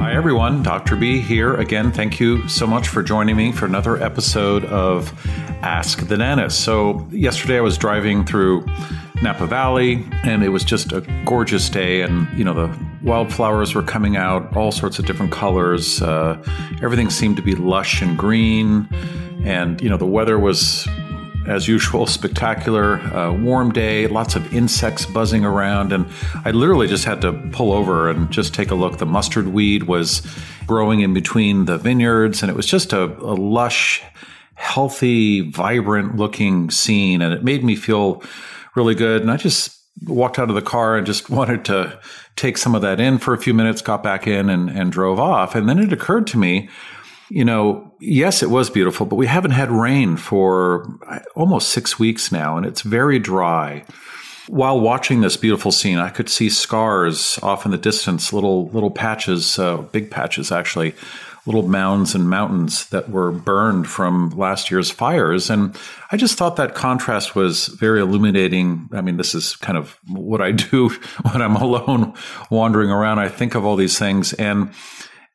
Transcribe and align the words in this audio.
Hi, 0.00 0.14
everyone. 0.14 0.62
Dr. 0.62 0.96
B 0.96 1.20
here 1.20 1.52
again. 1.56 1.92
Thank 1.92 2.18
you 2.18 2.48
so 2.48 2.66
much 2.66 2.88
for 2.88 3.02
joining 3.02 3.36
me 3.36 3.52
for 3.52 3.66
another 3.66 4.02
episode 4.02 4.64
of 4.64 5.12
Ask 5.62 6.06
the 6.06 6.16
Dentist. 6.16 6.64
So, 6.64 7.06
yesterday 7.10 7.58
I 7.58 7.60
was 7.60 7.76
driving 7.76 8.24
through 8.24 8.64
Napa 9.22 9.46
Valley 9.46 10.06
and 10.24 10.42
it 10.42 10.48
was 10.48 10.64
just 10.64 10.92
a 10.92 11.02
gorgeous 11.26 11.68
day. 11.68 12.00
And, 12.00 12.26
you 12.36 12.44
know, 12.44 12.54
the 12.54 12.78
wildflowers 13.02 13.74
were 13.74 13.82
coming 13.82 14.16
out, 14.16 14.56
all 14.56 14.72
sorts 14.72 14.98
of 14.98 15.04
different 15.04 15.32
colors. 15.32 16.00
Uh, 16.00 16.42
everything 16.82 17.10
seemed 17.10 17.36
to 17.36 17.42
be 17.42 17.54
lush 17.54 18.00
and 18.00 18.16
green. 18.16 18.88
And, 19.44 19.82
you 19.82 19.90
know, 19.90 19.98
the 19.98 20.06
weather 20.06 20.38
was 20.38 20.88
as 21.50 21.66
usual, 21.66 22.06
spectacular, 22.06 22.98
uh, 23.12 23.32
warm 23.32 23.72
day, 23.72 24.06
lots 24.06 24.36
of 24.36 24.54
insects 24.54 25.04
buzzing 25.04 25.44
around. 25.44 25.92
And 25.92 26.06
I 26.44 26.52
literally 26.52 26.86
just 26.86 27.04
had 27.04 27.20
to 27.22 27.32
pull 27.52 27.72
over 27.72 28.08
and 28.08 28.30
just 28.30 28.54
take 28.54 28.70
a 28.70 28.76
look. 28.76 28.98
The 28.98 29.06
mustard 29.06 29.48
weed 29.48 29.84
was 29.84 30.22
growing 30.66 31.00
in 31.00 31.12
between 31.12 31.64
the 31.64 31.76
vineyards, 31.76 32.42
and 32.42 32.50
it 32.50 32.54
was 32.54 32.66
just 32.66 32.92
a, 32.92 33.02
a 33.02 33.34
lush, 33.34 34.00
healthy, 34.54 35.40
vibrant 35.50 36.16
looking 36.16 36.70
scene. 36.70 37.20
And 37.20 37.34
it 37.34 37.42
made 37.42 37.64
me 37.64 37.74
feel 37.74 38.22
really 38.76 38.94
good. 38.94 39.20
And 39.20 39.30
I 39.30 39.36
just 39.36 39.76
walked 40.06 40.38
out 40.38 40.50
of 40.50 40.54
the 40.54 40.62
car 40.62 40.96
and 40.96 41.04
just 41.04 41.30
wanted 41.30 41.64
to 41.64 41.98
take 42.36 42.58
some 42.58 42.76
of 42.76 42.82
that 42.82 43.00
in 43.00 43.18
for 43.18 43.34
a 43.34 43.38
few 43.38 43.54
minutes, 43.54 43.82
got 43.82 44.04
back 44.04 44.28
in 44.28 44.48
and, 44.48 44.70
and 44.70 44.92
drove 44.92 45.18
off. 45.18 45.56
And 45.56 45.68
then 45.68 45.80
it 45.80 45.92
occurred 45.92 46.28
to 46.28 46.38
me, 46.38 46.68
you 47.30 47.44
know, 47.44 47.94
yes, 48.00 48.42
it 48.42 48.50
was 48.50 48.68
beautiful, 48.68 49.06
but 49.06 49.16
we 49.16 49.28
haven't 49.28 49.52
had 49.52 49.70
rain 49.70 50.16
for 50.16 50.86
almost 51.36 51.68
six 51.68 51.98
weeks 51.98 52.32
now, 52.32 52.56
and 52.56 52.66
it's 52.66 52.82
very 52.82 53.18
dry. 53.20 53.84
While 54.48 54.80
watching 54.80 55.20
this 55.20 55.36
beautiful 55.36 55.70
scene, 55.70 55.98
I 55.98 56.10
could 56.10 56.28
see 56.28 56.50
scars 56.50 57.38
off 57.40 57.64
in 57.64 57.70
the 57.70 57.78
distance, 57.78 58.32
little 58.32 58.66
little 58.70 58.90
patches, 58.90 59.60
uh, 59.60 59.76
big 59.76 60.10
patches 60.10 60.50
actually, 60.50 60.92
little 61.46 61.62
mounds 61.68 62.16
and 62.16 62.28
mountains 62.28 62.86
that 62.88 63.10
were 63.10 63.30
burned 63.30 63.86
from 63.86 64.30
last 64.30 64.68
year's 64.68 64.90
fires. 64.90 65.50
And 65.50 65.76
I 66.10 66.16
just 66.16 66.36
thought 66.36 66.56
that 66.56 66.74
contrast 66.74 67.36
was 67.36 67.68
very 67.68 68.00
illuminating. 68.00 68.88
I 68.92 69.02
mean, 69.02 69.18
this 69.18 69.36
is 69.36 69.54
kind 69.54 69.78
of 69.78 69.96
what 70.08 70.40
I 70.40 70.50
do 70.50 70.88
when 71.30 71.42
I'm 71.42 71.54
alone 71.54 72.12
wandering 72.50 72.90
around. 72.90 73.20
I 73.20 73.28
think 73.28 73.54
of 73.54 73.64
all 73.64 73.76
these 73.76 74.00
things 74.00 74.32
and 74.32 74.72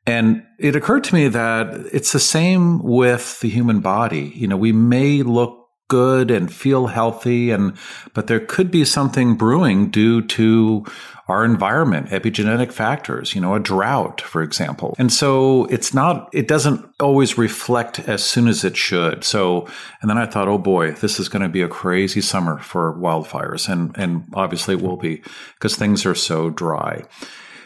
and 0.08 0.44
it 0.60 0.76
occurred 0.76 1.04
to 1.06 1.16
me 1.16 1.28
that 1.30 1.88
it's 1.92 2.12
the 2.12 2.20
same 2.20 2.82
with 2.84 3.40
the 3.40 3.50
human 3.50 3.80
body. 3.80 4.32
You 4.36 4.48
know, 4.48 4.58
we 4.58 4.72
may 4.72 5.24
look 5.24 5.66
good 5.88 6.32
and 6.32 6.52
feel 6.52 6.88
healthy 6.88 7.52
and 7.52 7.78
but 8.14 8.26
there 8.26 8.40
could 8.40 8.72
be 8.72 8.84
something 8.84 9.36
brewing 9.36 9.92
due 9.92 10.20
to 10.20 10.84
our 11.28 11.46
environment 11.46 12.10
epigenetic 12.10 12.72
factors 12.72 13.36
you 13.36 13.42
know 13.42 13.54
a 13.54 13.60
drought 13.60 14.20
for 14.20 14.42
example. 14.42 14.96
And 14.98 15.14
so 15.14 15.66
it's 15.66 15.94
not 15.94 16.30
it 16.34 16.48
doesn't 16.48 16.84
always 17.00 17.38
reflect 17.38 18.00
as 18.00 18.24
soon 18.24 18.48
as 18.48 18.64
it 18.64 18.76
should. 18.76 19.24
So 19.24 19.68
and 20.02 20.10
then 20.10 20.18
i 20.18 20.26
thought 20.26 20.48
oh 20.48 20.58
boy 20.58 20.94
this 20.94 21.20
is 21.20 21.30
going 21.30 21.44
to 21.44 21.50
be 21.50 21.62
a 21.62 21.68
crazy 21.68 22.22
summer 22.22 22.58
for 22.58 22.96
wildfires. 22.96 23.70
And 23.70 23.96
and 23.96 24.26
obviously 24.34 24.74
it 24.74 24.82
will 24.82 24.98
be 24.98 25.22
because 25.54 25.76
things 25.76 26.04
are 26.04 26.16
so 26.16 26.50
dry 26.50 27.04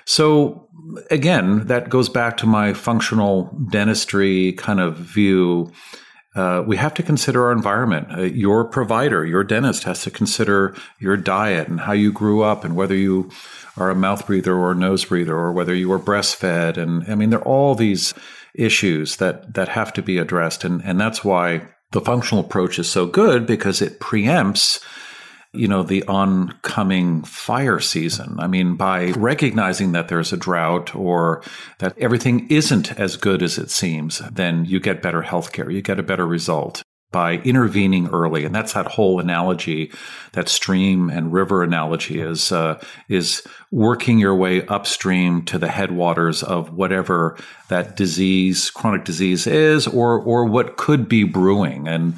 so 0.10 0.68
again, 1.12 1.68
that 1.68 1.88
goes 1.88 2.10
back 2.10 2.36
to 2.38 2.48
my 2.48 2.74
functional 2.74 3.56
dentistry 3.72 4.54
kind 4.54 4.80
of 4.80 4.98
view. 4.98 5.72
Uh, 6.34 6.64
we 6.66 6.78
have 6.78 6.96
to 6.96 7.04
consider 7.04 7.46
our 7.46 7.52
environment. 7.52 8.08
Uh, 8.12 8.22
your 8.24 8.66
provider, 8.66 9.24
your 9.24 9.44
dentist 9.44 9.84
has 9.84 10.02
to 10.02 10.10
consider 10.10 10.76
your 10.98 11.16
diet 11.16 11.68
and 11.68 11.82
how 11.82 11.94
you 11.94 12.12
grew 12.12 12.42
up 12.42 12.66
and 12.66 12.76
whether 12.76 12.96
you 12.96 13.30
are 13.78 13.92
a 13.92 13.96
mouth 13.96 14.26
breather 14.26 14.56
or 14.56 14.72
a 14.72 14.76
nose 14.76 15.06
breather 15.06 15.38
or 15.38 15.54
whether 15.54 15.76
you 15.76 15.88
were 15.88 16.00
breastfed. 16.00 16.78
And 16.78 17.04
I 17.08 17.14
mean, 17.14 17.30
there 17.30 17.38
are 17.38 17.48
all 17.48 17.76
these 17.76 18.16
issues 18.56 19.18
that, 19.18 19.54
that 19.54 19.70
have 19.70 19.94
to 19.94 20.02
be 20.02 20.18
addressed. 20.18 20.64
And, 20.64 20.82
and 20.83 21.00
that's 21.00 21.23
why 21.23 21.62
the 21.92 22.02
functional 22.02 22.44
approach 22.44 22.80
is 22.80 22.89
so 22.89 23.06
good 23.06 23.45
because 23.45 23.80
it 23.80 24.00
preempts 24.00 24.83
you 25.54 25.67
know, 25.67 25.82
the 25.82 26.04
oncoming 26.04 27.23
fire 27.23 27.80
season. 27.80 28.39
I 28.39 28.48
mean, 28.48 28.76
by 28.76 29.11
recognizing 29.11 29.93
that 29.93 30.08
there's 30.08 30.32
a 30.32 30.37
drought 30.37 30.95
or 30.95 31.43
that 31.80 31.98
everything 31.98 32.48
isn't 32.49 32.99
as 32.99 33.17
good 33.17 33.42
as 33.42 33.58
it 33.58 33.71
seems, 33.71 34.20
then 34.32 34.65
you 34.65 34.80
get 34.80 35.02
better 35.02 35.23
healthcare. 35.23 35.73
You 35.73 35.82
get 35.82 35.99
a 35.99 36.04
better 36.04 36.27
result 36.27 36.83
by 37.11 37.38
intervening 37.38 38.08
early, 38.09 38.45
and 38.45 38.54
that's 38.54 38.73
that 38.73 38.86
whole 38.86 39.20
analogy, 39.20 39.92
that 40.33 40.48
stream 40.48 41.09
and 41.09 41.33
river 41.33 41.64
analogy 41.64 42.20
is 42.20 42.52
uh, 42.52 42.80
is 43.08 43.42
working 43.71 44.20
your 44.20 44.36
way 44.36 44.65
upstream 44.67 45.43
to 45.45 45.58
the 45.58 45.70
headwaters 45.70 46.43
of 46.43 46.71
whatever 46.73 47.36
that 47.70 47.96
disease, 47.96 48.70
chronic 48.70 49.06
disease 49.06 49.48
is, 49.48 49.88
or 49.88 50.20
or 50.20 50.46
what 50.46 50.78
could 50.78 51.08
be 51.08 51.24
brewing, 51.24 51.88
and 51.88 52.14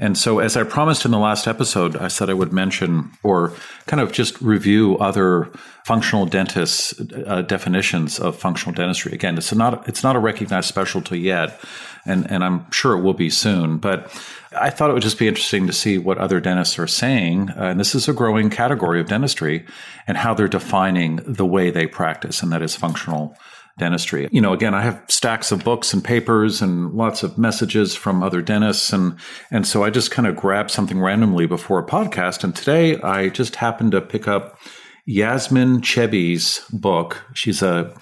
and 0.00 0.16
so, 0.16 0.38
as 0.38 0.56
I 0.56 0.62
promised 0.62 1.04
in 1.04 1.10
the 1.10 1.18
last 1.18 1.46
episode, 1.46 1.94
I 1.94 2.08
said 2.08 2.30
I 2.30 2.34
would 2.34 2.54
mention 2.54 3.10
or 3.22 3.52
kind 3.86 4.00
of 4.00 4.12
just 4.12 4.40
review 4.40 4.96
other 4.96 5.50
functional 5.84 6.24
dentists' 6.24 6.98
uh, 7.26 7.42
definitions 7.42 8.18
of 8.18 8.34
functional 8.34 8.74
dentistry. 8.74 9.12
Again, 9.12 9.36
it's 9.36 9.54
not 9.54 9.86
it's 9.86 10.02
not 10.02 10.16
a 10.16 10.18
recognized 10.18 10.68
specialty 10.68 11.20
yet, 11.20 11.60
and 12.06 12.30
and 12.30 12.42
I'm 12.42 12.70
sure 12.70 12.96
it 12.96 13.02
will 13.02 13.12
be 13.12 13.28
soon. 13.28 13.76
But 13.76 14.10
I 14.58 14.70
thought 14.70 14.88
it 14.88 14.94
would 14.94 15.02
just 15.02 15.18
be 15.18 15.28
interesting 15.28 15.66
to 15.66 15.72
see 15.72 15.98
what 15.98 16.16
other 16.16 16.40
dentists 16.40 16.78
are 16.78 16.86
saying, 16.86 17.50
uh, 17.50 17.64
and 17.64 17.78
this 17.78 17.94
is 17.94 18.08
a 18.08 18.14
growing 18.14 18.48
category 18.48 19.02
of 19.02 19.08
dentistry, 19.08 19.66
and 20.06 20.16
how 20.16 20.32
they're 20.32 20.48
defining 20.48 21.16
the 21.16 21.46
way 21.46 21.70
they 21.70 21.86
practice, 21.86 22.42
and 22.42 22.50
that 22.52 22.62
is 22.62 22.74
functional 22.74 23.36
dentistry. 23.80 24.28
You 24.30 24.40
know, 24.40 24.52
again, 24.52 24.74
I 24.74 24.82
have 24.82 25.02
stacks 25.08 25.50
of 25.50 25.64
books 25.64 25.92
and 25.92 26.04
papers 26.04 26.62
and 26.62 26.92
lots 26.92 27.24
of 27.24 27.36
messages 27.36 27.96
from 27.96 28.22
other 28.22 28.42
dentists. 28.42 28.92
And, 28.92 29.16
and 29.50 29.66
so 29.66 29.82
I 29.82 29.90
just 29.90 30.12
kind 30.12 30.28
of 30.28 30.36
grabbed 30.36 30.70
something 30.70 31.00
randomly 31.00 31.46
before 31.46 31.80
a 31.80 31.86
podcast. 31.86 32.44
And 32.44 32.54
today 32.54 33.00
I 33.00 33.30
just 33.30 33.56
happened 33.56 33.92
to 33.92 34.00
pick 34.00 34.28
up 34.28 34.58
Yasmin 35.06 35.80
Chebbi's 35.80 36.60
book. 36.70 37.24
She's 37.34 37.62
a, 37.62 37.92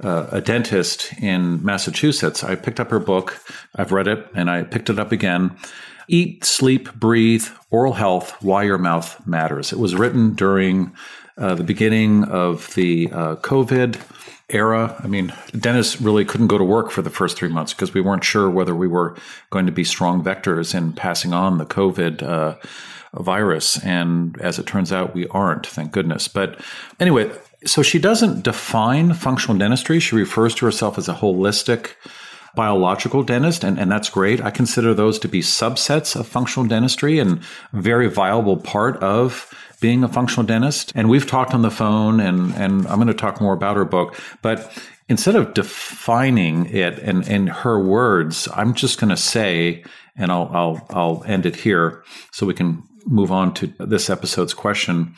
a 0.00 0.40
dentist 0.40 1.12
in 1.20 1.64
Massachusetts. 1.64 2.42
I 2.42 2.56
picked 2.56 2.80
up 2.80 2.90
her 2.90 2.98
book. 2.98 3.38
I've 3.76 3.92
read 3.92 4.08
it 4.08 4.26
and 4.34 4.50
I 4.50 4.62
picked 4.64 4.90
it 4.90 4.98
up 4.98 5.12
again. 5.12 5.56
Eat, 6.08 6.42
Sleep, 6.42 6.92
Breathe, 6.94 7.46
Oral 7.70 7.92
Health, 7.92 8.34
Why 8.40 8.62
Your 8.62 8.78
Mouth 8.78 9.24
Matters. 9.26 9.72
It 9.72 9.78
was 9.78 9.94
written 9.94 10.34
during 10.34 10.94
uh, 11.38 11.54
the 11.54 11.64
beginning 11.64 12.24
of 12.24 12.74
the 12.74 13.08
uh, 13.12 13.36
COVID 13.36 14.00
era. 14.50 14.98
I 15.02 15.06
mean, 15.06 15.32
dentists 15.58 16.00
really 16.00 16.24
couldn't 16.24 16.46
go 16.46 16.58
to 16.58 16.64
work 16.64 16.90
for 16.90 17.02
the 17.02 17.10
first 17.10 17.36
three 17.36 17.48
months 17.48 17.74
because 17.74 17.92
we 17.92 18.00
weren't 18.00 18.24
sure 18.24 18.48
whether 18.48 18.74
we 18.74 18.88
were 18.88 19.16
going 19.50 19.66
to 19.66 19.72
be 19.72 19.84
strong 19.84 20.22
vectors 20.24 20.74
in 20.74 20.92
passing 20.92 21.32
on 21.32 21.58
the 21.58 21.66
COVID 21.66 22.22
uh, 22.22 22.56
virus. 23.20 23.82
And 23.84 24.40
as 24.40 24.58
it 24.58 24.66
turns 24.66 24.92
out, 24.92 25.14
we 25.14 25.26
aren't, 25.28 25.66
thank 25.66 25.92
goodness. 25.92 26.28
But 26.28 26.60
anyway, 26.98 27.30
so 27.64 27.82
she 27.82 27.98
doesn't 27.98 28.42
define 28.42 29.14
functional 29.14 29.58
dentistry. 29.58 30.00
She 30.00 30.16
refers 30.16 30.54
to 30.56 30.64
herself 30.64 30.96
as 30.96 31.08
a 31.08 31.14
holistic 31.14 31.92
biological 32.58 33.22
dentist, 33.22 33.62
and, 33.62 33.78
and 33.78 33.88
that's 33.88 34.10
great. 34.10 34.40
I 34.40 34.50
consider 34.50 34.92
those 34.92 35.20
to 35.20 35.28
be 35.28 35.42
subsets 35.42 36.18
of 36.18 36.26
functional 36.26 36.68
dentistry 36.68 37.20
and 37.20 37.38
a 37.72 37.80
very 37.80 38.08
viable 38.08 38.56
part 38.56 38.96
of 38.96 39.48
being 39.80 40.02
a 40.02 40.08
functional 40.08 40.44
dentist. 40.44 40.92
And 40.96 41.08
we've 41.08 41.24
talked 41.24 41.54
on 41.54 41.62
the 41.62 41.70
phone, 41.70 42.18
and, 42.18 42.52
and 42.54 42.84
I'm 42.88 42.96
going 42.96 43.06
to 43.06 43.14
talk 43.14 43.40
more 43.40 43.54
about 43.54 43.76
her 43.76 43.84
book. 43.84 44.20
But 44.42 44.76
instead 45.08 45.36
of 45.36 45.54
defining 45.54 46.66
it 46.66 46.98
in, 46.98 47.22
in 47.28 47.46
her 47.46 47.78
words, 47.80 48.48
I'm 48.52 48.74
just 48.74 48.98
going 48.98 49.10
to 49.10 49.16
say, 49.16 49.84
and 50.16 50.32
I'll, 50.32 50.50
I'll, 50.52 50.86
I'll 50.90 51.24
end 51.28 51.46
it 51.46 51.54
here 51.54 52.02
so 52.32 52.44
we 52.44 52.54
can 52.54 52.82
move 53.06 53.30
on 53.30 53.54
to 53.54 53.72
this 53.78 54.10
episode's 54.10 54.52
question. 54.52 55.14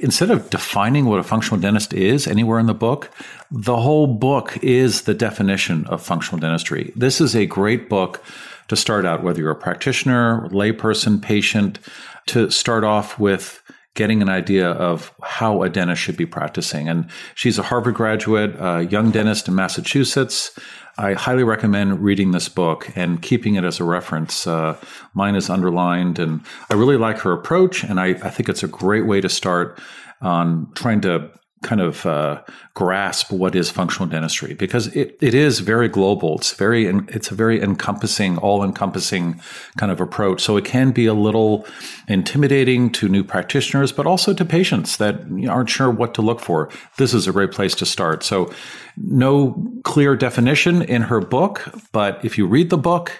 Instead 0.00 0.30
of 0.30 0.48
defining 0.48 1.04
what 1.04 1.18
a 1.18 1.22
functional 1.22 1.60
dentist 1.60 1.92
is 1.92 2.26
anywhere 2.26 2.58
in 2.58 2.66
the 2.66 2.74
book, 2.74 3.10
the 3.50 3.76
whole 3.76 4.06
book 4.06 4.56
is 4.62 5.02
the 5.02 5.14
definition 5.14 5.86
of 5.86 6.02
functional 6.02 6.40
dentistry. 6.40 6.92
This 6.96 7.20
is 7.20 7.36
a 7.36 7.44
great 7.44 7.90
book 7.90 8.24
to 8.68 8.76
start 8.76 9.04
out, 9.04 9.22
whether 9.22 9.40
you're 9.40 9.50
a 9.50 9.56
practitioner, 9.56 10.48
layperson, 10.50 11.20
patient, 11.20 11.78
to 12.26 12.50
start 12.50 12.82
off 12.82 13.18
with 13.18 13.60
getting 13.94 14.22
an 14.22 14.28
idea 14.28 14.70
of 14.70 15.12
how 15.22 15.62
a 15.62 15.68
dentist 15.68 16.02
should 16.02 16.16
be 16.16 16.26
practicing. 16.26 16.88
And 16.88 17.08
she's 17.34 17.58
a 17.58 17.62
Harvard 17.62 17.94
graduate, 17.94 18.56
a 18.58 18.84
young 18.84 19.10
dentist 19.10 19.48
in 19.48 19.54
Massachusetts. 19.54 20.58
I 20.96 21.14
highly 21.14 21.42
recommend 21.42 22.04
reading 22.04 22.30
this 22.30 22.48
book 22.48 22.90
and 22.94 23.20
keeping 23.20 23.56
it 23.56 23.64
as 23.64 23.80
a 23.80 23.84
reference. 23.84 24.46
Uh, 24.46 24.76
mine 25.12 25.34
is 25.34 25.50
underlined, 25.50 26.18
and 26.18 26.40
I 26.70 26.74
really 26.74 26.96
like 26.96 27.18
her 27.20 27.32
approach, 27.32 27.82
and 27.82 27.98
I, 27.98 28.08
I 28.08 28.30
think 28.30 28.48
it's 28.48 28.62
a 28.62 28.68
great 28.68 29.06
way 29.06 29.20
to 29.20 29.28
start 29.28 29.80
on 30.20 30.70
trying 30.74 31.00
to 31.02 31.30
kind 31.64 31.80
of 31.80 32.06
uh, 32.06 32.42
grasp 32.74 33.32
what 33.32 33.56
is 33.56 33.70
functional 33.70 34.08
dentistry 34.08 34.54
because 34.54 34.86
it, 34.94 35.16
it 35.20 35.34
is 35.34 35.60
very 35.60 35.88
global. 35.88 36.36
It's 36.36 36.52
very 36.52 36.86
it's 37.08 37.30
a 37.30 37.34
very 37.34 37.60
encompassing, 37.60 38.38
all 38.38 38.62
encompassing 38.62 39.40
kind 39.76 39.90
of 39.90 40.00
approach. 40.00 40.40
So 40.42 40.56
it 40.56 40.64
can 40.64 40.92
be 40.92 41.06
a 41.06 41.14
little 41.14 41.66
intimidating 42.06 42.92
to 42.92 43.08
new 43.08 43.24
practitioners, 43.24 43.90
but 43.90 44.06
also 44.06 44.32
to 44.34 44.44
patients 44.44 44.98
that 44.98 45.16
aren't 45.48 45.70
sure 45.70 45.90
what 45.90 46.14
to 46.14 46.22
look 46.22 46.40
for. 46.40 46.70
This 46.98 47.14
is 47.14 47.26
a 47.26 47.32
great 47.32 47.50
place 47.50 47.74
to 47.76 47.86
start. 47.86 48.22
So 48.22 48.52
no 48.96 49.66
clear 49.82 50.14
definition 50.14 50.82
in 50.82 51.02
her 51.02 51.20
book, 51.20 51.68
but 51.92 52.24
if 52.24 52.38
you 52.38 52.46
read 52.46 52.70
the 52.70 52.78
book. 52.78 53.12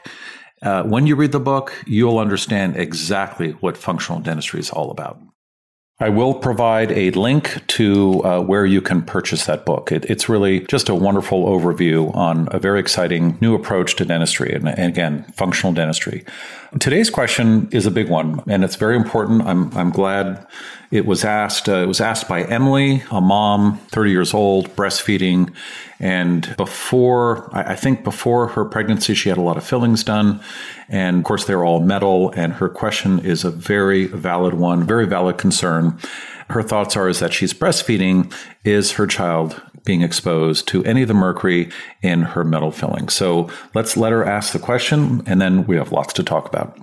Uh, 0.62 0.82
when 0.82 1.06
you 1.06 1.14
read 1.14 1.30
the 1.30 1.40
book, 1.40 1.74
you'll 1.86 2.18
understand 2.18 2.74
exactly 2.74 3.50
what 3.60 3.76
functional 3.76 4.18
dentistry 4.18 4.58
is 4.58 4.70
all 4.70 4.90
about. 4.90 5.20
I 6.00 6.08
will 6.08 6.34
provide 6.34 6.90
a 6.90 7.12
link 7.12 7.64
to 7.68 8.20
uh, 8.24 8.40
where 8.40 8.66
you 8.66 8.80
can 8.80 9.02
purchase 9.02 9.46
that 9.46 9.64
book. 9.64 9.92
It, 9.92 10.04
it's 10.06 10.28
really 10.28 10.60
just 10.66 10.88
a 10.88 10.94
wonderful 10.94 11.46
overview 11.46 12.12
on 12.16 12.48
a 12.50 12.58
very 12.58 12.80
exciting 12.80 13.38
new 13.40 13.54
approach 13.54 13.94
to 13.96 14.04
dentistry 14.04 14.52
and, 14.52 14.68
and, 14.68 14.88
again, 14.88 15.22
functional 15.34 15.72
dentistry. 15.72 16.24
Today's 16.80 17.08
question 17.08 17.68
is 17.70 17.86
a 17.86 17.90
big 17.90 18.08
one 18.08 18.42
and 18.48 18.64
it's 18.64 18.74
very 18.74 18.96
important. 18.96 19.42
I'm, 19.42 19.72
I'm 19.76 19.90
glad 19.90 20.44
it 20.90 21.06
was 21.06 21.24
asked. 21.24 21.68
Uh, 21.68 21.76
it 21.76 21.86
was 21.86 22.00
asked 22.00 22.28
by 22.28 22.42
Emily, 22.42 23.04
a 23.12 23.20
mom, 23.20 23.78
30 23.88 24.10
years 24.10 24.34
old, 24.34 24.74
breastfeeding. 24.74 25.54
And 26.00 26.52
before, 26.56 27.48
I 27.56 27.76
think 27.76 28.02
before 28.02 28.48
her 28.48 28.64
pregnancy, 28.64 29.14
she 29.14 29.28
had 29.28 29.38
a 29.38 29.42
lot 29.42 29.56
of 29.56 29.64
fillings 29.64 30.02
done. 30.02 30.40
And 30.88 31.18
of 31.18 31.24
course, 31.24 31.44
they're 31.44 31.64
all 31.64 31.78
metal. 31.78 32.32
And 32.32 32.54
her 32.54 32.68
question 32.68 33.20
is 33.20 33.44
a 33.44 33.50
very 33.50 34.06
valid 34.06 34.54
one, 34.54 34.82
very 34.82 35.06
valid 35.06 35.38
concern. 35.38 35.98
Her 36.50 36.62
thoughts 36.62 36.96
are 36.96 37.08
is 37.08 37.20
that 37.20 37.32
she's 37.32 37.54
breastfeeding. 37.54 38.32
Is 38.64 38.92
her 38.92 39.06
child 39.06 39.60
being 39.84 40.02
exposed 40.02 40.66
to 40.68 40.84
any 40.84 41.02
of 41.02 41.08
the 41.08 41.14
mercury 41.14 41.70
in 42.02 42.22
her 42.22 42.44
metal 42.44 42.70
filling? 42.70 43.08
So 43.08 43.50
let's 43.74 43.96
let 43.96 44.12
her 44.12 44.24
ask 44.24 44.52
the 44.52 44.58
question, 44.58 45.22
and 45.26 45.40
then 45.40 45.66
we 45.66 45.76
have 45.76 45.92
lots 45.92 46.12
to 46.14 46.22
talk 46.22 46.48
about. 46.48 46.78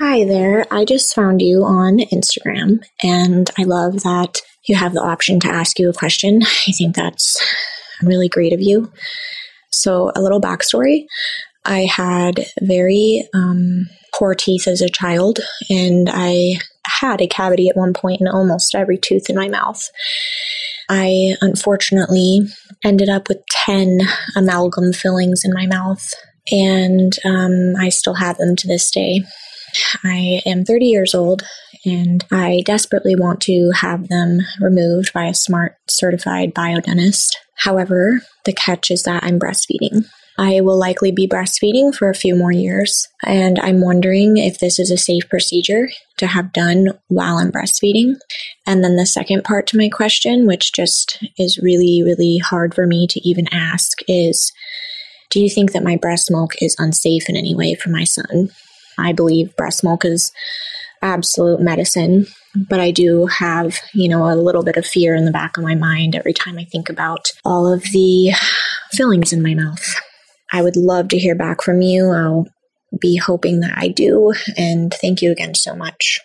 Hi 0.00 0.24
there. 0.24 0.66
I 0.70 0.84
just 0.84 1.14
found 1.14 1.42
you 1.42 1.62
on 1.62 1.98
Instagram, 1.98 2.82
and 3.02 3.50
I 3.58 3.64
love 3.64 4.02
that 4.02 4.38
you 4.66 4.76
have 4.76 4.94
the 4.94 5.02
option 5.02 5.40
to 5.40 5.48
ask 5.48 5.78
you 5.78 5.88
a 5.90 5.94
question. 5.94 6.42
I 6.42 6.72
think 6.72 6.94
that's 6.94 7.36
really 8.02 8.28
great 8.28 8.52
of 8.52 8.60
you. 8.60 8.90
So, 9.72 10.10
a 10.16 10.20
little 10.20 10.40
backstory 10.40 11.04
I 11.64 11.80
had 11.80 12.46
very 12.62 13.28
um, 13.34 13.86
poor 14.14 14.34
teeth 14.34 14.66
as 14.66 14.80
a 14.80 14.88
child, 14.88 15.40
and 15.68 16.08
I 16.10 16.54
had 17.00 17.20
a 17.20 17.26
cavity 17.26 17.68
at 17.68 17.76
one 17.76 17.92
point 17.92 18.20
in 18.20 18.28
almost 18.28 18.74
every 18.74 18.98
tooth 18.98 19.28
in 19.28 19.36
my 19.36 19.48
mouth. 19.48 19.82
I 20.88 21.36
unfortunately 21.40 22.40
ended 22.84 23.08
up 23.08 23.28
with 23.28 23.38
10 23.50 24.00
amalgam 24.36 24.92
fillings 24.92 25.42
in 25.44 25.52
my 25.52 25.66
mouth, 25.66 26.12
and 26.50 27.12
um, 27.24 27.74
I 27.78 27.90
still 27.90 28.14
have 28.14 28.38
them 28.38 28.56
to 28.56 28.66
this 28.66 28.90
day. 28.90 29.22
I 30.04 30.42
am 30.46 30.64
30 30.64 30.86
years 30.86 31.14
old 31.14 31.44
and 31.84 32.24
I 32.30 32.62
desperately 32.66 33.14
want 33.14 33.40
to 33.42 33.70
have 33.74 34.08
them 34.08 34.40
removed 34.60 35.12
by 35.12 35.26
a 35.26 35.34
smart 35.34 35.76
certified 35.88 36.52
biodentist. 36.54 37.36
However, 37.56 38.20
the 38.44 38.52
catch 38.52 38.90
is 38.90 39.04
that 39.04 39.22
I'm 39.22 39.38
breastfeeding. 39.38 40.06
I 40.40 40.62
will 40.62 40.78
likely 40.78 41.12
be 41.12 41.28
breastfeeding 41.28 41.94
for 41.94 42.08
a 42.08 42.14
few 42.14 42.34
more 42.34 42.50
years, 42.50 43.06
and 43.22 43.58
I'm 43.58 43.82
wondering 43.82 44.38
if 44.38 44.58
this 44.58 44.78
is 44.78 44.90
a 44.90 44.96
safe 44.96 45.28
procedure 45.28 45.90
to 46.16 46.26
have 46.26 46.54
done 46.54 46.98
while 47.08 47.36
I'm 47.36 47.52
breastfeeding. 47.52 48.14
And 48.66 48.82
then 48.82 48.96
the 48.96 49.04
second 49.04 49.44
part 49.44 49.66
to 49.66 49.76
my 49.76 49.90
question, 49.90 50.46
which 50.46 50.72
just 50.72 51.22
is 51.38 51.58
really, 51.58 52.02
really 52.02 52.38
hard 52.38 52.74
for 52.74 52.86
me 52.86 53.06
to 53.08 53.20
even 53.28 53.52
ask, 53.52 53.98
is 54.08 54.50
do 55.28 55.40
you 55.40 55.50
think 55.50 55.72
that 55.72 55.84
my 55.84 55.96
breast 55.96 56.30
milk 56.30 56.52
is 56.62 56.74
unsafe 56.78 57.28
in 57.28 57.36
any 57.36 57.54
way 57.54 57.74
for 57.74 57.90
my 57.90 58.04
son? 58.04 58.48
I 58.96 59.12
believe 59.12 59.54
breast 59.56 59.84
milk 59.84 60.06
is 60.06 60.32
absolute 61.02 61.60
medicine, 61.60 62.26
but 62.54 62.80
I 62.80 62.92
do 62.92 63.26
have, 63.26 63.78
you 63.92 64.08
know, 64.08 64.24
a 64.24 64.40
little 64.40 64.62
bit 64.62 64.78
of 64.78 64.86
fear 64.86 65.14
in 65.14 65.26
the 65.26 65.32
back 65.32 65.58
of 65.58 65.64
my 65.64 65.74
mind 65.74 66.16
every 66.16 66.32
time 66.32 66.56
I 66.56 66.64
think 66.64 66.88
about 66.88 67.30
all 67.44 67.70
of 67.70 67.82
the 67.92 68.32
fillings 68.90 69.34
in 69.34 69.42
my 69.42 69.52
mouth. 69.52 70.00
I 70.52 70.62
would 70.62 70.76
love 70.76 71.08
to 71.08 71.18
hear 71.18 71.34
back 71.34 71.62
from 71.62 71.82
you. 71.82 72.10
I'll 72.10 72.46
be 73.00 73.16
hoping 73.16 73.60
that 73.60 73.76
I 73.76 73.88
do. 73.88 74.34
And 74.56 74.92
thank 74.92 75.22
you 75.22 75.30
again 75.30 75.54
so 75.54 75.74
much. 75.74 76.20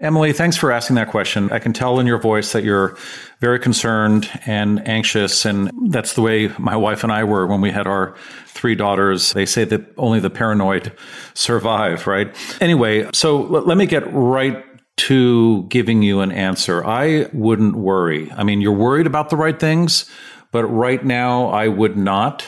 Emily, 0.00 0.32
thanks 0.32 0.56
for 0.56 0.72
asking 0.72 0.96
that 0.96 1.10
question. 1.10 1.52
I 1.52 1.58
can 1.58 1.74
tell 1.74 2.00
in 2.00 2.06
your 2.06 2.18
voice 2.18 2.52
that 2.52 2.64
you're 2.64 2.96
very 3.40 3.58
concerned 3.58 4.30
and 4.46 4.86
anxious. 4.88 5.44
And 5.44 5.70
that's 5.90 6.14
the 6.14 6.22
way 6.22 6.48
my 6.58 6.74
wife 6.74 7.04
and 7.04 7.12
I 7.12 7.24
were 7.24 7.46
when 7.46 7.60
we 7.60 7.70
had 7.70 7.86
our 7.86 8.16
three 8.46 8.74
daughters. 8.74 9.34
They 9.34 9.44
say 9.44 9.64
that 9.64 9.82
only 9.98 10.18
the 10.18 10.30
paranoid 10.30 10.92
survive, 11.34 12.06
right? 12.06 12.34
Anyway, 12.62 13.10
so 13.12 13.42
let 13.42 13.76
me 13.76 13.84
get 13.84 14.10
right 14.10 14.64
to 14.96 15.64
giving 15.64 16.02
you 16.02 16.20
an 16.20 16.32
answer. 16.32 16.84
I 16.84 17.28
wouldn't 17.34 17.76
worry. 17.76 18.32
I 18.32 18.42
mean, 18.42 18.62
you're 18.62 18.72
worried 18.72 19.06
about 19.06 19.28
the 19.28 19.36
right 19.36 19.58
things, 19.58 20.10
but 20.50 20.64
right 20.64 21.04
now 21.04 21.48
I 21.48 21.68
would 21.68 21.98
not 21.98 22.44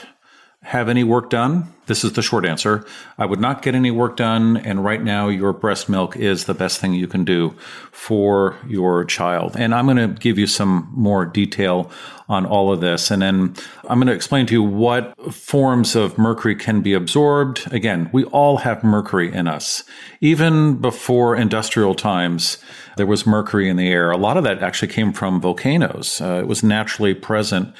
have 0.63 0.89
any 0.89 1.03
work 1.03 1.29
done. 1.29 1.73
This 1.87 2.05
is 2.05 2.13
the 2.13 2.23
short 2.23 2.47
answer. 2.47 2.87
I 3.19 3.27
would 3.27 3.41
not 3.41 3.63
get 3.63 3.75
any 3.75 3.91
work 3.91 4.17
done. 4.17 4.57
And 4.57 4.85
right 4.85 5.03
now, 5.03 5.29
your 5.29 5.53
breast 5.53 5.89
milk 5.89 6.17
is 6.17 6.45
the 6.45 6.55
best 6.55 6.79
thing 6.81 6.95
you 6.95 7.09
can 7.09 7.25
do 7.25 7.57
for 7.91 8.57
your 8.69 9.05
child. 9.05 9.57
And 9.57 9.75
I'm 9.75 9.87
going 9.87 9.97
to 9.97 10.09
give 10.21 10.39
you 10.39 10.47
some 10.47 10.89
more 10.95 11.27
detail 11.27 11.91
on 12.29 12.47
all 12.47 12.73
of 12.73 12.81
this. 12.81 13.11
And 13.11 13.21
then 13.21 13.55
I'm 13.89 13.99
going 13.99 14.07
to 14.07 14.15
explain 14.15 14.47
to 14.47 14.53
you 14.55 14.63
what 14.63 15.35
forms 15.35 15.97
of 15.97 16.17
mercury 16.17 16.55
can 16.55 16.81
be 16.81 16.95
absorbed. 16.95 17.71
Again, 17.73 18.09
we 18.13 18.23
all 18.27 18.59
have 18.59 18.85
mercury 18.85 19.33
in 19.33 19.49
us. 19.49 19.83
Even 20.21 20.77
before 20.77 21.35
industrial 21.35 21.97
times, 21.97 22.59
there 22.97 23.07
was 23.07 23.27
mercury 23.27 23.69
in 23.69 23.77
the 23.77 23.89
air. 23.89 24.13
A 24.13 24.17
lot 24.17 24.37
of 24.37 24.45
that 24.45 24.63
actually 24.63 24.93
came 24.93 25.13
from 25.13 25.41
volcanoes. 25.41 26.21
Uh, 26.21 26.39
it 26.41 26.47
was 26.47 26.63
naturally 26.63 27.15
present 27.15 27.75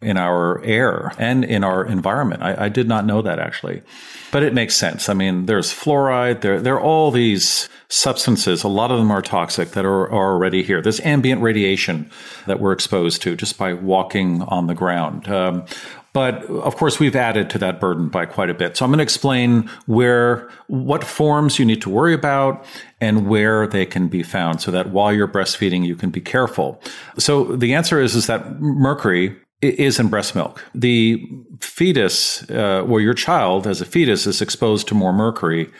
in 0.00 0.16
our 0.16 0.62
air 0.62 1.12
and 1.18 1.44
in 1.44 1.64
our 1.64 1.84
environment. 1.84 2.42
I, 2.42 2.66
I, 2.66 2.68
did 2.68 2.86
not 2.86 3.04
know 3.04 3.20
that 3.20 3.40
actually, 3.40 3.82
but 4.30 4.44
it 4.44 4.54
makes 4.54 4.76
sense. 4.76 5.08
I 5.08 5.14
mean, 5.14 5.46
there's 5.46 5.72
fluoride. 5.72 6.40
There, 6.40 6.60
there 6.60 6.74
are 6.74 6.80
all 6.80 7.10
these 7.10 7.68
substances. 7.88 8.62
A 8.62 8.68
lot 8.68 8.92
of 8.92 8.98
them 8.98 9.10
are 9.10 9.22
toxic 9.22 9.70
that 9.70 9.84
are, 9.84 10.04
are 10.04 10.34
already 10.34 10.62
here. 10.62 10.80
There's 10.80 11.00
ambient 11.00 11.42
radiation 11.42 12.10
that 12.46 12.60
we're 12.60 12.72
exposed 12.72 13.22
to 13.22 13.34
just 13.34 13.58
by 13.58 13.72
walking 13.72 14.42
on 14.42 14.68
the 14.68 14.74
ground. 14.74 15.26
Um, 15.28 15.64
but 16.12 16.44
of 16.44 16.76
course, 16.76 17.00
we've 17.00 17.16
added 17.16 17.50
to 17.50 17.58
that 17.58 17.80
burden 17.80 18.08
by 18.08 18.26
quite 18.26 18.50
a 18.50 18.54
bit. 18.54 18.76
So 18.76 18.84
I'm 18.84 18.90
going 18.90 18.98
to 18.98 19.02
explain 19.02 19.68
where, 19.86 20.48
what 20.68 21.04
forms 21.04 21.58
you 21.58 21.64
need 21.64 21.82
to 21.82 21.90
worry 21.90 22.14
about 22.14 22.64
and 23.00 23.28
where 23.28 23.66
they 23.66 23.84
can 23.84 24.08
be 24.08 24.22
found 24.22 24.60
so 24.60 24.70
that 24.70 24.90
while 24.90 25.12
you're 25.12 25.28
breastfeeding, 25.28 25.86
you 25.86 25.96
can 25.96 26.10
be 26.10 26.20
careful. 26.20 26.80
So 27.18 27.44
the 27.44 27.74
answer 27.74 28.00
is, 28.00 28.14
is 28.14 28.26
that 28.26 28.60
mercury 28.60 29.36
is 29.60 29.98
in 29.98 30.08
breast 30.08 30.34
milk. 30.34 30.64
The 30.74 31.26
fetus, 31.60 32.48
uh, 32.50 32.84
your 32.86 33.14
child 33.14 33.66
as 33.66 33.80
a 33.80 33.84
fetus, 33.84 34.26
is 34.26 34.40
exposed 34.40 34.88
to 34.88 34.94
more 34.94 35.12
mercury 35.12 35.70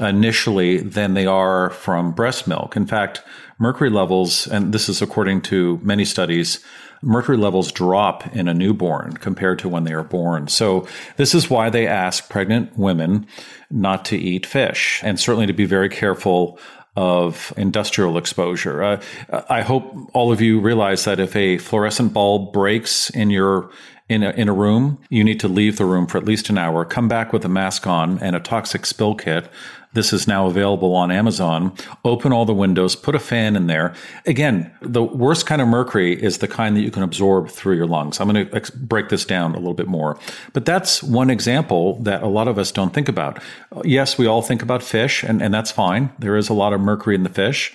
initially 0.00 0.78
than 0.78 1.14
they 1.14 1.26
are 1.26 1.70
from 1.70 2.12
breast 2.12 2.48
milk. 2.48 2.76
In 2.76 2.86
fact, 2.86 3.22
mercury 3.58 3.90
levels, 3.90 4.46
and 4.46 4.72
this 4.72 4.88
is 4.88 5.02
according 5.02 5.42
to 5.42 5.78
many 5.82 6.04
studies, 6.04 6.64
mercury 7.02 7.36
levels 7.36 7.72
drop 7.72 8.26
in 8.34 8.48
a 8.48 8.54
newborn 8.54 9.12
compared 9.14 9.58
to 9.58 9.68
when 9.68 9.84
they 9.84 9.92
are 9.92 10.04
born. 10.04 10.48
So 10.48 10.86
this 11.16 11.34
is 11.34 11.48
why 11.48 11.70
they 11.70 11.86
ask 11.86 12.28
pregnant 12.28 12.76
women 12.76 13.26
not 13.70 14.04
to 14.06 14.16
eat 14.16 14.44
fish 14.44 15.00
and 15.02 15.18
certainly 15.18 15.46
to 15.46 15.52
be 15.52 15.64
very 15.64 15.88
careful 15.88 16.58
of 17.00 17.50
industrial 17.56 18.18
exposure. 18.18 18.82
Uh, 18.82 19.02
I 19.48 19.62
hope 19.62 20.10
all 20.12 20.30
of 20.32 20.42
you 20.42 20.60
realize 20.60 21.04
that 21.06 21.18
if 21.18 21.34
a 21.34 21.56
fluorescent 21.56 22.12
bulb 22.12 22.52
breaks 22.52 23.08
in 23.08 23.30
your 23.30 23.70
in 24.10 24.22
a, 24.22 24.30
in 24.30 24.48
a 24.48 24.52
room, 24.52 24.98
you 25.08 25.24
need 25.24 25.40
to 25.40 25.48
leave 25.48 25.78
the 25.78 25.86
room 25.86 26.06
for 26.06 26.18
at 26.18 26.24
least 26.24 26.50
an 26.50 26.58
hour, 26.58 26.84
come 26.84 27.08
back 27.08 27.32
with 27.32 27.44
a 27.44 27.48
mask 27.48 27.86
on 27.86 28.18
and 28.18 28.36
a 28.36 28.40
toxic 28.40 28.84
spill 28.84 29.14
kit 29.14 29.48
this 29.92 30.12
is 30.12 30.28
now 30.28 30.46
available 30.46 30.94
on 30.94 31.10
Amazon. 31.10 31.72
Open 32.04 32.32
all 32.32 32.44
the 32.44 32.54
windows, 32.54 32.94
put 32.94 33.14
a 33.14 33.18
fan 33.18 33.56
in 33.56 33.66
there. 33.66 33.94
Again, 34.26 34.72
the 34.80 35.02
worst 35.02 35.46
kind 35.46 35.60
of 35.60 35.68
mercury 35.68 36.20
is 36.20 36.38
the 36.38 36.48
kind 36.48 36.76
that 36.76 36.82
you 36.82 36.90
can 36.90 37.02
absorb 37.02 37.48
through 37.48 37.76
your 37.76 37.86
lungs. 37.86 38.20
I'm 38.20 38.30
going 38.30 38.48
to 38.48 38.76
break 38.78 39.08
this 39.08 39.24
down 39.24 39.54
a 39.54 39.58
little 39.58 39.74
bit 39.74 39.88
more. 39.88 40.18
But 40.52 40.64
that's 40.64 41.02
one 41.02 41.30
example 41.30 42.00
that 42.02 42.22
a 42.22 42.28
lot 42.28 42.46
of 42.46 42.58
us 42.58 42.70
don't 42.70 42.94
think 42.94 43.08
about. 43.08 43.42
Yes, 43.84 44.16
we 44.16 44.26
all 44.26 44.42
think 44.42 44.62
about 44.62 44.82
fish, 44.82 45.24
and, 45.24 45.42
and 45.42 45.52
that's 45.52 45.70
fine. 45.70 46.12
There 46.18 46.36
is 46.36 46.48
a 46.48 46.54
lot 46.54 46.72
of 46.72 46.80
mercury 46.80 47.14
in 47.14 47.24
the 47.24 47.28
fish. 47.28 47.72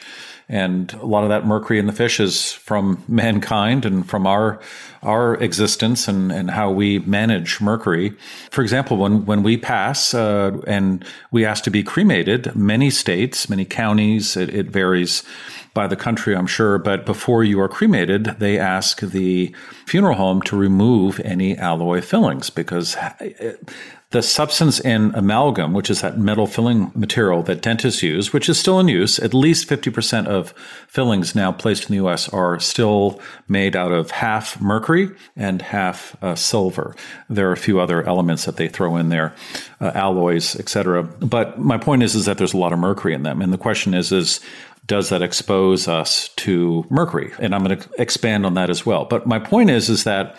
And 0.47 0.93
a 0.93 1.05
lot 1.05 1.23
of 1.23 1.29
that 1.29 1.45
mercury 1.45 1.79
in 1.79 1.87
the 1.87 1.93
fish 1.93 2.19
is 2.19 2.51
from 2.51 3.03
mankind 3.07 3.85
and 3.85 4.07
from 4.07 4.27
our 4.27 4.59
our 5.01 5.35
existence 5.35 6.07
and, 6.07 6.31
and 6.31 6.49
how 6.51 6.71
we 6.71 6.99
manage 6.99 7.61
mercury. 7.61 8.13
For 8.51 8.61
example, 8.61 8.97
when 8.97 9.25
when 9.25 9.43
we 9.43 9.57
pass 9.57 10.13
uh, 10.13 10.59
and 10.67 11.03
we 11.31 11.45
ask 11.45 11.63
to 11.63 11.71
be 11.71 11.83
cremated, 11.83 12.55
many 12.55 12.89
states, 12.89 13.49
many 13.49 13.65
counties, 13.65 14.37
it, 14.37 14.53
it 14.53 14.67
varies 14.67 15.23
by 15.75 15.85
the 15.85 15.95
country, 15.95 16.35
I'm 16.35 16.47
sure, 16.47 16.79
but 16.79 17.05
before 17.05 17.43
you 17.43 17.59
are 17.59 17.67
cremated, 17.67 18.37
they 18.39 18.57
ask 18.57 19.01
the 19.01 19.53
funeral 19.85 20.15
home 20.15 20.41
to 20.43 20.55
remove 20.55 21.19
any 21.19 21.55
alloy 21.57 22.01
fillings 22.01 22.49
because 22.49 22.95
the 24.11 24.21
substance 24.21 24.79
in 24.79 25.13
amalgam, 25.13 25.73
which 25.73 25.89
is 25.89 25.99
that 25.99 26.17
metal 26.17 26.47
filling 26.47 26.89
material 26.95 27.43
that 27.43 27.61
dentists 27.61 28.01
use, 28.01 28.31
which 28.31 28.47
is 28.47 28.57
still 28.57 28.79
in 28.79 28.87
use, 28.87 29.19
at 29.19 29.33
least 29.33 29.67
50% 29.67 30.27
of 30.27 30.51
fillings 30.87 31.35
now 31.35 31.51
placed 31.51 31.89
in 31.89 31.97
the 31.97 32.07
US 32.07 32.29
are 32.29 32.57
still 32.61 33.19
made 33.49 33.75
out 33.75 33.91
of 33.91 34.11
half 34.11 34.61
mercury 34.61 35.11
and 35.35 35.61
half 35.61 36.15
uh, 36.23 36.35
silver. 36.35 36.95
There 37.29 37.49
are 37.49 37.53
a 37.53 37.57
few 37.57 37.81
other 37.81 38.01
elements 38.03 38.45
that 38.45 38.55
they 38.55 38.69
throw 38.69 38.95
in 38.95 39.09
there, 39.09 39.35
uh, 39.81 39.91
alloys, 39.93 40.55
etc. 40.55 41.03
But 41.03 41.59
my 41.59 41.77
point 41.77 42.01
is, 42.01 42.15
is 42.15 42.23
that 42.23 42.37
there's 42.37 42.53
a 42.53 42.57
lot 42.57 42.71
of 42.71 42.79
mercury 42.79 43.13
in 43.13 43.23
them. 43.23 43.41
And 43.41 43.51
the 43.51 43.57
question 43.57 43.93
is, 43.93 44.13
is 44.13 44.39
does 44.85 45.09
that 45.09 45.21
expose 45.21 45.87
us 45.87 46.29
to 46.35 46.85
mercury? 46.89 47.31
And 47.39 47.55
I'm 47.55 47.63
going 47.63 47.79
to 47.79 47.89
expand 47.97 48.45
on 48.45 48.53
that 48.53 48.69
as 48.69 48.85
well. 48.85 49.05
But 49.05 49.25
my 49.25 49.39
point 49.39 49.69
is, 49.69 49.89
is 49.89 50.03
that 50.03 50.35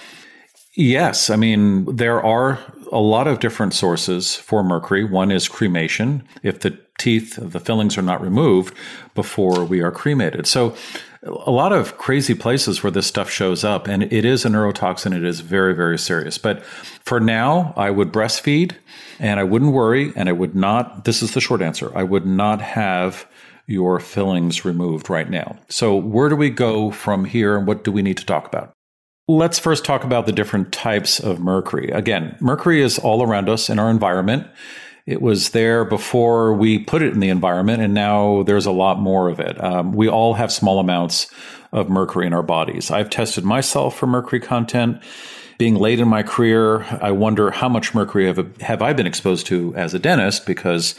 yes, 0.76 1.30
I 1.30 1.36
mean, 1.36 1.96
there 1.96 2.22
are 2.22 2.60
a 2.92 3.00
lot 3.00 3.26
of 3.26 3.40
different 3.40 3.74
sources 3.74 4.36
for 4.36 4.62
mercury. 4.62 5.04
One 5.04 5.32
is 5.32 5.48
cremation, 5.48 6.22
if 6.42 6.60
the 6.60 6.78
teeth, 6.98 7.36
the 7.40 7.60
fillings 7.60 7.98
are 7.98 8.02
not 8.02 8.22
removed 8.22 8.74
before 9.14 9.64
we 9.64 9.80
are 9.82 9.90
cremated. 9.90 10.46
So, 10.46 10.76
a 11.22 11.50
lot 11.50 11.72
of 11.72 11.98
crazy 11.98 12.34
places 12.34 12.84
where 12.84 12.90
this 12.92 13.08
stuff 13.08 13.28
shows 13.28 13.64
up, 13.64 13.88
and 13.88 14.04
it 14.04 14.24
is 14.24 14.44
a 14.44 14.48
neurotoxin. 14.48 15.12
It 15.12 15.24
is 15.24 15.40
very, 15.40 15.74
very 15.74 15.98
serious. 15.98 16.38
But 16.38 16.62
for 16.64 17.18
now, 17.18 17.74
I 17.76 17.90
would 17.90 18.12
breastfeed 18.12 18.76
and 19.18 19.40
I 19.40 19.42
wouldn't 19.44 19.72
worry, 19.72 20.12
and 20.14 20.28
I 20.28 20.32
would 20.32 20.54
not, 20.54 21.04
this 21.04 21.22
is 21.22 21.32
the 21.32 21.40
short 21.40 21.62
answer, 21.62 21.90
I 21.96 22.04
would 22.04 22.26
not 22.26 22.60
have 22.60 23.26
your 23.66 23.98
fillings 24.00 24.64
removed 24.64 25.10
right 25.10 25.28
now. 25.28 25.58
So, 25.68 25.94
where 25.94 26.28
do 26.28 26.36
we 26.36 26.50
go 26.50 26.90
from 26.90 27.24
here, 27.24 27.56
and 27.56 27.66
what 27.66 27.84
do 27.84 27.92
we 27.92 28.02
need 28.02 28.16
to 28.18 28.26
talk 28.26 28.46
about? 28.46 28.72
Let's 29.28 29.58
first 29.58 29.84
talk 29.84 30.04
about 30.04 30.26
the 30.26 30.32
different 30.32 30.72
types 30.72 31.18
of 31.18 31.40
mercury. 31.40 31.90
Again, 31.90 32.36
mercury 32.40 32.80
is 32.80 32.98
all 32.98 33.22
around 33.22 33.48
us 33.48 33.68
in 33.68 33.78
our 33.78 33.90
environment. 33.90 34.46
It 35.04 35.20
was 35.20 35.50
there 35.50 35.84
before 35.84 36.52
we 36.54 36.78
put 36.78 37.02
it 37.02 37.12
in 37.12 37.20
the 37.20 37.28
environment, 37.28 37.82
and 37.82 37.94
now 37.94 38.44
there's 38.44 38.66
a 38.66 38.72
lot 38.72 39.00
more 39.00 39.28
of 39.28 39.40
it. 39.40 39.62
Um, 39.62 39.92
we 39.92 40.08
all 40.08 40.34
have 40.34 40.52
small 40.52 40.78
amounts 40.78 41.28
of 41.72 41.88
mercury 41.88 42.26
in 42.26 42.32
our 42.32 42.42
bodies. 42.42 42.90
I've 42.90 43.10
tested 43.10 43.44
myself 43.44 43.96
for 43.96 44.06
mercury 44.06 44.40
content 44.40 45.02
being 45.58 45.76
late 45.76 46.00
in 46.00 46.08
my 46.08 46.22
career, 46.22 46.82
I 47.00 47.10
wonder 47.12 47.50
how 47.50 47.68
much 47.68 47.94
mercury 47.94 48.26
have, 48.26 48.60
have 48.60 48.82
I 48.82 48.92
been 48.92 49.06
exposed 49.06 49.46
to 49.46 49.74
as 49.74 49.94
a 49.94 49.98
dentist 49.98 50.44
because 50.44 50.94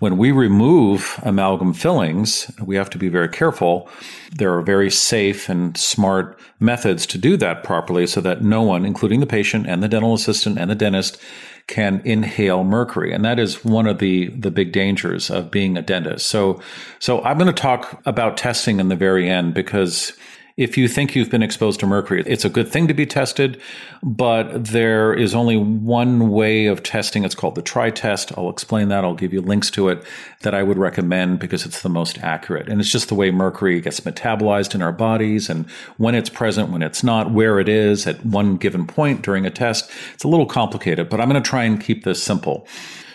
when 0.00 0.18
we 0.18 0.32
remove 0.32 1.18
amalgam 1.22 1.72
fillings, 1.72 2.50
we 2.62 2.76
have 2.76 2.90
to 2.90 2.98
be 2.98 3.08
very 3.08 3.28
careful. 3.28 3.88
There 4.34 4.54
are 4.54 4.62
very 4.62 4.90
safe 4.90 5.48
and 5.48 5.76
smart 5.76 6.38
methods 6.60 7.06
to 7.06 7.18
do 7.18 7.36
that 7.38 7.64
properly 7.64 8.06
so 8.06 8.20
that 8.20 8.42
no 8.42 8.62
one, 8.62 8.84
including 8.84 9.20
the 9.20 9.26
patient 9.26 9.66
and 9.66 9.82
the 9.82 9.88
dental 9.88 10.12
assistant 10.14 10.58
and 10.58 10.70
the 10.70 10.74
dentist, 10.74 11.18
can 11.66 12.02
inhale 12.04 12.64
mercury. 12.64 13.12
And 13.12 13.24
that 13.24 13.38
is 13.38 13.64
one 13.64 13.86
of 13.86 13.98
the, 13.98 14.28
the 14.28 14.50
big 14.50 14.72
dangers 14.72 15.30
of 15.30 15.50
being 15.50 15.76
a 15.76 15.82
dentist. 15.82 16.26
So, 16.26 16.60
so 16.98 17.22
I'm 17.22 17.38
going 17.38 17.52
to 17.52 17.62
talk 17.62 18.02
about 18.04 18.36
testing 18.36 18.80
in 18.80 18.88
the 18.88 18.96
very 18.96 19.30
end 19.30 19.54
because 19.54 20.12
if 20.56 20.76
you 20.76 20.86
think 20.86 21.14
you've 21.14 21.30
been 21.30 21.42
exposed 21.42 21.80
to 21.80 21.86
mercury, 21.86 22.22
it's 22.26 22.44
a 22.44 22.50
good 22.50 22.68
thing 22.68 22.86
to 22.88 22.94
be 22.94 23.06
tested, 23.06 23.60
but 24.02 24.66
there 24.66 25.14
is 25.14 25.34
only 25.34 25.56
one 25.56 26.28
way 26.30 26.66
of 26.66 26.82
testing. 26.82 27.24
It's 27.24 27.34
called 27.34 27.54
the 27.54 27.62
TRI 27.62 27.90
test. 27.90 28.32
I'll 28.36 28.50
explain 28.50 28.88
that. 28.88 29.04
I'll 29.04 29.14
give 29.14 29.32
you 29.32 29.40
links 29.40 29.70
to 29.72 29.88
it 29.88 30.04
that 30.40 30.54
I 30.54 30.62
would 30.62 30.78
recommend 30.78 31.38
because 31.38 31.64
it's 31.64 31.82
the 31.82 31.88
most 31.88 32.18
accurate. 32.18 32.68
And 32.68 32.80
it's 32.80 32.90
just 32.90 33.08
the 33.08 33.14
way 33.14 33.30
mercury 33.30 33.80
gets 33.80 34.00
metabolized 34.00 34.74
in 34.74 34.82
our 34.82 34.92
bodies 34.92 35.48
and 35.48 35.68
when 35.96 36.14
it's 36.14 36.30
present, 36.30 36.70
when 36.70 36.82
it's 36.82 37.02
not, 37.02 37.30
where 37.30 37.58
it 37.58 37.68
is 37.68 38.06
at 38.06 38.24
one 38.24 38.56
given 38.56 38.86
point 38.86 39.22
during 39.22 39.46
a 39.46 39.50
test. 39.50 39.90
It's 40.14 40.24
a 40.24 40.28
little 40.28 40.46
complicated, 40.46 41.08
but 41.08 41.20
I'm 41.20 41.28
going 41.28 41.42
to 41.42 41.48
try 41.48 41.64
and 41.64 41.80
keep 41.80 42.04
this 42.04 42.22
simple. 42.22 42.66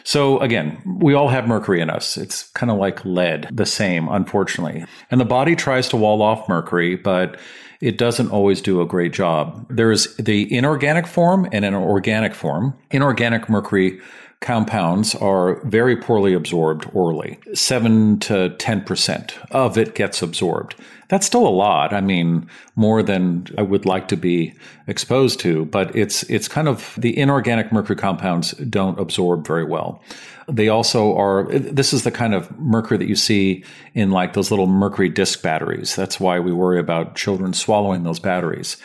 So 0.08 0.40
again, 0.40 0.82
we 0.86 1.14
all 1.16 1.28
have 1.28 1.50
mercury 1.50 1.82
in 1.82 1.90
us. 1.90 2.16
It's 2.16 2.44
kind 2.52 2.72
of 2.72 2.78
like 2.78 3.04
lead, 3.04 3.50
the 3.52 3.66
same, 3.66 4.08
unfortunately. 4.08 4.86
And 5.12 5.20
the 5.20 5.26
body 5.26 5.54
tries 5.54 5.90
to 5.90 5.98
wall 5.98 6.22
off 6.22 6.48
mercury, 6.48 6.96
but 6.96 7.38
it 7.82 7.98
doesn't 7.98 8.30
always 8.30 8.62
do 8.62 8.80
a 8.80 8.86
great 8.86 9.12
job. 9.12 9.68
There's 9.70 10.16
the 10.16 10.50
inorganic 10.56 11.08
form 11.08 11.50
and 11.52 11.66
an 11.66 11.74
organic 11.74 12.34
form. 12.34 12.74
Inorganic 12.90 13.50
mercury 13.50 14.00
compounds 14.40 15.14
are 15.16 15.62
very 15.66 15.98
poorly 15.98 16.34
absorbed 16.34 16.90
orally. 16.94 17.38
7 17.54 18.18
to 18.20 18.56
10% 18.58 19.34
of 19.52 19.78
it 19.78 19.94
gets 19.94 20.22
absorbed. 20.22 20.76
That's 21.10 21.26
still 21.26 21.48
a 21.48 21.50
lot. 21.50 21.94
I 21.94 22.02
mean, 22.02 22.50
more 22.76 23.02
than 23.02 23.48
I 23.58 23.62
would 23.62 23.86
like 23.86 24.10
to 24.10 24.18
be 24.18 24.54
exposed 24.88 25.40
to, 25.42 25.66
but 25.66 25.96
it's 25.96 26.24
it's 26.24 26.48
kind 26.48 26.68
of 26.68 26.96
the 26.98 27.18
inorganic 27.18 27.72
mercury 27.72 27.96
compounds 27.96 28.52
don't 28.52 29.00
absorb 29.00 29.48
very 29.48 29.64
well. 29.64 30.04
They 30.50 30.68
also 30.68 31.16
are 31.18 31.48
this 31.52 31.94
is 31.94 32.04
the 32.04 32.12
kind 32.12 32.34
of 32.34 32.58
mercury 32.60 32.98
that 32.98 33.08
you 33.08 33.16
see 33.16 33.64
in 33.94 34.12
like 34.12 34.34
those 34.34 34.52
little 34.52 34.68
mercury 34.68 35.10
disc 35.10 35.42
batteries. 35.42 35.96
That's 35.96 36.20
why 36.20 36.40
we 36.40 36.52
worry 36.52 36.80
about 36.80 37.16
children 37.16 37.54
swallowing 37.54 38.04
those 38.04 38.20
batteries. 38.20 38.78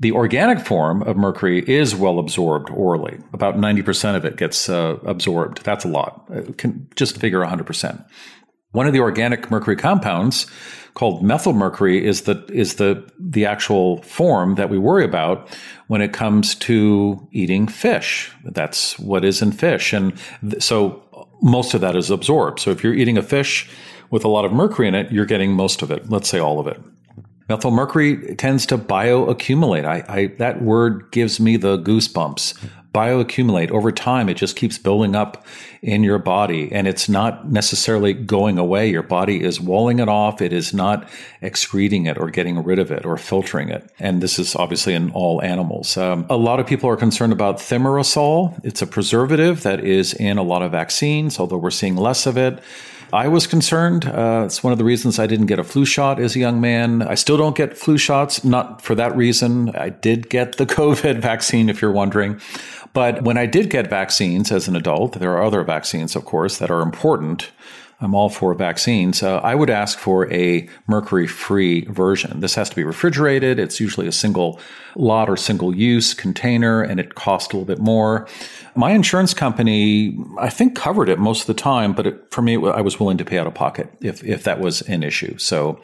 The 0.00 0.12
organic 0.12 0.60
form 0.60 1.02
of 1.02 1.16
mercury 1.16 1.68
is 1.68 1.94
well 1.94 2.20
absorbed 2.20 2.70
orally. 2.70 3.18
About 3.32 3.56
90% 3.56 4.14
of 4.14 4.24
it 4.24 4.36
gets 4.36 4.68
uh, 4.68 4.96
absorbed. 5.04 5.64
That's 5.64 5.84
a 5.84 5.88
lot. 5.88 6.24
It 6.30 6.56
can 6.56 6.88
just 6.94 7.18
figure 7.18 7.40
100%. 7.40 8.04
One 8.70 8.86
of 8.86 8.92
the 8.92 9.00
organic 9.00 9.50
mercury 9.50 9.74
compounds 9.74 10.46
called 10.98 11.22
methylmercury 11.22 12.02
is 12.02 12.22
the 12.22 12.44
is 12.52 12.74
the 12.74 13.08
the 13.20 13.46
actual 13.46 14.02
form 14.02 14.56
that 14.56 14.68
we 14.68 14.78
worry 14.78 15.04
about 15.04 15.48
when 15.86 16.02
it 16.02 16.12
comes 16.12 16.56
to 16.56 17.24
eating 17.30 17.68
fish. 17.68 18.32
That's 18.44 18.98
what 18.98 19.24
is 19.24 19.40
in 19.40 19.52
fish, 19.52 19.92
and 19.92 20.12
th- 20.40 20.60
so 20.60 21.00
most 21.40 21.72
of 21.72 21.80
that 21.82 21.94
is 21.94 22.10
absorbed. 22.10 22.58
So 22.58 22.72
if 22.72 22.82
you're 22.82 22.94
eating 22.94 23.16
a 23.16 23.22
fish 23.22 23.70
with 24.10 24.24
a 24.24 24.28
lot 24.28 24.44
of 24.44 24.52
mercury 24.52 24.88
in 24.88 24.96
it, 24.96 25.12
you're 25.12 25.24
getting 25.24 25.52
most 25.52 25.82
of 25.82 25.92
it. 25.92 26.10
Let's 26.10 26.28
say 26.28 26.40
all 26.40 26.58
of 26.58 26.66
it. 26.66 26.80
Methylmercury 27.48 28.36
tends 28.36 28.66
to 28.66 28.76
bioaccumulate. 28.76 29.84
I, 29.84 30.04
I, 30.08 30.26
that 30.38 30.62
word 30.62 31.10
gives 31.12 31.38
me 31.38 31.56
the 31.56 31.78
goosebumps. 31.78 32.58
Bioaccumulate 32.98 33.70
over 33.70 33.92
time. 33.92 34.28
It 34.28 34.34
just 34.34 34.56
keeps 34.56 34.76
building 34.76 35.14
up 35.14 35.46
in 35.82 36.02
your 36.02 36.18
body, 36.18 36.72
and 36.72 36.88
it's 36.88 37.08
not 37.08 37.48
necessarily 37.48 38.12
going 38.12 38.58
away. 38.58 38.90
Your 38.90 39.04
body 39.04 39.44
is 39.44 39.60
walling 39.60 40.00
it 40.00 40.08
off. 40.08 40.42
It 40.42 40.52
is 40.52 40.74
not 40.74 41.08
excreting 41.40 42.06
it 42.06 42.18
or 42.18 42.28
getting 42.28 42.60
rid 42.64 42.80
of 42.80 42.90
it 42.90 43.06
or 43.06 43.16
filtering 43.16 43.68
it. 43.68 43.88
And 44.00 44.20
this 44.20 44.40
is 44.40 44.56
obviously 44.56 44.94
in 44.94 45.12
all 45.12 45.40
animals. 45.42 45.96
Um, 45.96 46.26
a 46.28 46.36
lot 46.36 46.58
of 46.58 46.66
people 46.66 46.90
are 46.90 46.96
concerned 46.96 47.32
about 47.32 47.58
thimerosal. 47.58 48.58
It's 48.64 48.82
a 48.82 48.86
preservative 48.86 49.62
that 49.62 49.84
is 49.84 50.12
in 50.12 50.36
a 50.36 50.42
lot 50.42 50.62
of 50.62 50.72
vaccines, 50.72 51.38
although 51.38 51.58
we're 51.58 51.70
seeing 51.70 51.94
less 51.96 52.26
of 52.26 52.36
it. 52.36 52.58
I 53.12 53.28
was 53.28 53.46
concerned. 53.46 54.04
Uh, 54.04 54.42
it's 54.44 54.62
one 54.62 54.72
of 54.72 54.78
the 54.78 54.84
reasons 54.84 55.18
I 55.18 55.26
didn't 55.26 55.46
get 55.46 55.58
a 55.58 55.64
flu 55.64 55.86
shot 55.86 56.20
as 56.20 56.36
a 56.36 56.38
young 56.38 56.60
man. 56.60 57.00
I 57.00 57.14
still 57.14 57.38
don't 57.38 57.56
get 57.56 57.76
flu 57.76 57.96
shots, 57.96 58.44
not 58.44 58.82
for 58.82 58.94
that 58.96 59.16
reason. 59.16 59.74
I 59.76 59.88
did 59.88 60.28
get 60.28 60.58
the 60.58 60.66
COVID 60.78 61.20
vaccine, 61.20 61.70
if 61.70 61.80
you're 61.80 61.92
wondering. 61.92 62.40
But 62.92 63.22
when 63.22 63.38
I 63.38 63.46
did 63.46 63.70
get 63.70 63.88
vaccines 63.88 64.52
as 64.52 64.68
an 64.68 64.76
adult, 64.76 65.18
there 65.18 65.32
are 65.32 65.42
other 65.42 65.62
vaccines, 65.62 66.16
of 66.16 66.24
course, 66.26 66.58
that 66.58 66.70
are 66.70 66.82
important. 66.82 67.50
I'm 68.00 68.14
all 68.14 68.28
for 68.28 68.54
vaccines. 68.54 69.24
Uh, 69.24 69.38
I 69.38 69.56
would 69.56 69.70
ask 69.70 69.98
for 69.98 70.32
a 70.32 70.68
mercury 70.86 71.26
free 71.26 71.84
version. 71.86 72.38
This 72.38 72.54
has 72.54 72.70
to 72.70 72.76
be 72.76 72.84
refrigerated. 72.84 73.58
It's 73.58 73.80
usually 73.80 74.06
a 74.06 74.12
single 74.12 74.60
lot 74.94 75.28
or 75.28 75.36
single 75.36 75.74
use 75.74 76.14
container, 76.14 76.80
and 76.80 77.00
it 77.00 77.16
costs 77.16 77.52
a 77.52 77.56
little 77.56 77.66
bit 77.66 77.82
more. 77.82 78.28
My 78.76 78.92
insurance 78.92 79.34
company, 79.34 80.16
I 80.38 80.48
think, 80.48 80.76
covered 80.76 81.08
it 81.08 81.18
most 81.18 81.40
of 81.40 81.46
the 81.48 81.60
time, 81.60 81.92
but 81.92 82.06
it, 82.06 82.30
for 82.30 82.40
me, 82.40 82.54
I 82.54 82.80
was 82.80 83.00
willing 83.00 83.18
to 83.18 83.24
pay 83.24 83.38
out 83.38 83.48
of 83.48 83.54
pocket 83.54 83.92
if, 84.00 84.22
if 84.22 84.44
that 84.44 84.60
was 84.60 84.82
an 84.82 85.02
issue. 85.02 85.36
So, 85.36 85.80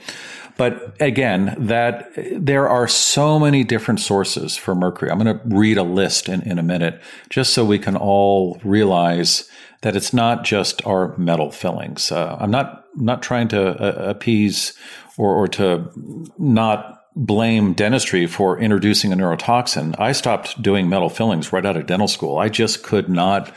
but 0.57 0.97
again, 1.01 1.57
that 1.59 2.13
there 2.37 2.69
are 2.69 2.87
so 2.87 3.41
many 3.41 3.65
different 3.65 3.99
sources 3.99 4.57
for 4.57 4.77
mercury. 4.77 5.11
I'm 5.11 5.19
going 5.19 5.37
to 5.37 5.43
read 5.47 5.79
a 5.79 5.83
list 5.83 6.29
in, 6.29 6.43
in 6.43 6.61
a 6.61 6.63
minute 6.63 7.01
just 7.29 7.55
so 7.55 7.65
we 7.65 7.81
can 7.81 7.97
all 7.97 8.61
realize 8.63 9.51
that 9.85 9.95
it's 9.95 10.15
not 10.15 10.45
just 10.45 10.85
our 10.87 11.15
metal 11.19 11.51
fillings. 11.51 12.11
Uh, 12.11 12.39
I'm 12.41 12.51
not 12.51 12.87
not 12.97 13.23
trying 13.23 13.49
to 13.49 13.61
uh, 13.61 14.09
appease 14.11 14.73
or, 15.19 15.35
or 15.35 15.47
to 15.49 15.91
not 16.39 17.03
blame 17.15 17.75
dentistry 17.75 18.27
for 18.27 18.59
introducing 18.59 19.13
a 19.13 19.17
neurotoxin. 19.17 19.95
I 20.01 20.13
stopped 20.13 20.61
doing 20.61 20.89
metal 20.89 21.11
fillings 21.11 21.53
right 21.53 21.67
out 21.67 21.77
of 21.77 21.87
dental 21.87 22.09
school. 22.09 22.39
I 22.39 22.49
just 22.49 22.83
could 22.83 23.11
not 23.11 23.53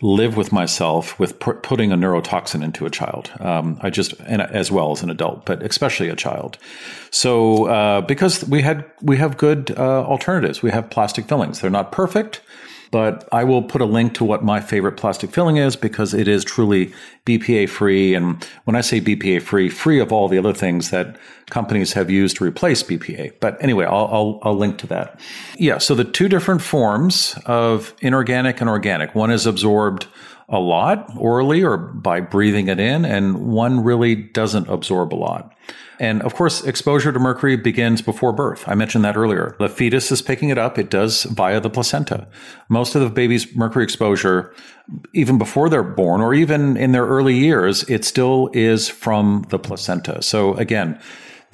live 0.00 0.36
with 0.36 0.50
myself 0.50 1.18
with 1.18 1.38
putting 1.38 1.92
a 1.92 1.96
neurotoxin 1.96 2.62
into 2.64 2.86
a 2.86 2.90
child. 2.90 3.30
Um, 3.38 3.78
I 3.82 3.90
just, 3.90 4.14
and 4.20 4.40
as 4.40 4.70
well 4.70 4.92
as 4.92 5.02
an 5.02 5.10
adult, 5.10 5.44
but 5.44 5.62
especially 5.62 6.08
a 6.08 6.16
child. 6.16 6.56
So 7.10 7.66
uh, 7.66 8.00
because 8.00 8.46
we 8.48 8.62
had 8.62 8.84
we 9.02 9.18
have 9.18 9.36
good 9.36 9.72
uh, 9.76 10.04
alternatives, 10.04 10.62
we 10.62 10.70
have 10.70 10.88
plastic 10.88 11.26
fillings. 11.28 11.60
They're 11.60 11.70
not 11.70 11.92
perfect 11.92 12.40
but 12.90 13.28
I 13.32 13.44
will 13.44 13.62
put 13.62 13.80
a 13.80 13.86
link 13.86 14.14
to 14.14 14.24
what 14.24 14.44
my 14.44 14.60
favorite 14.60 14.96
plastic 14.96 15.30
filling 15.30 15.56
is 15.56 15.76
because 15.76 16.14
it 16.14 16.28
is 16.28 16.44
truly 16.44 16.92
BPA 17.24 17.68
free. 17.68 18.14
And 18.14 18.42
when 18.64 18.76
I 18.76 18.80
say 18.80 19.00
BPA 19.00 19.42
free, 19.42 19.68
free 19.68 20.00
of 20.00 20.12
all 20.12 20.28
the 20.28 20.38
other 20.38 20.52
things 20.52 20.90
that 20.90 21.16
companies 21.50 21.92
have 21.92 22.10
used 22.10 22.36
to 22.36 22.44
replace 22.44 22.82
BPA. 22.82 23.34
But 23.40 23.62
anyway, 23.62 23.84
I'll, 23.84 24.08
I'll, 24.10 24.38
I'll 24.42 24.56
link 24.56 24.78
to 24.78 24.86
that. 24.88 25.18
Yeah. 25.56 25.78
So 25.78 25.94
the 25.94 26.04
two 26.04 26.28
different 26.28 26.62
forms 26.62 27.38
of 27.46 27.94
inorganic 28.00 28.60
and 28.60 28.70
organic 28.70 29.14
one 29.14 29.30
is 29.30 29.46
absorbed 29.46 30.06
a 30.48 30.58
lot 30.58 31.10
orally 31.16 31.64
or 31.64 31.76
by 31.76 32.20
breathing 32.20 32.68
it 32.68 32.78
in, 32.78 33.04
and 33.04 33.48
one 33.48 33.82
really 33.82 34.14
doesn't 34.14 34.68
absorb 34.68 35.12
a 35.12 35.16
lot. 35.16 35.52
And 35.98 36.22
of 36.22 36.34
course, 36.34 36.62
exposure 36.64 37.12
to 37.12 37.18
mercury 37.18 37.56
begins 37.56 38.02
before 38.02 38.32
birth. 38.32 38.64
I 38.66 38.74
mentioned 38.74 39.04
that 39.04 39.16
earlier. 39.16 39.56
The 39.58 39.68
fetus 39.68 40.12
is 40.12 40.20
picking 40.20 40.50
it 40.50 40.58
up. 40.58 40.78
It 40.78 40.90
does 40.90 41.24
via 41.24 41.60
the 41.60 41.70
placenta. 41.70 42.28
Most 42.68 42.94
of 42.94 43.02
the 43.02 43.10
baby's 43.10 43.54
mercury 43.56 43.84
exposure, 43.84 44.54
even 45.14 45.38
before 45.38 45.68
they're 45.68 45.82
born 45.82 46.20
or 46.20 46.34
even 46.34 46.76
in 46.76 46.92
their 46.92 47.06
early 47.06 47.34
years, 47.34 47.82
it 47.88 48.04
still 48.04 48.50
is 48.52 48.88
from 48.88 49.46
the 49.48 49.58
placenta. 49.58 50.22
So 50.22 50.54
again, 50.54 51.00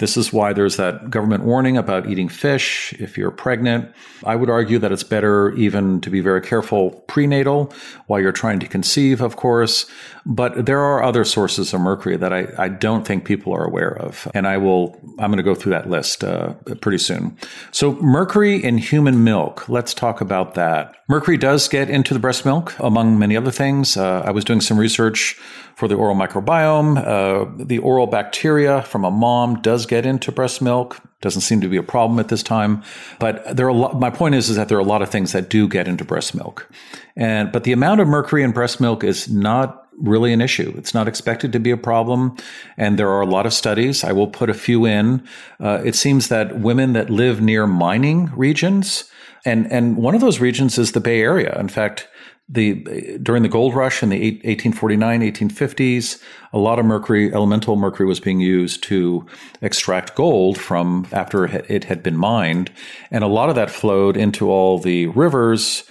this 0.03 0.17
is 0.17 0.33
why 0.33 0.51
there's 0.51 0.75
that 0.75 1.09
government 1.09 1.45
warning 1.45 1.77
about 1.77 2.09
eating 2.09 2.27
fish 2.27 2.93
if 2.99 3.17
you're 3.17 3.31
pregnant. 3.31 3.89
I 4.25 4.35
would 4.35 4.49
argue 4.49 4.77
that 4.79 4.91
it's 4.91 5.01
better 5.01 5.53
even 5.53 6.01
to 6.01 6.09
be 6.09 6.19
very 6.19 6.41
careful 6.41 6.91
prenatal 7.07 7.71
while 8.07 8.19
you're 8.19 8.33
trying 8.33 8.59
to 8.59 8.67
conceive, 8.67 9.21
of 9.21 9.37
course. 9.37 9.85
But 10.25 10.65
there 10.65 10.81
are 10.81 11.01
other 11.01 11.23
sources 11.23 11.73
of 11.73 11.79
mercury 11.79 12.17
that 12.17 12.33
I, 12.33 12.47
I 12.57 12.67
don't 12.67 13.07
think 13.07 13.23
people 13.23 13.53
are 13.53 13.63
aware 13.63 13.97
of. 13.97 14.27
And 14.33 14.45
I 14.45 14.57
will, 14.57 14.99
I'm 15.19 15.31
going 15.31 15.37
to 15.37 15.43
go 15.43 15.55
through 15.55 15.71
that 15.71 15.89
list 15.89 16.21
uh, 16.21 16.51
pretty 16.81 16.97
soon. 16.97 17.37
So, 17.71 17.93
mercury 18.01 18.61
in 18.61 18.79
human 18.79 19.23
milk, 19.23 19.69
let's 19.69 19.93
talk 19.93 20.19
about 20.19 20.55
that. 20.55 20.97
Mercury 21.07 21.37
does 21.37 21.69
get 21.69 21.89
into 21.89 22.13
the 22.13 22.19
breast 22.19 22.43
milk, 22.43 22.77
among 22.79 23.17
many 23.17 23.37
other 23.37 23.51
things. 23.51 23.95
Uh, 23.95 24.21
I 24.25 24.31
was 24.31 24.43
doing 24.43 24.59
some 24.59 24.77
research 24.77 25.39
for 25.75 25.87
the 25.87 25.95
oral 25.95 26.15
microbiome. 26.15 26.97
Uh, 26.97 27.65
the 27.65 27.79
oral 27.79 28.07
bacteria 28.07 28.81
from 28.83 29.03
a 29.03 29.11
mom 29.11 29.61
does 29.61 29.85
get 29.85 30.05
into 30.05 30.31
breast 30.31 30.61
milk. 30.61 30.99
Doesn't 31.21 31.41
seem 31.41 31.61
to 31.61 31.69
be 31.69 31.77
a 31.77 31.83
problem 31.83 32.19
at 32.19 32.27
this 32.27 32.43
time, 32.43 32.83
but 33.19 33.55
there 33.55 33.65
are 33.65 33.69
a 33.69 33.73
lot, 33.73 33.99
my 33.99 34.09
point 34.09 34.35
is 34.35 34.49
is 34.49 34.57
that 34.57 34.67
there 34.67 34.77
are 34.77 34.81
a 34.81 34.85
lot 34.85 35.01
of 35.01 35.09
things 35.09 35.31
that 35.31 35.49
do 35.49 35.69
get 35.69 35.87
into 35.87 36.03
breast 36.03 36.35
milk, 36.35 36.69
and 37.15 37.51
but 37.51 37.63
the 37.63 37.71
amount 37.71 38.01
of 38.01 38.07
mercury 38.07 38.43
in 38.43 38.51
breast 38.51 38.81
milk 38.81 39.03
is 39.03 39.29
not 39.29 39.83
really 39.97 40.33
an 40.33 40.41
issue. 40.41 40.73
It's 40.77 40.93
not 40.93 41.07
expected 41.07 41.51
to 41.53 41.59
be 41.59 41.71
a 41.71 41.77
problem. 41.77 42.35
And 42.77 42.97
there 42.97 43.09
are 43.09 43.21
a 43.21 43.27
lot 43.27 43.45
of 43.45 43.53
studies. 43.53 44.03
I 44.03 44.11
will 44.11 44.27
put 44.27 44.49
a 44.49 44.53
few 44.53 44.85
in. 44.85 45.25
Uh, 45.59 45.81
it 45.85 45.95
seems 45.95 46.27
that 46.29 46.59
women 46.59 46.93
that 46.93 47.09
live 47.09 47.41
near 47.41 47.67
mining 47.67 48.31
regions, 48.35 49.05
and, 49.45 49.71
and 49.71 49.97
one 49.97 50.15
of 50.15 50.21
those 50.21 50.39
regions 50.39 50.77
is 50.77 50.93
the 50.93 50.99
Bay 50.99 51.21
Area. 51.21 51.57
In 51.59 51.67
fact, 51.67 52.07
the 52.49 53.17
during 53.23 53.41
the 53.41 53.49
gold 53.49 53.73
rush 53.73 54.03
in 54.03 54.09
the 54.09 54.19
1849 54.19 55.21
1850s 55.21 56.21
a 56.51 56.57
lot 56.57 56.77
of 56.77 56.85
mercury 56.85 57.33
elemental 57.33 57.77
mercury 57.77 58.05
was 58.05 58.19
being 58.19 58.41
used 58.41 58.83
to 58.83 59.25
extract 59.61 60.13
gold 60.15 60.57
from 60.57 61.07
after 61.13 61.45
it 61.45 61.85
had 61.85 62.03
been 62.03 62.17
mined 62.17 62.69
and 63.11 63.23
a 63.23 63.27
lot 63.27 63.47
of 63.47 63.55
that 63.55 63.71
flowed 63.71 64.17
into 64.17 64.49
all 64.49 64.77
the 64.77 65.07
rivers 65.07 65.85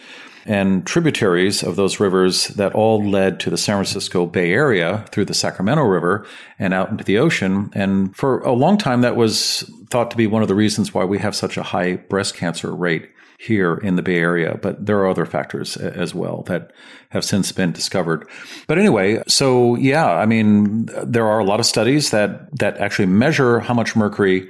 and 0.44 0.86
tributaries 0.86 1.62
of 1.62 1.76
those 1.76 2.00
rivers 2.00 2.48
that 2.48 2.74
all 2.74 3.02
led 3.08 3.38
to 3.40 3.50
the 3.50 3.56
San 3.56 3.76
Francisco 3.76 4.26
Bay 4.26 4.52
Area 4.52 5.04
through 5.12 5.26
the 5.26 5.34
Sacramento 5.34 5.82
River 5.82 6.26
and 6.58 6.74
out 6.74 6.90
into 6.90 7.04
the 7.04 7.18
ocean. 7.18 7.70
And 7.74 8.14
for 8.16 8.40
a 8.40 8.52
long 8.52 8.76
time, 8.76 9.02
that 9.02 9.16
was 9.16 9.70
thought 9.90 10.10
to 10.10 10.16
be 10.16 10.26
one 10.26 10.42
of 10.42 10.48
the 10.48 10.54
reasons 10.54 10.92
why 10.92 11.04
we 11.04 11.18
have 11.18 11.36
such 11.36 11.56
a 11.56 11.62
high 11.62 11.96
breast 11.96 12.34
cancer 12.34 12.74
rate 12.74 13.10
here 13.42 13.74
in 13.74 13.96
the 13.96 14.02
Bay 14.02 14.18
Area, 14.18 14.56
but 14.62 14.86
there 14.86 14.98
are 14.98 15.08
other 15.08 15.26
factors 15.26 15.76
as 15.76 16.14
well 16.14 16.42
that 16.46 16.70
have 17.08 17.24
since 17.24 17.50
been 17.50 17.72
discovered. 17.72 18.28
But 18.68 18.78
anyway, 18.78 19.22
so 19.26 19.74
yeah, 19.74 20.08
I 20.10 20.26
mean, 20.26 20.86
there 21.04 21.26
are 21.26 21.40
a 21.40 21.44
lot 21.44 21.58
of 21.58 21.66
studies 21.66 22.10
that 22.10 22.56
that 22.58 22.78
actually 22.78 23.06
measure 23.06 23.58
how 23.58 23.74
much 23.74 23.96
mercury 23.96 24.48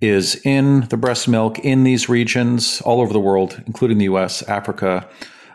is 0.00 0.40
in 0.44 0.82
the 0.82 0.96
breast 0.96 1.26
milk 1.26 1.58
in 1.58 1.82
these 1.82 2.08
regions 2.08 2.80
all 2.82 3.00
over 3.00 3.12
the 3.12 3.20
world, 3.20 3.60
including 3.66 3.98
the 3.98 4.04
U.S., 4.04 4.42
Africa, 4.42 5.08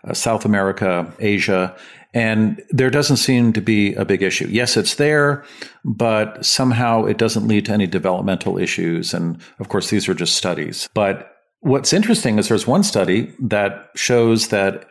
uh, 0.03 0.13
South 0.13 0.43
America, 0.43 1.11
Asia. 1.19 1.73
And 2.13 2.61
there 2.69 2.89
doesn't 2.89 3.17
seem 3.17 3.53
to 3.53 3.61
be 3.61 3.93
a 3.95 4.03
big 4.03 4.21
issue. 4.21 4.47
Yes, 4.47 4.75
it's 4.75 4.95
there, 4.95 5.43
but 5.85 6.45
somehow 6.45 7.05
it 7.05 7.17
doesn't 7.17 7.47
lead 7.47 7.65
to 7.65 7.71
any 7.71 7.87
developmental 7.87 8.57
issues. 8.57 9.13
And 9.13 9.41
of 9.59 9.69
course, 9.69 9.89
these 9.89 10.09
are 10.09 10.13
just 10.13 10.35
studies. 10.35 10.89
But 10.93 11.32
What's 11.63 11.93
interesting 11.93 12.39
is 12.39 12.49
there's 12.49 12.67
one 12.67 12.83
study 12.83 13.33
that 13.39 13.89
shows 13.95 14.49
that 14.49 14.89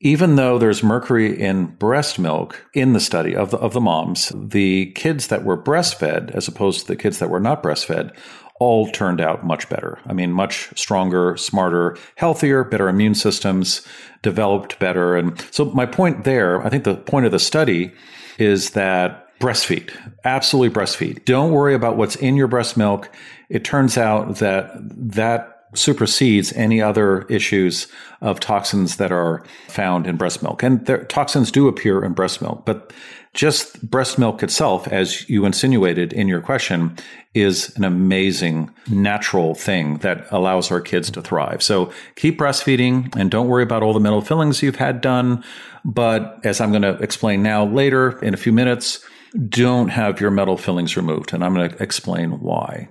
even 0.00 0.36
though 0.36 0.58
there's 0.58 0.82
mercury 0.82 1.40
in 1.40 1.66
breast 1.76 2.18
milk 2.18 2.66
in 2.74 2.92
the 2.92 3.00
study 3.00 3.34
of 3.34 3.50
the, 3.50 3.56
of 3.56 3.72
the 3.72 3.80
moms, 3.80 4.30
the 4.36 4.92
kids 4.92 5.28
that 5.28 5.42
were 5.42 5.56
breastfed, 5.56 6.30
as 6.32 6.46
opposed 6.48 6.80
to 6.80 6.86
the 6.86 6.96
kids 6.96 7.18
that 7.18 7.30
were 7.30 7.40
not 7.40 7.62
breastfed, 7.62 8.14
all 8.60 8.90
turned 8.90 9.22
out 9.22 9.46
much 9.46 9.70
better. 9.70 9.98
I 10.04 10.12
mean, 10.12 10.32
much 10.32 10.68
stronger, 10.78 11.36
smarter, 11.38 11.96
healthier, 12.16 12.62
better 12.62 12.90
immune 12.90 13.14
systems, 13.14 13.86
developed 14.20 14.78
better. 14.78 15.16
And 15.16 15.40
so, 15.50 15.64
my 15.66 15.86
point 15.86 16.24
there, 16.24 16.60
I 16.62 16.68
think 16.68 16.84
the 16.84 16.96
point 16.96 17.24
of 17.24 17.32
the 17.32 17.38
study 17.38 17.90
is 18.38 18.72
that 18.72 19.38
breastfeed, 19.40 19.90
absolutely 20.24 20.78
breastfeed. 20.78 21.24
Don't 21.24 21.52
worry 21.52 21.74
about 21.74 21.96
what's 21.96 22.16
in 22.16 22.36
your 22.36 22.48
breast 22.48 22.76
milk. 22.76 23.10
It 23.48 23.64
turns 23.64 23.96
out 23.96 24.36
that 24.36 24.72
that 25.14 25.51
supersedes 25.74 26.52
any 26.52 26.80
other 26.80 27.22
issues 27.22 27.88
of 28.20 28.40
toxins 28.40 28.96
that 28.96 29.12
are 29.12 29.44
found 29.68 30.06
in 30.06 30.16
breast 30.16 30.42
milk. 30.42 30.62
And 30.62 30.84
there, 30.86 31.04
toxins 31.04 31.50
do 31.50 31.68
appear 31.68 32.04
in 32.04 32.12
breast 32.12 32.42
milk, 32.42 32.64
but 32.66 32.92
just 33.34 33.90
breast 33.90 34.18
milk 34.18 34.42
itself, 34.42 34.86
as 34.88 35.28
you 35.28 35.46
insinuated 35.46 36.12
in 36.12 36.28
your 36.28 36.42
question, 36.42 36.96
is 37.32 37.74
an 37.76 37.84
amazing 37.84 38.70
natural 38.90 39.54
thing 39.54 39.96
that 39.98 40.26
allows 40.30 40.70
our 40.70 40.82
kids 40.82 41.10
to 41.12 41.22
thrive. 41.22 41.62
So 41.62 41.90
keep 42.16 42.38
breastfeeding 42.38 43.16
and 43.16 43.30
don't 43.30 43.48
worry 43.48 43.62
about 43.62 43.82
all 43.82 43.94
the 43.94 44.00
metal 44.00 44.20
fillings 44.20 44.62
you've 44.62 44.76
had 44.76 45.00
done. 45.00 45.42
But 45.84 46.40
as 46.44 46.60
I'm 46.60 46.70
going 46.70 46.82
to 46.82 47.02
explain 47.02 47.42
now 47.42 47.64
later 47.64 48.18
in 48.20 48.34
a 48.34 48.36
few 48.36 48.52
minutes, 48.52 49.02
don't 49.48 49.88
have 49.88 50.20
your 50.20 50.30
metal 50.30 50.58
fillings 50.58 50.94
removed. 50.94 51.32
And 51.32 51.42
I'm 51.42 51.54
going 51.54 51.70
to 51.70 51.82
explain 51.82 52.32
why. 52.40 52.90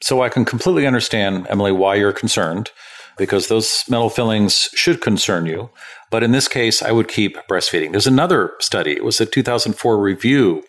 So 0.00 0.22
I 0.22 0.28
can 0.28 0.44
completely 0.44 0.86
understand, 0.86 1.46
Emily, 1.48 1.72
why 1.72 1.94
you're 1.94 2.12
concerned 2.12 2.70
because 3.16 3.48
those 3.48 3.84
metal 3.88 4.10
fillings 4.10 4.68
should 4.74 5.00
concern 5.00 5.46
you. 5.46 5.70
But 6.10 6.22
in 6.22 6.32
this 6.32 6.48
case, 6.48 6.82
I 6.82 6.92
would 6.92 7.08
keep 7.08 7.36
breastfeeding. 7.48 7.92
There's 7.92 8.06
another 8.06 8.52
study. 8.60 8.92
It 8.92 9.04
was 9.04 9.20
a 9.20 9.26
2004 9.26 9.98
review 10.00 10.62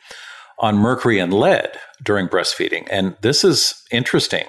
on 0.60 0.78
mercury 0.78 1.20
and 1.20 1.34
lead 1.34 1.72
during 2.02 2.28
breastfeeding. 2.28 2.88
And 2.90 3.16
this 3.22 3.44
is 3.44 3.84
interesting. 3.92 4.46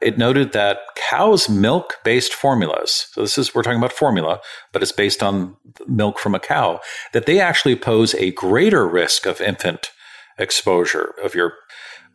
It 0.00 0.16
noted 0.16 0.52
that 0.52 0.78
cow's 0.96 1.48
milk 1.48 1.96
based 2.04 2.32
formulas, 2.32 3.08
so 3.12 3.20
this 3.20 3.36
is, 3.36 3.54
we're 3.54 3.62
talking 3.62 3.78
about 3.78 3.92
formula, 3.92 4.40
but 4.72 4.82
it's 4.82 4.92
based 4.92 5.22
on 5.22 5.56
milk 5.86 6.18
from 6.18 6.34
a 6.34 6.40
cow, 6.40 6.80
that 7.12 7.26
they 7.26 7.38
actually 7.38 7.76
pose 7.76 8.14
a 8.14 8.30
greater 8.32 8.88
risk 8.88 9.26
of 9.26 9.42
infant 9.42 9.90
exposure 10.38 11.14
of 11.22 11.34
your 11.34 11.52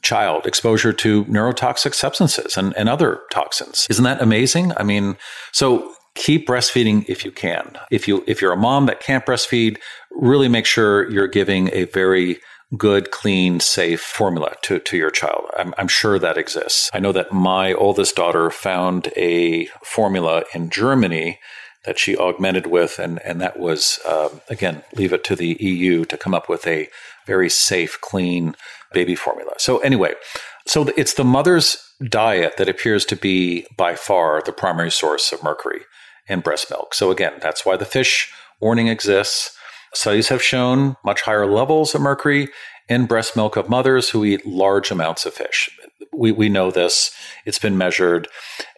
child 0.05 0.45
exposure 0.45 0.93
to 0.93 1.25
neurotoxic 1.25 1.95
substances 1.95 2.55
and, 2.57 2.77
and 2.77 2.87
other 2.87 3.21
toxins. 3.31 3.87
Isn't 3.89 4.03
that 4.03 4.21
amazing? 4.21 4.71
I 4.77 4.83
mean, 4.83 5.17
so 5.51 5.91
keep 6.13 6.47
breastfeeding 6.47 7.05
if 7.09 7.25
you 7.25 7.31
can. 7.31 7.77
If 7.89 8.07
you 8.07 8.23
if 8.27 8.41
you're 8.41 8.53
a 8.53 8.57
mom 8.57 8.85
that 8.85 8.99
can't 8.99 9.25
breastfeed, 9.25 9.77
really 10.11 10.47
make 10.47 10.67
sure 10.67 11.09
you're 11.09 11.27
giving 11.27 11.69
a 11.73 11.85
very 11.85 12.37
good, 12.77 13.11
clean, 13.11 13.59
safe 13.59 14.01
formula 14.01 14.55
to, 14.63 14.79
to 14.79 14.97
your 14.97 15.11
child. 15.11 15.45
I'm, 15.57 15.73
I'm 15.77 15.87
sure 15.87 16.19
that 16.19 16.37
exists. 16.37 16.89
I 16.93 16.99
know 16.99 17.11
that 17.11 17.31
my 17.31 17.73
oldest 17.73 18.15
daughter 18.15 18.49
found 18.49 19.11
a 19.15 19.67
formula 19.83 20.43
in 20.53 20.69
Germany 20.69 21.39
that 21.85 21.99
she 21.99 22.17
augmented 22.17 22.65
with, 22.65 22.97
and, 22.97 23.21
and 23.21 23.39
that 23.39 23.59
was, 23.59 23.99
um, 24.09 24.41
again, 24.49 24.81
leave 24.95 25.13
it 25.13 25.23
to 25.25 25.35
the 25.35 25.55
EU 25.59 26.05
to 26.05 26.17
come 26.17 26.33
up 26.33 26.49
with 26.49 26.65
a 26.65 26.89
very 27.27 27.49
safe, 27.49 27.99
clean 28.01 28.55
baby 28.95 29.13
formula. 29.13 29.51
So, 29.57 29.77
anyway, 29.79 30.13
so 30.65 30.87
it's 30.97 31.13
the 31.13 31.23
mother's 31.23 31.77
diet 32.09 32.57
that 32.57 32.69
appears 32.69 33.05
to 33.05 33.15
be 33.15 33.67
by 33.77 33.95
far 33.95 34.41
the 34.41 34.51
primary 34.51 34.89
source 34.89 35.31
of 35.31 35.43
mercury 35.43 35.81
in 36.27 36.39
breast 36.39 36.71
milk. 36.71 36.95
So, 36.95 37.11
again, 37.11 37.33
that's 37.41 37.65
why 37.65 37.77
the 37.77 37.85
fish 37.85 38.33
warning 38.59 38.87
exists. 38.87 39.55
Studies 39.93 40.29
have 40.29 40.41
shown 40.41 40.95
much 41.05 41.21
higher 41.21 41.45
levels 41.45 41.93
of 41.93 42.01
mercury 42.01 42.49
in 42.89 43.05
breast 43.05 43.35
milk 43.35 43.55
of 43.55 43.69
mothers 43.69 44.09
who 44.09 44.25
eat 44.25 44.45
large 44.45 44.91
amounts 44.91 45.25
of 45.25 45.33
fish. 45.33 45.69
We, 46.13 46.31
we 46.31 46.49
know 46.49 46.71
this, 46.71 47.11
it's 47.45 47.59
been 47.59 47.77
measured, 47.77 48.27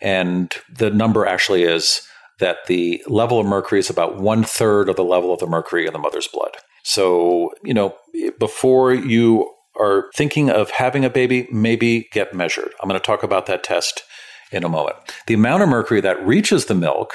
and 0.01 0.53
the 0.69 0.89
number 0.89 1.25
actually 1.25 1.63
is 1.63 2.01
that 2.39 2.65
the 2.67 3.03
level 3.08 3.39
of 3.39 3.45
mercury 3.45 3.80
is 3.80 3.89
about 3.89 4.17
one 4.17 4.43
third 4.43 4.89
of 4.89 4.95
the 4.95 5.03
level 5.03 5.34
of 5.34 5.39
the 5.39 5.47
mercury 5.47 5.88
in 5.88 5.93
the 5.93 5.99
mother's 5.99 6.27
blood. 6.27 6.58
So, 6.84 7.51
you 7.63 7.73
know, 7.73 7.95
before 8.39 8.93
you 8.93 9.51
are 9.80 10.10
thinking 10.16 10.50
of 10.50 10.72
having 10.72 11.06
a 11.06 11.10
baby, 11.10 11.48
maybe 11.52 12.08
get 12.12 12.34
measured. 12.34 12.72
I'm 12.82 12.90
going 12.90 13.00
to 13.00 13.06
talk 13.06 13.24
about 13.24 13.46
that 13.48 13.63
test 13.63 14.04
in 14.52 14.63
a 14.63 14.70
moment. 14.70 14.98
The 15.28 15.34
amount 15.34 15.63
of 15.63 15.70
mercury 15.70 16.02
that 16.02 16.26
reaches 16.26 16.66
the 16.66 16.76
milk, 16.76 17.13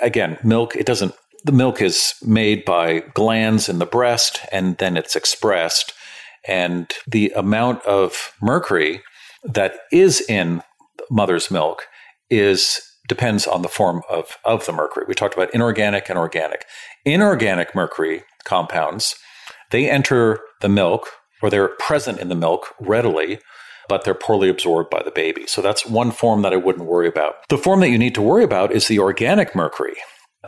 again, 0.00 0.38
milk, 0.42 0.76
it 0.76 0.86
doesn't, 0.86 1.14
the 1.44 1.52
milk 1.52 1.80
is 1.80 2.14
made 2.24 2.64
by 2.64 3.00
glands 3.14 3.68
in 3.68 3.78
the 3.78 3.86
breast 3.86 4.40
and 4.50 4.76
then 4.78 4.96
it's 4.96 5.16
expressed. 5.16 5.92
And 6.46 6.92
the 7.06 7.32
amount 7.36 7.84
of 7.84 8.34
mercury 8.40 9.02
that 9.44 9.74
is 9.92 10.20
in 10.22 10.62
mother's 11.10 11.50
milk 11.50 11.86
is 12.30 12.80
depends 13.06 13.46
on 13.46 13.62
the 13.62 13.68
form 13.68 14.02
of, 14.08 14.38
of 14.44 14.64
the 14.66 14.72
mercury. 14.72 15.04
We 15.06 15.14
talked 15.14 15.34
about 15.34 15.54
inorganic 15.54 16.08
and 16.08 16.18
organic. 16.18 16.64
Inorganic 17.04 17.74
mercury 17.74 18.24
compounds, 18.44 19.14
they 19.70 19.90
enter 19.90 20.40
the 20.60 20.68
milk 20.68 21.10
or 21.44 21.50
they're 21.50 21.68
present 21.68 22.18
in 22.18 22.30
the 22.30 22.34
milk 22.34 22.74
readily, 22.80 23.38
but 23.86 24.02
they're 24.02 24.14
poorly 24.14 24.48
absorbed 24.48 24.88
by 24.88 25.02
the 25.02 25.10
baby. 25.10 25.46
So 25.46 25.60
that's 25.60 25.84
one 25.84 26.10
form 26.10 26.40
that 26.40 26.54
I 26.54 26.56
wouldn't 26.56 26.86
worry 26.86 27.06
about. 27.06 27.34
The 27.50 27.58
form 27.58 27.80
that 27.80 27.90
you 27.90 27.98
need 27.98 28.14
to 28.14 28.22
worry 28.22 28.42
about 28.42 28.72
is 28.72 28.88
the 28.88 28.98
organic 28.98 29.54
mercury. 29.54 29.96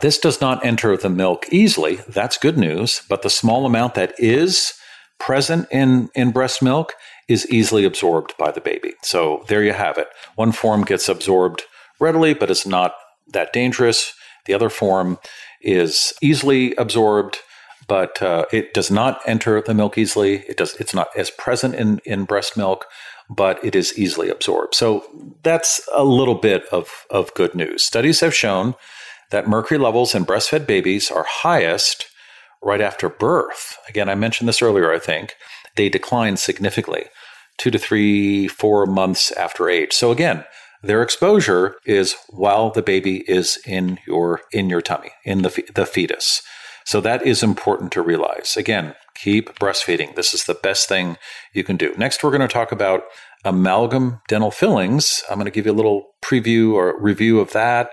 This 0.01 0.17
does 0.17 0.41
not 0.41 0.65
enter 0.65 0.97
the 0.97 1.11
milk 1.11 1.45
easily. 1.51 1.97
That's 2.07 2.39
good 2.39 2.57
news. 2.57 3.03
But 3.07 3.21
the 3.21 3.29
small 3.29 3.67
amount 3.67 3.93
that 3.93 4.15
is 4.17 4.73
present 5.19 5.67
in, 5.69 6.09
in 6.15 6.31
breast 6.31 6.63
milk 6.63 6.93
is 7.29 7.47
easily 7.51 7.85
absorbed 7.85 8.33
by 8.39 8.49
the 8.49 8.61
baby. 8.61 8.95
So 9.03 9.45
there 9.49 9.63
you 9.63 9.73
have 9.73 9.99
it. 9.99 10.07
One 10.33 10.51
form 10.51 10.83
gets 10.83 11.07
absorbed 11.07 11.61
readily, 11.99 12.33
but 12.33 12.49
it's 12.49 12.65
not 12.65 12.95
that 13.33 13.53
dangerous. 13.53 14.13
The 14.47 14.55
other 14.55 14.69
form 14.69 15.19
is 15.61 16.11
easily 16.23 16.73
absorbed, 16.75 17.37
but 17.87 18.21
uh, 18.21 18.45
it 18.51 18.73
does 18.73 18.91
not 18.91 19.21
enter 19.25 19.61
the 19.61 19.73
milk 19.73 19.97
easily. 19.97 20.45
It 20.47 20.57
does. 20.57 20.75
It's 20.75 20.93
not 20.93 21.09
as 21.15 21.29
present 21.29 21.75
in 21.75 21.99
in 22.05 22.25
breast 22.25 22.57
milk, 22.57 22.85
but 23.29 23.63
it 23.63 23.75
is 23.75 23.97
easily 23.97 24.29
absorbed. 24.29 24.75
So 24.75 25.05
that's 25.43 25.87
a 25.95 26.03
little 26.03 26.35
bit 26.35 26.65
of 26.71 27.05
of 27.09 27.33
good 27.33 27.55
news. 27.55 27.83
Studies 27.83 28.19
have 28.19 28.35
shown 28.35 28.75
that 29.31 29.47
mercury 29.47 29.77
levels 29.77 30.15
in 30.15 30.25
breastfed 30.25 30.67
babies 30.67 31.11
are 31.11 31.25
highest 31.27 32.07
right 32.61 32.81
after 32.81 33.09
birth. 33.09 33.77
Again, 33.87 34.09
I 34.09 34.15
mentioned 34.15 34.47
this 34.47 34.61
earlier. 34.61 34.91
I 34.91 34.99
think 34.99 35.35
they 35.75 35.89
decline 35.89 36.37
significantly, 36.37 37.05
two 37.57 37.71
to 37.71 37.77
three, 37.77 38.47
four 38.47 38.85
months 38.85 39.31
after 39.33 39.69
age. 39.69 39.93
So 39.93 40.11
again 40.11 40.43
their 40.83 41.01
exposure 41.01 41.75
is 41.85 42.15
while 42.29 42.69
the 42.69 42.81
baby 42.81 43.29
is 43.29 43.59
in 43.65 43.99
your 44.05 44.41
in 44.51 44.69
your 44.69 44.81
tummy, 44.81 45.11
in 45.23 45.41
the 45.41 45.63
the 45.73 45.85
fetus. 45.85 46.41
So 46.87 47.01
that 47.01 47.27
is 47.27 47.43
important 47.43 47.91
to 47.91 48.01
realize. 48.01 48.55
Again, 48.55 48.95
keep 49.13 49.59
breastfeeding. 49.59 50.15
This 50.15 50.33
is 50.33 50.45
the 50.45 50.53
best 50.53 50.87
thing 50.87 51.17
you 51.53 51.65
can 51.65 51.75
do. 51.75 51.93
Next, 51.97 52.23
we're 52.23 52.31
going 52.31 52.39
to 52.39 52.47
talk 52.47 52.71
about 52.71 53.03
amalgam 53.43 54.21
dental 54.29 54.51
fillings. 54.51 55.21
I'm 55.29 55.35
going 55.35 55.45
to 55.45 55.51
give 55.51 55.65
you 55.65 55.73
a 55.73 55.75
little 55.75 56.11
preview 56.23 56.71
or 56.75 56.97
review 56.97 57.41
of 57.41 57.51
that. 57.51 57.89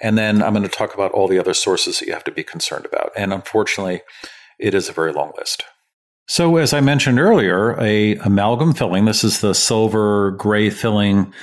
And 0.00 0.16
then 0.16 0.42
I'm 0.42 0.54
going 0.54 0.62
to 0.62 0.70
talk 0.70 0.94
about 0.94 1.12
all 1.12 1.28
the 1.28 1.38
other 1.38 1.52
sources 1.52 1.98
that 1.98 2.06
you 2.06 2.14
have 2.14 2.24
to 2.24 2.32
be 2.32 2.42
concerned 2.42 2.86
about. 2.86 3.12
And 3.14 3.34
unfortunately, 3.34 4.00
it 4.58 4.72
is 4.72 4.88
a 4.88 4.92
very 4.92 5.12
long 5.12 5.32
list. 5.36 5.64
So, 6.26 6.56
as 6.56 6.72
I 6.72 6.80
mentioned 6.80 7.20
earlier, 7.20 7.78
a 7.78 8.14
amalgam 8.24 8.72
filling, 8.72 9.04
this 9.04 9.22
is 9.22 9.42
the 9.42 9.52
silver 9.52 10.30
gray 10.30 10.70
filling 10.70 11.34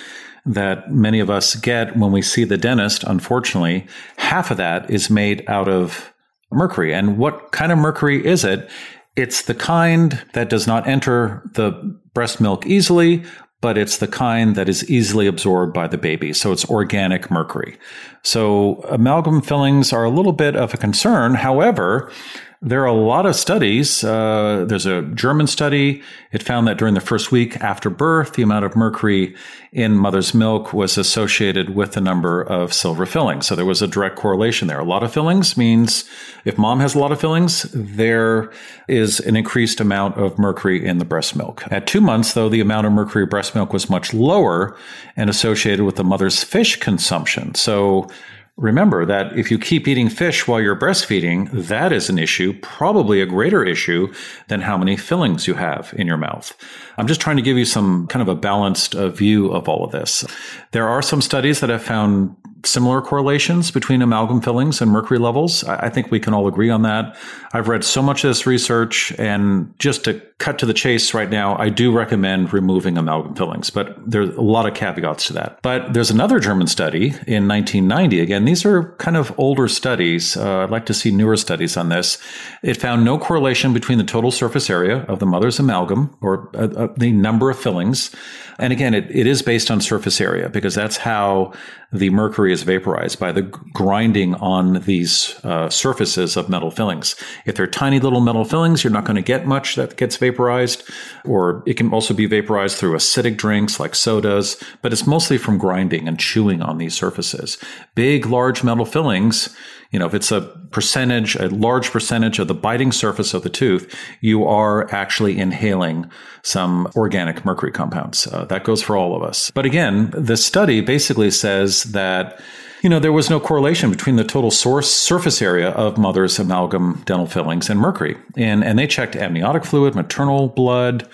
that 0.48 0.92
many 0.92 1.20
of 1.20 1.30
us 1.30 1.54
get 1.54 1.96
when 1.96 2.12
we 2.12 2.24
see 2.24 2.44
the 2.44 2.58
dentist, 2.58 3.04
unfortunately, 3.04 3.86
half 4.18 4.50
of 4.50 4.58
that 4.58 4.90
is 4.90 5.12
made 5.12 5.44
out 5.48 5.68
of 5.68 6.12
mercury. 6.52 6.94
And 6.94 7.18
what 7.18 7.52
kind 7.52 7.72
of 7.72 7.78
mercury 7.78 8.26
is 8.26 8.44
it? 8.44 8.70
It's 9.16 9.44
the 9.44 9.56
kind 9.56 10.24
that 10.34 10.50
does 10.50 10.68
not 10.68 10.88
enter 10.88 11.42
the 11.54 11.72
breast 12.14 12.40
milk 12.40 12.66
easily, 12.66 13.24
but 13.62 13.78
it's 13.78 13.98
the 13.98 14.08
kind 14.08 14.56
that 14.56 14.70
is 14.70 14.88
easily 14.90 15.26
absorbed 15.26 15.74
by 15.74 15.88
the 15.88 15.98
baby. 15.98 16.34
So 16.34 16.52
it's 16.52 16.70
organic 16.70 17.32
mercury. 17.32 17.78
So 18.24 18.76
amalgam 18.90 19.42
fillings 19.42 19.92
are 19.92 20.04
a 20.04 20.12
little 20.12 20.34
bit 20.34 20.56
of 20.56 20.74
a 20.74 20.78
concern. 20.78 21.34
However, 21.34 22.12
there 22.62 22.82
are 22.82 22.88
a 22.88 22.94
lot 22.94 23.28
of 23.28 23.36
studies. 23.36 24.04
Uh, 24.04 24.66
there's 24.68 24.88
a 24.88 25.04
German 25.04 25.46
study. 25.46 26.02
It 26.32 26.42
found 26.42 26.68
that 26.68 26.80
during 26.80 26.96
the 26.96 27.02
first 27.02 27.32
week 27.32 27.56
after 27.58 27.92
birth, 27.92 28.34
the 28.34 28.42
amount 28.42 28.66
of 28.66 28.76
mercury 28.76 29.36
in 29.72 29.96
mother's 29.96 30.34
milk 30.34 30.74
was 30.74 30.98
associated 30.98 31.76
with 31.76 31.92
the 31.92 32.02
number 32.02 32.42
of 32.42 32.74
silver 32.74 33.06
fillings. 33.06 33.46
So 33.46 33.56
there 33.56 33.64
was 33.66 33.84
a 33.84 33.88
direct 33.88 34.16
correlation 34.16 34.68
there. 34.68 34.80
A 34.80 34.84
lot 34.84 35.04
of 35.04 35.14
fillings 35.14 35.56
means 35.56 36.10
if 36.46 36.58
mom 36.58 36.80
has 36.80 36.96
a 36.96 37.00
lot 37.00 37.12
of 37.12 37.22
fillings, 37.22 37.64
there 37.74 38.52
is 38.88 39.20
an 39.20 39.36
increased 39.36 39.80
amount 39.80 40.18
of 40.18 40.40
mercury 40.40 40.84
in 40.84 40.98
the 40.98 41.06
breast 41.06 41.36
milk. 41.36 41.64
At 41.70 41.86
two 41.86 42.02
months, 42.02 42.34
though, 42.34 42.50
the 42.50 42.62
amount 42.62 42.88
of 42.88 42.94
mercury 42.94 43.28
breast 43.28 43.54
milk 43.54 43.72
was 43.72 43.88
much 43.88 44.16
lower 44.16 44.76
and 45.16 45.30
associated 45.30 45.86
with 45.86 45.96
the 45.96 46.04
mother's 46.04 46.44
fish 46.44 46.78
consumption. 46.78 47.54
So 47.54 48.10
Remember 48.58 49.06
that 49.06 49.38
if 49.38 49.52
you 49.52 49.60
keep 49.60 49.88
eating 49.88 50.10
fish 50.10 50.48
while 50.48 50.60
you're 50.60 50.76
breastfeeding, 50.76 51.52
that 51.52 51.94
is 51.94 52.10
an 52.10 52.18
issue, 52.18 52.54
probably 52.62 53.22
a 53.22 53.28
greater 53.28 53.64
issue 53.64 54.12
than 54.48 54.62
how 54.62 54.76
many 54.78 54.98
fillings 54.98 55.48
you 55.48 55.54
have 55.54 55.94
in 55.96 56.08
your 56.08 56.18
mouth. 56.18 56.58
I'm 56.98 57.06
just 57.06 57.22
trying 57.22 57.36
to 57.36 57.44
give 57.44 57.56
you 57.56 57.66
some 57.66 58.08
kind 58.08 58.22
of 58.22 58.28
a 58.28 58.40
balanced 58.40 58.96
uh, 58.96 59.10
view 59.10 59.52
of 59.52 59.70
all 59.70 59.86
of 59.86 59.92
this. 59.92 60.26
There 60.72 60.88
are 60.88 61.04
some 61.04 61.22
studies 61.22 61.60
that 61.60 61.70
have 61.70 61.84
found 61.84 62.36
similar 62.66 63.02
correlations 63.02 63.72
between 63.72 64.02
amalgam 64.02 64.42
fillings 64.42 64.82
and 64.82 64.92
mercury 64.92 65.20
levels. 65.20 65.64
I 65.64 65.90
think 65.90 66.12
we 66.12 66.20
can 66.20 66.34
all 66.34 66.48
agree 66.48 66.70
on 66.70 66.82
that. 66.84 67.16
I've 67.54 67.68
read 67.68 67.84
so 67.84 68.02
much 68.02 68.24
of 68.24 68.30
this 68.30 68.46
research, 68.46 69.12
and 69.18 69.74
just 69.80 70.04
to 70.06 70.22
cut 70.40 70.60
to 70.60 70.66
the 70.66 70.74
chase 70.74 71.14
right 71.14 71.30
now, 71.30 71.58
I 71.58 71.70
do 71.70 71.92
recommend 71.92 72.54
removing 72.54 72.98
amalgam 72.98 73.36
fillings, 73.36 73.70
but 73.70 73.98
there's 74.06 74.36
a 74.36 74.42
lot 74.42 74.68
of 74.68 74.74
caveats 74.76 75.28
to 75.28 75.34
that. 75.34 75.60
But 75.62 75.94
there's 75.94 76.12
another 76.12 76.40
German 76.40 76.68
study 76.68 77.08
in 77.26 77.48
1990. 77.48 78.20
Again, 78.20 78.46
these 78.46 78.66
are 78.66 78.94
kind 78.98 79.18
of 79.18 79.38
older 79.40 79.68
studies. 79.68 80.38
Uh, 80.38 80.64
I'd 80.64 80.70
like 80.70 80.86
to 80.88 80.94
see 80.94 81.12
newer 81.12 81.38
studies 81.38 81.76
on 81.78 81.90
this. 81.90 82.18
It 82.64 82.78
found 82.78 83.04
no 83.04 83.18
correlation 83.18 83.74
between 83.74 83.98
the 83.98 84.04
total 84.04 84.32
surface 84.32 84.70
area 84.70 85.00
of 85.04 85.20
the 85.20 85.26
mother's 85.26 85.60
amalgam 85.60 86.16
or 86.22 86.50
uh, 86.56 86.68
uh, 86.68 86.94
the 86.98 87.12
number 87.12 87.50
of 87.50 87.58
fillings. 87.58 88.16
And 88.60 88.74
again, 88.74 88.94
it, 88.94 89.10
it 89.10 89.28
is 89.28 89.42
based 89.42 89.70
on 89.70 89.82
surface 89.82 90.20
area 90.20 90.50
because 90.50 90.76
that's 90.76 90.98
how 90.98 91.54
the 91.92 92.10
mercury 92.10 92.52
is 92.52 92.64
vaporized 92.64 93.20
by 93.20 93.32
the 93.32 93.42
grinding 93.42 94.36
on 94.36 94.82
these 94.82 95.40
uh, 95.44 95.70
surfaces 95.70 96.36
of 96.36 96.50
metal 96.50 96.70
fillings. 96.70 97.16
If 97.46 97.56
they're 97.56 97.68
tiny 97.68 98.00
little 98.00 98.20
metal 98.20 98.44
fillings, 98.44 98.84
you're 98.84 98.92
not 98.92 99.06
going 99.06 99.16
to 99.16 99.22
get 99.22 99.48
much 99.48 99.76
that 99.76 99.96
gets 99.96 100.18
vaporized, 100.18 100.84
or 101.24 101.64
it 101.66 101.76
can 101.76 101.94
also 101.94 102.14
be 102.14 102.26
vaporized 102.26 102.78
through 102.78 102.94
acidic 102.94 103.38
drinks 103.38 103.80
like 103.80 103.96
sodas, 103.96 104.62
but 104.82 104.92
it's 104.92 105.08
mostly 105.08 105.38
from 105.38 105.58
grinding 105.58 106.08
and 106.08 106.20
chewing 106.20 106.62
on 106.62 106.78
these 106.78 106.94
surfaces. 106.94 107.58
Big, 107.96 108.26
large 108.26 108.64
metal 108.64 108.86
fillings, 108.86 109.56
you 109.92 110.00
know, 110.00 110.06
if 110.06 110.14
it's 110.14 110.32
a 110.32 110.42
percentage, 110.72 111.36
a 111.36 111.48
large 111.50 111.92
percentage 111.92 112.40
of 112.40 112.48
the 112.48 112.54
biting 112.54 112.92
surface 112.92 113.34
of 113.34 113.44
the 113.44 113.50
tooth, 113.50 113.94
you 114.22 114.46
are 114.46 114.94
actually 114.94 115.38
inhaling 115.38 116.10
some 116.44 116.92
organic 116.96 117.46
mercury 117.46 117.72
compounds. 117.72 118.28
Uh, 118.28 118.46
that 118.46 118.64
goes 118.64 118.82
for 118.82 118.98
all 118.98 119.16
of 119.16 119.24
us. 119.24 119.52
But 119.52 119.66
again, 119.66 120.12
the 120.14 120.38
study 120.38 120.82
basically 120.82 121.32
says 121.32 121.84
that 121.84 122.40
you 122.84 122.90
know, 122.90 123.00
there 123.00 123.12
was 123.12 123.30
no 123.30 123.40
correlation 123.40 123.90
between 123.90 124.18
the 124.18 124.24
total 124.24 124.52
source 124.52 124.90
surface 124.90 125.42
area 125.42 125.70
of 125.70 125.98
mother's 125.98 126.38
amalgam 126.38 127.02
dental 127.06 127.26
fillings 127.26 127.70
and 127.70 127.80
mercury. 127.80 128.16
And, 128.36 128.64
and 128.64 128.78
they 128.78 128.86
checked 128.86 129.16
amniotic 129.16 129.66
fluid, 129.66 129.96
maternal 129.96 130.50
blood, 130.50 131.10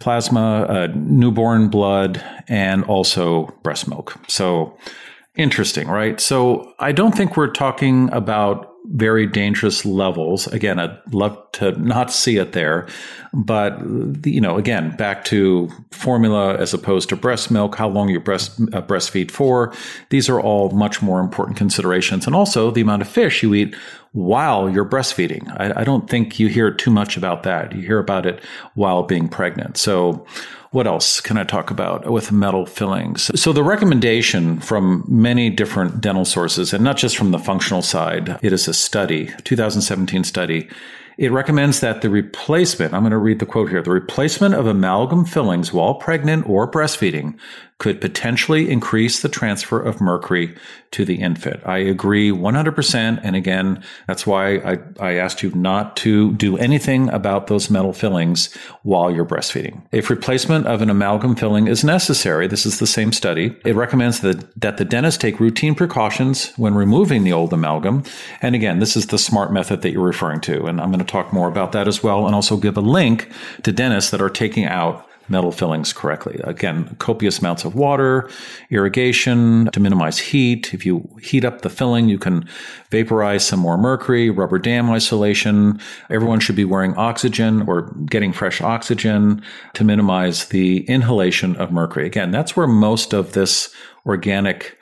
plasma, 0.00 0.62
uh, 0.64 0.88
newborn 0.94 1.70
blood, 1.70 2.22
and 2.46 2.84
also 2.84 3.46
breast 3.62 3.88
milk. 3.88 4.16
So 4.28 4.76
Interesting, 5.38 5.86
right? 5.86 6.20
So 6.20 6.74
I 6.80 6.90
don't 6.90 7.16
think 7.16 7.36
we're 7.36 7.52
talking 7.52 8.12
about 8.12 8.74
very 8.86 9.24
dangerous 9.24 9.84
levels. 9.84 10.48
Again, 10.48 10.80
I'd 10.80 10.98
love 11.14 11.38
to 11.52 11.72
not 11.80 12.10
see 12.12 12.38
it 12.38 12.52
there, 12.52 12.88
but 13.32 13.78
you 14.26 14.40
know, 14.40 14.56
again, 14.56 14.96
back 14.96 15.24
to 15.26 15.68
formula 15.92 16.56
as 16.56 16.74
opposed 16.74 17.08
to 17.10 17.16
breast 17.16 17.52
milk, 17.52 17.76
how 17.76 17.88
long 17.88 18.08
you 18.08 18.18
breast 18.18 18.58
uh, 18.72 18.82
breastfeed 18.82 19.30
for. 19.30 19.72
These 20.10 20.28
are 20.28 20.40
all 20.40 20.70
much 20.70 21.02
more 21.02 21.20
important 21.20 21.56
considerations, 21.56 22.26
and 22.26 22.34
also 22.34 22.72
the 22.72 22.80
amount 22.80 23.02
of 23.02 23.08
fish 23.08 23.40
you 23.40 23.54
eat 23.54 23.76
while 24.12 24.68
you're 24.68 24.88
breastfeeding. 24.88 25.48
I, 25.60 25.82
I 25.82 25.84
don't 25.84 26.10
think 26.10 26.40
you 26.40 26.48
hear 26.48 26.72
too 26.72 26.90
much 26.90 27.16
about 27.16 27.44
that. 27.44 27.72
You 27.76 27.82
hear 27.82 28.00
about 28.00 28.26
it 28.26 28.42
while 28.74 29.04
being 29.04 29.28
pregnant. 29.28 29.76
So 29.76 30.26
what 30.70 30.86
else 30.86 31.20
can 31.20 31.38
I 31.38 31.44
talk 31.44 31.70
about 31.70 32.10
with 32.10 32.32
metal 32.32 32.66
fillings? 32.66 33.30
So 33.40 33.52
the 33.52 33.62
recommendation 33.62 34.60
from 34.60 35.04
many 35.08 35.50
different 35.50 36.00
dental 36.00 36.24
sources, 36.24 36.72
and 36.72 36.84
not 36.84 36.96
just 36.96 37.16
from 37.16 37.30
the 37.30 37.38
functional 37.38 37.82
side, 37.82 38.38
it 38.42 38.52
is 38.52 38.68
a 38.68 38.74
study, 38.74 39.30
2017 39.44 40.24
study. 40.24 40.68
It 41.16 41.32
recommends 41.32 41.80
that 41.80 42.02
the 42.02 42.10
replacement, 42.10 42.94
I'm 42.94 43.00
going 43.02 43.10
to 43.10 43.18
read 43.18 43.40
the 43.40 43.46
quote 43.46 43.70
here, 43.70 43.82
the 43.82 43.90
replacement 43.90 44.54
of 44.54 44.66
amalgam 44.66 45.24
fillings 45.24 45.72
while 45.72 45.94
pregnant 45.94 46.48
or 46.48 46.70
breastfeeding 46.70 47.36
could 47.78 48.00
potentially 48.00 48.70
increase 48.70 49.22
the 49.22 49.28
transfer 49.28 49.80
of 49.80 50.00
mercury 50.00 50.56
to 50.90 51.04
the 51.04 51.20
infant. 51.20 51.64
I 51.64 51.78
agree 51.78 52.30
100%. 52.30 53.20
And 53.22 53.36
again, 53.36 53.84
that's 54.08 54.26
why 54.26 54.56
I, 54.56 54.78
I 54.98 55.14
asked 55.14 55.42
you 55.44 55.50
not 55.54 55.96
to 55.98 56.32
do 56.32 56.56
anything 56.58 57.08
about 57.10 57.46
those 57.46 57.70
metal 57.70 57.92
fillings 57.92 58.52
while 58.82 59.12
you're 59.12 59.24
breastfeeding. 59.24 59.80
If 59.92 60.10
replacement 60.10 60.66
of 60.66 60.82
an 60.82 60.90
amalgam 60.90 61.36
filling 61.36 61.68
is 61.68 61.84
necessary, 61.84 62.48
this 62.48 62.66
is 62.66 62.80
the 62.80 62.86
same 62.86 63.12
study, 63.12 63.56
it 63.64 63.76
recommends 63.76 64.20
that, 64.20 64.60
that 64.60 64.78
the 64.78 64.84
dentist 64.84 65.20
take 65.20 65.38
routine 65.38 65.76
precautions 65.76 66.52
when 66.56 66.74
removing 66.74 67.22
the 67.22 67.32
old 67.32 67.52
amalgam. 67.52 68.02
And 68.42 68.56
again, 68.56 68.80
this 68.80 68.96
is 68.96 69.06
the 69.06 69.18
smart 69.18 69.52
method 69.52 69.82
that 69.82 69.92
you're 69.92 70.02
referring 70.02 70.40
to. 70.42 70.66
And 70.66 70.80
I'm 70.80 70.90
going 70.90 70.98
to 70.98 71.04
talk 71.04 71.32
more 71.32 71.48
about 71.48 71.72
that 71.72 71.86
as 71.86 72.02
well 72.02 72.26
and 72.26 72.34
also 72.34 72.56
give 72.56 72.76
a 72.76 72.80
link 72.80 73.30
to 73.62 73.70
dentists 73.70 74.10
that 74.10 74.20
are 74.20 74.30
taking 74.30 74.64
out 74.64 75.07
metal 75.28 75.52
fillings 75.52 75.92
correctly. 75.92 76.40
Again, 76.44 76.94
copious 76.98 77.38
amounts 77.38 77.64
of 77.64 77.74
water, 77.74 78.30
irrigation 78.70 79.68
to 79.72 79.80
minimize 79.80 80.18
heat. 80.18 80.72
If 80.72 80.86
you 80.86 81.08
heat 81.20 81.44
up 81.44 81.62
the 81.62 81.70
filling, 81.70 82.08
you 82.08 82.18
can 82.18 82.48
vaporize 82.90 83.44
some 83.44 83.60
more 83.60 83.76
mercury, 83.76 84.30
rubber 84.30 84.58
dam 84.58 84.90
isolation. 84.90 85.80
Everyone 86.10 86.40
should 86.40 86.56
be 86.56 86.64
wearing 86.64 86.94
oxygen 86.94 87.62
or 87.68 87.92
getting 88.06 88.32
fresh 88.32 88.60
oxygen 88.60 89.42
to 89.74 89.84
minimize 89.84 90.46
the 90.46 90.80
inhalation 90.86 91.56
of 91.56 91.72
mercury. 91.72 92.06
Again, 92.06 92.30
that's 92.30 92.56
where 92.56 92.66
most 92.66 93.12
of 93.12 93.32
this 93.32 93.74
organic 94.06 94.77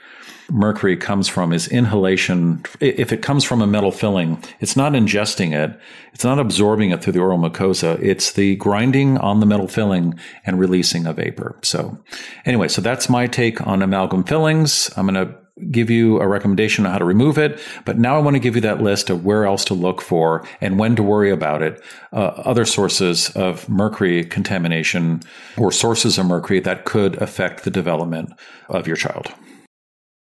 mercury 0.50 0.96
comes 0.96 1.28
from 1.28 1.52
is 1.52 1.68
inhalation. 1.68 2.62
If 2.80 3.12
it 3.12 3.22
comes 3.22 3.44
from 3.44 3.62
a 3.62 3.66
metal 3.66 3.90
filling, 3.90 4.42
it's 4.60 4.76
not 4.76 4.92
ingesting 4.92 5.52
it. 5.52 5.78
It's 6.12 6.24
not 6.24 6.38
absorbing 6.38 6.90
it 6.90 7.02
through 7.02 7.14
the 7.14 7.20
oral 7.20 7.38
mucosa. 7.38 8.00
It's 8.02 8.32
the 8.32 8.56
grinding 8.56 9.18
on 9.18 9.40
the 9.40 9.46
metal 9.46 9.68
filling 9.68 10.18
and 10.44 10.58
releasing 10.58 11.06
a 11.06 11.12
vapor. 11.12 11.58
So 11.62 11.98
anyway, 12.44 12.68
so 12.68 12.80
that's 12.80 13.08
my 13.08 13.26
take 13.26 13.66
on 13.66 13.82
amalgam 13.82 14.24
fillings. 14.24 14.90
I'm 14.96 15.06
going 15.06 15.26
to 15.26 15.34
give 15.70 15.88
you 15.88 16.20
a 16.20 16.28
recommendation 16.28 16.84
on 16.84 16.92
how 16.92 16.98
to 16.98 17.04
remove 17.04 17.38
it. 17.38 17.58
But 17.86 17.98
now 17.98 18.16
I 18.16 18.18
want 18.18 18.34
to 18.34 18.40
give 18.40 18.56
you 18.56 18.60
that 18.62 18.82
list 18.82 19.08
of 19.08 19.24
where 19.24 19.46
else 19.46 19.64
to 19.66 19.74
look 19.74 20.02
for 20.02 20.46
and 20.60 20.78
when 20.78 20.96
to 20.96 21.02
worry 21.02 21.30
about 21.30 21.62
it. 21.62 21.82
Uh, 22.12 22.26
other 22.44 22.66
sources 22.66 23.30
of 23.30 23.66
mercury 23.68 24.22
contamination 24.24 25.22
or 25.56 25.72
sources 25.72 26.18
of 26.18 26.26
mercury 26.26 26.60
that 26.60 26.84
could 26.84 27.20
affect 27.22 27.64
the 27.64 27.70
development 27.70 28.32
of 28.68 28.86
your 28.86 28.96
child. 28.96 29.32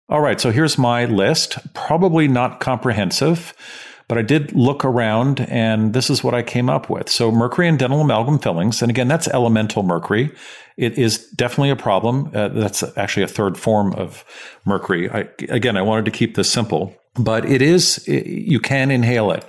All 0.08 0.22
right, 0.22 0.40
so 0.40 0.52
here's 0.52 0.78
my 0.78 1.06
list. 1.06 1.58
Probably 1.74 2.28
not 2.28 2.60
comprehensive, 2.60 3.56
but 4.08 4.20
I 4.20 4.22
did 4.22 4.54
look 4.54 4.86
around 4.86 5.40
and 5.42 5.94
this 5.94 6.12
is 6.12 6.24
what 6.24 6.36
I 6.36 6.44
came 6.44 6.70
up 6.70 6.92
with. 6.92 7.10
So, 7.10 7.32
mercury 7.32 7.68
and 7.68 7.80
dental 7.80 8.02
amalgam 8.02 8.38
fillings, 8.38 8.84
and 8.84 8.92
again, 8.92 9.08
that's 9.08 9.28
elemental 9.28 9.82
mercury. 9.82 10.32
It 10.78 11.00
is 11.00 11.28
definitely 11.32 11.72
a 11.72 11.76
problem. 11.76 12.30
Uh, 12.36 12.50
that's 12.50 12.84
actually 12.98 13.24
a 13.24 13.28
third 13.28 13.58
form 13.58 13.94
of 13.96 14.24
mercury. 14.64 15.10
I, 15.10 15.28
again, 15.50 15.76
I 15.76 15.82
wanted 15.82 16.06
to 16.06 16.12
keep 16.12 16.36
this 16.36 16.52
simple, 16.52 16.96
but 17.16 17.50
it 17.50 17.64
is, 17.64 18.08
you 18.08 18.60
can 18.60 18.92
inhale 18.92 19.32
it. 19.32 19.44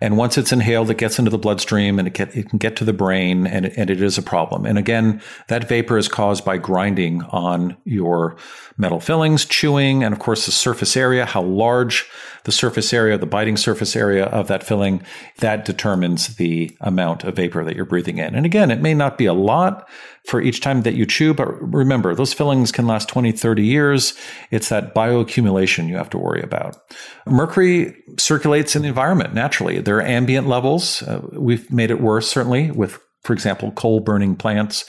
And 0.00 0.16
once 0.16 0.38
it's 0.38 0.52
inhaled, 0.52 0.90
it 0.90 0.98
gets 0.98 1.18
into 1.18 1.30
the 1.30 1.38
bloodstream 1.38 1.98
and 1.98 2.08
it, 2.08 2.14
get, 2.14 2.36
it 2.36 2.48
can 2.48 2.58
get 2.58 2.76
to 2.76 2.84
the 2.84 2.92
brain 2.92 3.46
and, 3.46 3.66
and 3.66 3.90
it 3.90 4.00
is 4.00 4.18
a 4.18 4.22
problem. 4.22 4.64
And 4.66 4.78
again, 4.78 5.20
that 5.48 5.68
vapor 5.68 5.98
is 5.98 6.08
caused 6.08 6.44
by 6.44 6.58
grinding 6.58 7.22
on 7.24 7.76
your 7.84 8.36
metal 8.76 9.00
fillings, 9.00 9.44
chewing, 9.44 10.04
and 10.04 10.14
of 10.14 10.20
course 10.20 10.46
the 10.46 10.52
surface 10.52 10.96
area, 10.96 11.26
how 11.26 11.42
large 11.42 12.08
the 12.44 12.52
surface 12.52 12.92
area, 12.92 13.18
the 13.18 13.26
biting 13.26 13.56
surface 13.56 13.96
area 13.96 14.26
of 14.26 14.48
that 14.48 14.62
filling, 14.62 15.02
that 15.38 15.64
determines 15.64 16.36
the 16.36 16.76
amount 16.80 17.24
of 17.24 17.36
vapor 17.36 17.64
that 17.64 17.76
you're 17.76 17.84
breathing 17.84 18.18
in. 18.18 18.34
And 18.34 18.46
again, 18.46 18.70
it 18.70 18.80
may 18.80 18.94
not 18.94 19.18
be 19.18 19.26
a 19.26 19.34
lot 19.34 19.88
for 20.28 20.42
each 20.42 20.60
time 20.60 20.82
that 20.82 20.94
you 20.94 21.06
chew, 21.06 21.32
but 21.32 21.46
remember, 21.72 22.14
those 22.14 22.34
fillings 22.34 22.70
can 22.70 22.86
last 22.86 23.08
20, 23.08 23.32
30 23.32 23.64
years. 23.64 24.12
It's 24.50 24.68
that 24.68 24.94
bioaccumulation 24.94 25.88
you 25.88 25.96
have 25.96 26.10
to 26.10 26.18
worry 26.18 26.42
about. 26.42 26.76
Mercury 27.24 27.96
circulates 28.18 28.76
in 28.76 28.82
the 28.82 28.88
environment 28.88 29.32
naturally. 29.32 29.80
There 29.80 29.96
are 29.96 30.02
ambient 30.02 30.46
levels. 30.46 31.02
Uh, 31.02 31.26
we've 31.32 31.72
made 31.72 31.90
it 31.90 32.02
worse, 32.02 32.28
certainly, 32.28 32.70
with 32.70 33.00
for 33.28 33.34
example, 33.34 33.70
coal 33.72 34.00
burning 34.00 34.34
plants 34.34 34.86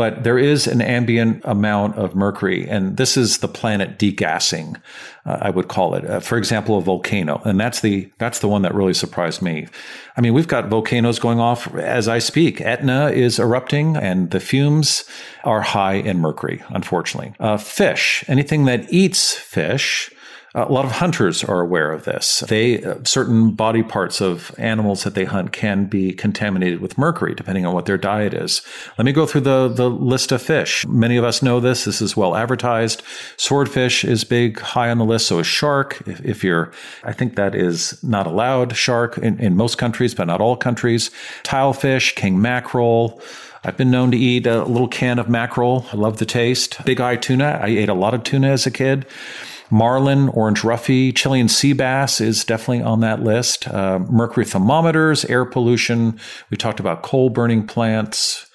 but 0.00 0.24
there 0.24 0.38
is 0.38 0.66
an 0.66 0.80
ambient 0.80 1.42
amount 1.44 1.96
of 1.96 2.14
mercury, 2.14 2.66
and 2.66 2.96
this 2.96 3.18
is 3.18 3.40
the 3.40 3.48
planet 3.48 3.98
degassing, 3.98 4.80
uh, 5.26 5.36
I 5.42 5.50
would 5.50 5.68
call 5.68 5.94
it. 5.94 6.06
Uh, 6.06 6.20
for 6.20 6.38
example, 6.38 6.78
a 6.78 6.80
volcano, 6.80 7.42
and 7.44 7.60
that's 7.60 7.80
the 7.80 8.10
that's 8.16 8.38
the 8.38 8.48
one 8.48 8.62
that 8.62 8.74
really 8.74 8.94
surprised 8.94 9.42
me. 9.42 9.66
I 10.16 10.22
mean, 10.22 10.32
we've 10.32 10.48
got 10.48 10.68
volcanoes 10.68 11.18
going 11.18 11.38
off 11.38 11.74
as 11.74 12.08
I 12.08 12.18
speak. 12.18 12.62
Etna 12.62 13.10
is 13.10 13.38
erupting, 13.38 13.98
and 13.98 14.30
the 14.30 14.40
fumes 14.40 15.04
are 15.44 15.60
high 15.60 15.96
in 15.96 16.18
mercury. 16.18 16.62
Unfortunately, 16.70 17.34
uh, 17.38 17.58
fish, 17.58 18.24
anything 18.26 18.64
that 18.64 18.90
eats 18.90 19.34
fish 19.34 20.10
a 20.54 20.70
lot 20.72 20.84
of 20.84 20.92
hunters 20.92 21.44
are 21.44 21.60
aware 21.60 21.92
of 21.92 22.04
this. 22.04 22.40
They 22.40 22.82
uh, 22.82 22.96
certain 23.04 23.52
body 23.52 23.82
parts 23.82 24.20
of 24.20 24.52
animals 24.58 25.04
that 25.04 25.14
they 25.14 25.24
hunt 25.24 25.52
can 25.52 25.84
be 25.84 26.12
contaminated 26.12 26.80
with 26.80 26.98
mercury, 26.98 27.34
depending 27.34 27.64
on 27.64 27.72
what 27.72 27.86
their 27.86 27.98
diet 27.98 28.34
is. 28.34 28.62
Let 28.98 29.04
me 29.04 29.12
go 29.12 29.26
through 29.26 29.42
the 29.42 29.68
the 29.68 29.88
list 29.88 30.32
of 30.32 30.42
fish. 30.42 30.84
Many 30.86 31.16
of 31.16 31.24
us 31.24 31.42
know 31.42 31.60
this. 31.60 31.84
This 31.84 32.02
is 32.02 32.16
well 32.16 32.34
advertised. 32.34 33.02
Swordfish 33.36 34.04
is 34.04 34.24
big, 34.24 34.58
high 34.58 34.90
on 34.90 34.98
the 34.98 35.04
list. 35.04 35.26
So 35.26 35.38
is 35.38 35.46
shark. 35.46 36.02
If, 36.06 36.20
if 36.24 36.44
you're, 36.44 36.72
I 37.04 37.12
think 37.12 37.36
that 37.36 37.54
is 37.54 38.02
not 38.02 38.26
allowed. 38.26 38.76
Shark 38.76 39.18
in, 39.18 39.38
in 39.38 39.56
most 39.56 39.78
countries, 39.78 40.14
but 40.14 40.26
not 40.26 40.40
all 40.40 40.56
countries. 40.56 41.10
Tilefish, 41.44 42.16
king 42.16 42.42
mackerel. 42.42 43.20
I've 43.62 43.76
been 43.76 43.90
known 43.90 44.10
to 44.10 44.16
eat 44.16 44.46
a 44.46 44.64
little 44.64 44.88
can 44.88 45.18
of 45.18 45.28
mackerel. 45.28 45.86
I 45.92 45.96
love 45.96 46.16
the 46.16 46.24
taste. 46.24 46.82
Big 46.84 47.00
eye 47.00 47.16
tuna. 47.16 47.60
I 47.62 47.68
ate 47.68 47.90
a 47.90 47.94
lot 47.94 48.14
of 48.14 48.24
tuna 48.24 48.48
as 48.48 48.66
a 48.66 48.70
kid. 48.70 49.06
Marlin, 49.70 50.28
orange 50.30 50.62
roughy, 50.62 51.14
Chilean 51.14 51.48
sea 51.48 51.72
bass 51.72 52.20
is 52.20 52.44
definitely 52.44 52.82
on 52.82 53.00
that 53.00 53.22
list. 53.22 53.68
Uh, 53.68 54.00
mercury 54.00 54.44
thermometers, 54.44 55.24
air 55.26 55.44
pollution. 55.44 56.18
We 56.50 56.56
talked 56.56 56.80
about 56.80 57.02
coal 57.02 57.30
burning 57.30 57.66
plants. 57.66 58.50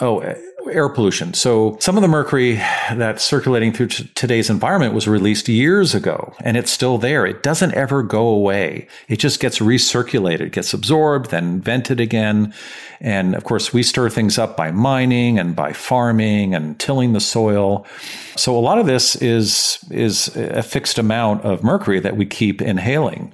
Oh, 0.00 0.20
air 0.68 0.88
pollution. 0.88 1.34
So 1.34 1.76
some 1.80 1.96
of 1.96 2.02
the 2.02 2.08
mercury 2.08 2.54
that's 2.92 3.22
circulating 3.22 3.72
through 3.72 3.88
t- 3.88 4.10
today's 4.14 4.50
environment 4.50 4.94
was 4.94 5.08
released 5.08 5.48
years 5.48 5.94
ago 5.94 6.34
and 6.40 6.56
it's 6.56 6.70
still 6.70 6.98
there. 6.98 7.26
It 7.26 7.42
doesn't 7.42 7.74
ever 7.74 8.02
go 8.02 8.26
away. 8.26 8.88
It 9.08 9.18
just 9.18 9.40
gets 9.40 9.58
recirculated, 9.58 10.52
gets 10.52 10.74
absorbed, 10.74 11.30
then 11.30 11.60
vented 11.60 12.00
again. 12.00 12.52
And 13.00 13.34
of 13.34 13.44
course, 13.44 13.72
we 13.72 13.82
stir 13.82 14.08
things 14.10 14.38
up 14.38 14.56
by 14.56 14.70
mining 14.70 15.38
and 15.38 15.54
by 15.54 15.72
farming 15.72 16.54
and 16.54 16.78
tilling 16.78 17.12
the 17.12 17.20
soil. 17.20 17.86
So 18.36 18.56
a 18.56 18.60
lot 18.60 18.78
of 18.78 18.86
this 18.86 19.16
is, 19.16 19.78
is 19.90 20.34
a 20.36 20.62
fixed 20.62 20.98
amount 20.98 21.44
of 21.44 21.62
mercury 21.62 22.00
that 22.00 22.16
we 22.16 22.26
keep 22.26 22.60
inhaling. 22.62 23.32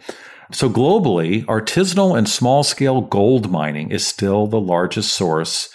So 0.53 0.69
globally, 0.69 1.45
artisanal 1.47 2.17
and 2.17 2.29
small 2.29 2.63
scale 2.63 3.01
gold 3.01 3.51
mining 3.51 3.91
is 3.91 4.07
still 4.07 4.47
the 4.47 4.61
largest 4.61 5.15
source 5.15 5.71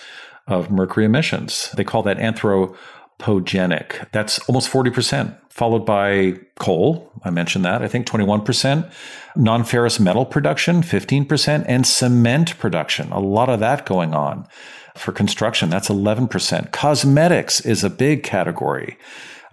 of 0.47 0.71
mercury 0.71 1.05
emissions. 1.05 1.71
They 1.75 1.83
call 1.83 2.03
that 2.03 2.17
anthropogenic. 2.17 4.11
That's 4.11 4.39
almost 4.47 4.71
40%, 4.71 5.37
followed 5.49 5.85
by 5.85 6.39
coal. 6.59 7.11
I 7.23 7.29
mentioned 7.29 7.65
that. 7.65 7.81
I 7.81 7.87
think 7.87 8.07
21%. 8.07 8.91
Non 9.35 9.63
ferrous 9.63 9.99
metal 9.99 10.25
production, 10.25 10.81
15%. 10.81 11.65
And 11.67 11.85
cement 11.85 12.57
production. 12.57 13.11
A 13.11 13.19
lot 13.19 13.49
of 13.49 13.59
that 13.59 13.85
going 13.85 14.13
on. 14.13 14.47
For 14.95 15.11
construction, 15.11 15.69
that's 15.69 15.89
11%. 15.89 16.71
Cosmetics 16.71 17.61
is 17.61 17.83
a 17.83 17.89
big 17.89 18.23
category. 18.23 18.97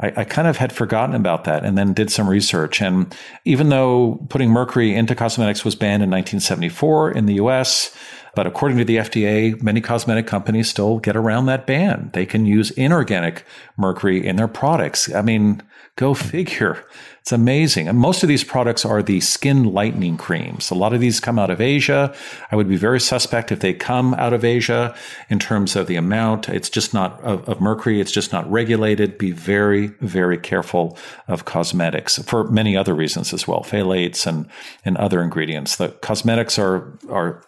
I, 0.00 0.12
I, 0.16 0.24
kind 0.24 0.48
of 0.48 0.56
had 0.56 0.72
forgotten 0.72 1.14
about 1.14 1.44
that 1.44 1.64
and 1.64 1.78
then 1.78 1.92
did 1.92 2.10
some 2.10 2.28
research. 2.28 2.80
And 2.80 3.14
even 3.44 3.68
though 3.68 4.24
putting 4.28 4.50
mercury 4.50 4.94
into 4.94 5.14
cosmetics 5.14 5.64
was 5.64 5.74
banned 5.74 6.02
in 6.02 6.10
1974 6.10 7.12
in 7.12 7.26
the 7.26 7.34
US, 7.34 7.96
but 8.34 8.46
according 8.46 8.78
to 8.78 8.84
the 8.84 8.96
FDA, 8.96 9.60
many 9.62 9.80
cosmetic 9.80 10.26
companies 10.26 10.68
still 10.68 10.98
get 10.98 11.16
around 11.16 11.46
that 11.46 11.66
ban. 11.66 12.10
They 12.12 12.26
can 12.26 12.46
use 12.46 12.72
inorganic 12.72 13.44
mercury 13.76 14.26
in 14.26 14.36
their 14.36 14.48
products. 14.48 15.12
I 15.14 15.22
mean, 15.22 15.62
go 15.96 16.14
figure. 16.14 16.84
It's 17.20 17.32
amazing. 17.32 17.88
And 17.88 17.96
most 17.96 18.22
of 18.22 18.28
these 18.28 18.44
products 18.44 18.84
are 18.84 19.02
the 19.02 19.20
skin 19.20 19.72
lightening 19.72 20.18
creams. 20.18 20.70
A 20.70 20.74
lot 20.74 20.92
of 20.92 21.00
these 21.00 21.20
come 21.20 21.38
out 21.38 21.50
of 21.50 21.58
Asia. 21.58 22.14
I 22.50 22.56
would 22.56 22.68
be 22.68 22.76
very 22.76 23.00
suspect 23.00 23.50
if 23.50 23.60
they 23.60 23.72
come 23.72 24.12
out 24.14 24.34
of 24.34 24.44
Asia 24.44 24.94
in 25.30 25.38
terms 25.38 25.74
of 25.74 25.86
the 25.86 25.96
amount. 25.96 26.50
It's 26.50 26.68
just 26.68 26.92
not 26.92 27.18
of, 27.22 27.48
of 27.48 27.62
mercury. 27.62 27.98
It's 27.98 28.12
just 28.12 28.30
not 28.30 28.50
regulated. 28.50 29.16
Be 29.16 29.30
very, 29.30 29.86
very 30.00 30.36
careful 30.36 30.98
of 31.26 31.46
cosmetics 31.46 32.18
for 32.18 32.44
many 32.50 32.76
other 32.76 32.94
reasons 32.94 33.32
as 33.32 33.48
well. 33.48 33.60
Phthalates 33.60 34.26
and, 34.26 34.46
and 34.84 34.98
other 34.98 35.22
ingredients. 35.22 35.76
The 35.76 35.88
cosmetics 35.88 36.58
are, 36.58 36.98
are 37.08 37.42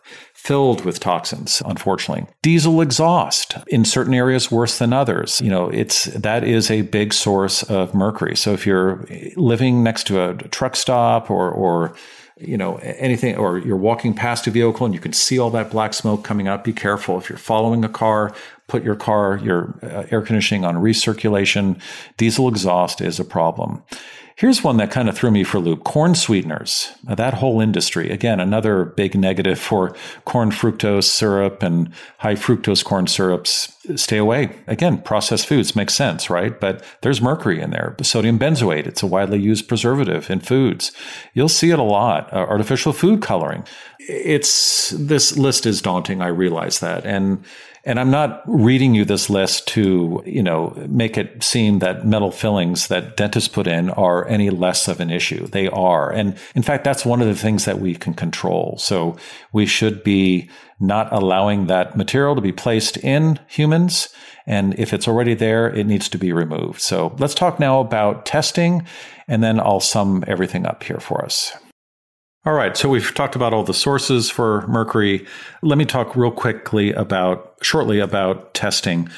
filled 0.47 0.85
with 0.85 1.01
toxins, 1.01 1.61
unfortunately. 1.67 2.25
Diesel 2.43 2.81
exhaust 2.81 3.57
in 3.67 3.85
certain 3.85 4.15
areas 4.15 4.49
worse 4.49 4.79
than 4.79 4.93
others. 4.93 5.41
You 5.41 5.51
know, 5.51 5.69
it's 5.71 6.05
that 6.05 6.45
is 6.45 6.71
a 6.71 6.83
big 6.83 7.13
source 7.13 7.65
of 7.65 7.95
mercury. 7.95 8.37
So 8.37 8.53
if 8.53 8.65
you're 8.65 9.05
living 9.35 9.83
next 9.83 10.07
to 10.07 10.23
a 10.23 10.35
truck 10.35 10.77
stop 10.77 11.33
or 11.33 11.51
or 11.51 11.97
you 12.39 12.57
know 12.57 12.77
anything 12.77 13.35
or 13.37 13.59
you're 13.59 13.77
walking 13.77 14.15
past 14.15 14.47
a 14.47 14.51
vehicle 14.51 14.85
and 14.87 14.95
you 14.95 15.01
can 15.01 15.13
see 15.13 15.39
all 15.39 15.51
that 15.51 15.71
black 15.71 15.95
smoke 15.95 16.23
coming 16.23 16.47
out 16.47 16.65
be 16.65 16.73
careful 16.73 17.17
if 17.17 17.31
you're 17.31 17.39
following 17.39 17.83
a 17.83 17.89
car 17.89 18.35
put 18.69 18.85
your 18.85 18.95
car 18.95 19.39
your 19.43 19.79
uh, 19.83 20.05
air 20.11 20.21
conditioning 20.21 20.63
on 20.63 20.75
recirculation 20.75 21.81
diesel 22.19 22.47
exhaust 22.47 23.01
is 23.01 23.19
a 23.19 23.25
problem 23.25 23.83
Here's 24.37 24.63
one 24.63 24.77
that 24.77 24.91
kind 24.91 25.09
of 25.09 25.17
threw 25.17 25.31
me 25.31 25.45
for 25.45 25.57
a 25.57 25.61
loop 25.61 25.83
corn 25.83 26.15
sweeteners. 26.15 26.93
that 27.05 27.33
whole 27.33 27.63
industry, 27.63 28.11
again, 28.11 28.39
another 28.39 28.85
big 28.85 29.19
negative 29.19 29.59
for 29.59 29.97
corn 30.27 30.51
fructose 30.51 31.05
syrup 31.05 31.63
and 31.63 31.91
high 32.19 32.35
fructose 32.35 32.85
corn 32.85 33.07
syrups. 33.07 33.75
Stay 33.95 34.19
away. 34.19 34.55
Again, 34.67 34.99
processed 34.99 35.47
foods 35.47 35.75
makes 35.75 35.95
sense, 35.95 36.29
right? 36.29 36.61
But 36.61 36.85
there's 37.01 37.23
mercury 37.23 37.63
in 37.63 37.71
there. 37.71 37.97
Sodium 38.03 38.39
benzoate, 38.39 38.87
it's 38.87 39.03
a 39.03 39.07
widely 39.07 39.39
used 39.39 39.69
preservative 39.69 40.29
in 40.29 40.41
foods. 40.41 40.93
You'll 41.33 41.49
see 41.49 41.71
it 41.71 41.79
a 41.79 41.83
lot. 41.83 42.31
Uh, 42.31 42.37
artificial 42.37 42.93
food 42.93 43.23
coloring. 43.23 43.65
It's 44.01 44.91
this 44.91 45.39
list 45.39 45.65
is 45.65 45.81
daunting. 45.81 46.21
I 46.21 46.27
realize 46.27 46.81
that. 46.81 47.07
And 47.07 47.43
and 47.87 48.01
I'm 48.01 48.11
not 48.11 48.43
reading 48.47 48.97
you 48.97 49.05
this 49.05 49.31
list 49.31 49.69
to, 49.69 50.23
you 50.27 50.43
know, 50.43 50.75
make 50.89 51.17
it 51.17 51.43
seem 51.43 51.79
that 51.79 52.05
metal 52.05 52.33
fillings 52.33 52.89
that 52.89 53.17
dentists 53.17 53.49
put 53.49 53.69
in 53.69 53.91
are 53.91 54.27
any 54.27 54.51
less 54.51 54.89
of 54.89 54.99
an 54.99 55.09
issue. 55.11 55.47
They 55.47 55.69
are. 55.69 56.11
And 56.11 56.37
in 56.57 56.63
fact, 56.63 56.83
that's 56.83 57.07
one 57.07 57.23
of 57.23 57.29
the 57.29 57.37
things 57.37 57.65
that 57.65 57.79
we 57.79 57.95
can 57.95 58.13
control. 58.13 58.77
So 58.79 59.17
we 59.53 59.67
should 59.67 60.03
be 60.03 60.51
not 60.81 61.13
allowing 61.13 61.69
that 61.69 61.97
material 61.97 62.35
to 62.35 62.41
be 62.43 62.53
placed 62.53 62.97
in 62.99 63.39
humans. 63.47 64.09
And 64.47 64.79
if 64.79 64.93
it's 64.93 65.07
already 65.07 65.35
there, 65.35 65.73
it 65.73 65.87
needs 65.87 66.09
to 66.09 66.19
be 66.19 66.33
removed. 66.33 66.81
So 66.81 67.15
let's 67.21 67.35
talk 67.35 67.61
now 67.61 67.81
about 67.81 68.27
testing, 68.27 68.85
and 69.29 69.43
then 69.43 69.61
I'll 69.61 69.81
sum 69.81 70.25
everything 70.27 70.67
up 70.67 70.83
here 70.83 71.01
for 71.01 71.25
us. 71.25 71.53
All 72.47 72.55
right, 72.55 72.77
so 72.77 72.89
we've 72.89 73.13
talked 73.13 73.35
about 73.35 73.53
all 73.53 73.65
the 73.65 73.75
sources 73.75 74.31
for 74.31 74.65
mercury. 74.69 75.27
Let 75.63 75.79
me 75.79 75.85
talk 75.85 76.15
real 76.15 76.31
quickly 76.31 76.93
about, 76.93 77.57
shortly 77.61 77.99
about 77.99 78.55
testing. 78.55 79.09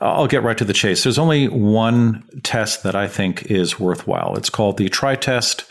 I'll 0.00 0.26
get 0.26 0.42
right 0.42 0.56
to 0.56 0.64
the 0.64 0.72
chase. 0.72 1.02
There's 1.02 1.18
only 1.18 1.48
one 1.48 2.24
test 2.42 2.82
that 2.84 2.94
I 2.96 3.08
think 3.08 3.50
is 3.50 3.78
worthwhile. 3.78 4.36
It's 4.38 4.48
called 4.48 4.78
the 4.78 4.88
TRI 4.88 5.16
test 5.16 5.66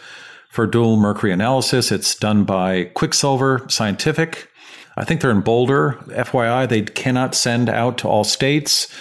for 0.52 0.68
dual 0.68 0.96
mercury 0.96 1.32
analysis. 1.32 1.92
It's 1.92 2.14
done 2.14 2.44
by 2.44 2.84
Quicksilver 2.94 3.66
Scientific. 3.68 4.48
I 4.96 5.04
think 5.04 5.22
they're 5.22 5.32
in 5.32 5.42
Boulder. 5.42 5.94
FYI, 6.10 6.70
they 6.70 6.84
cannot 6.84 7.34
send 7.34 7.68
out 7.68 7.98
to 7.98 8.08
all 8.08 8.24
states 8.24 8.94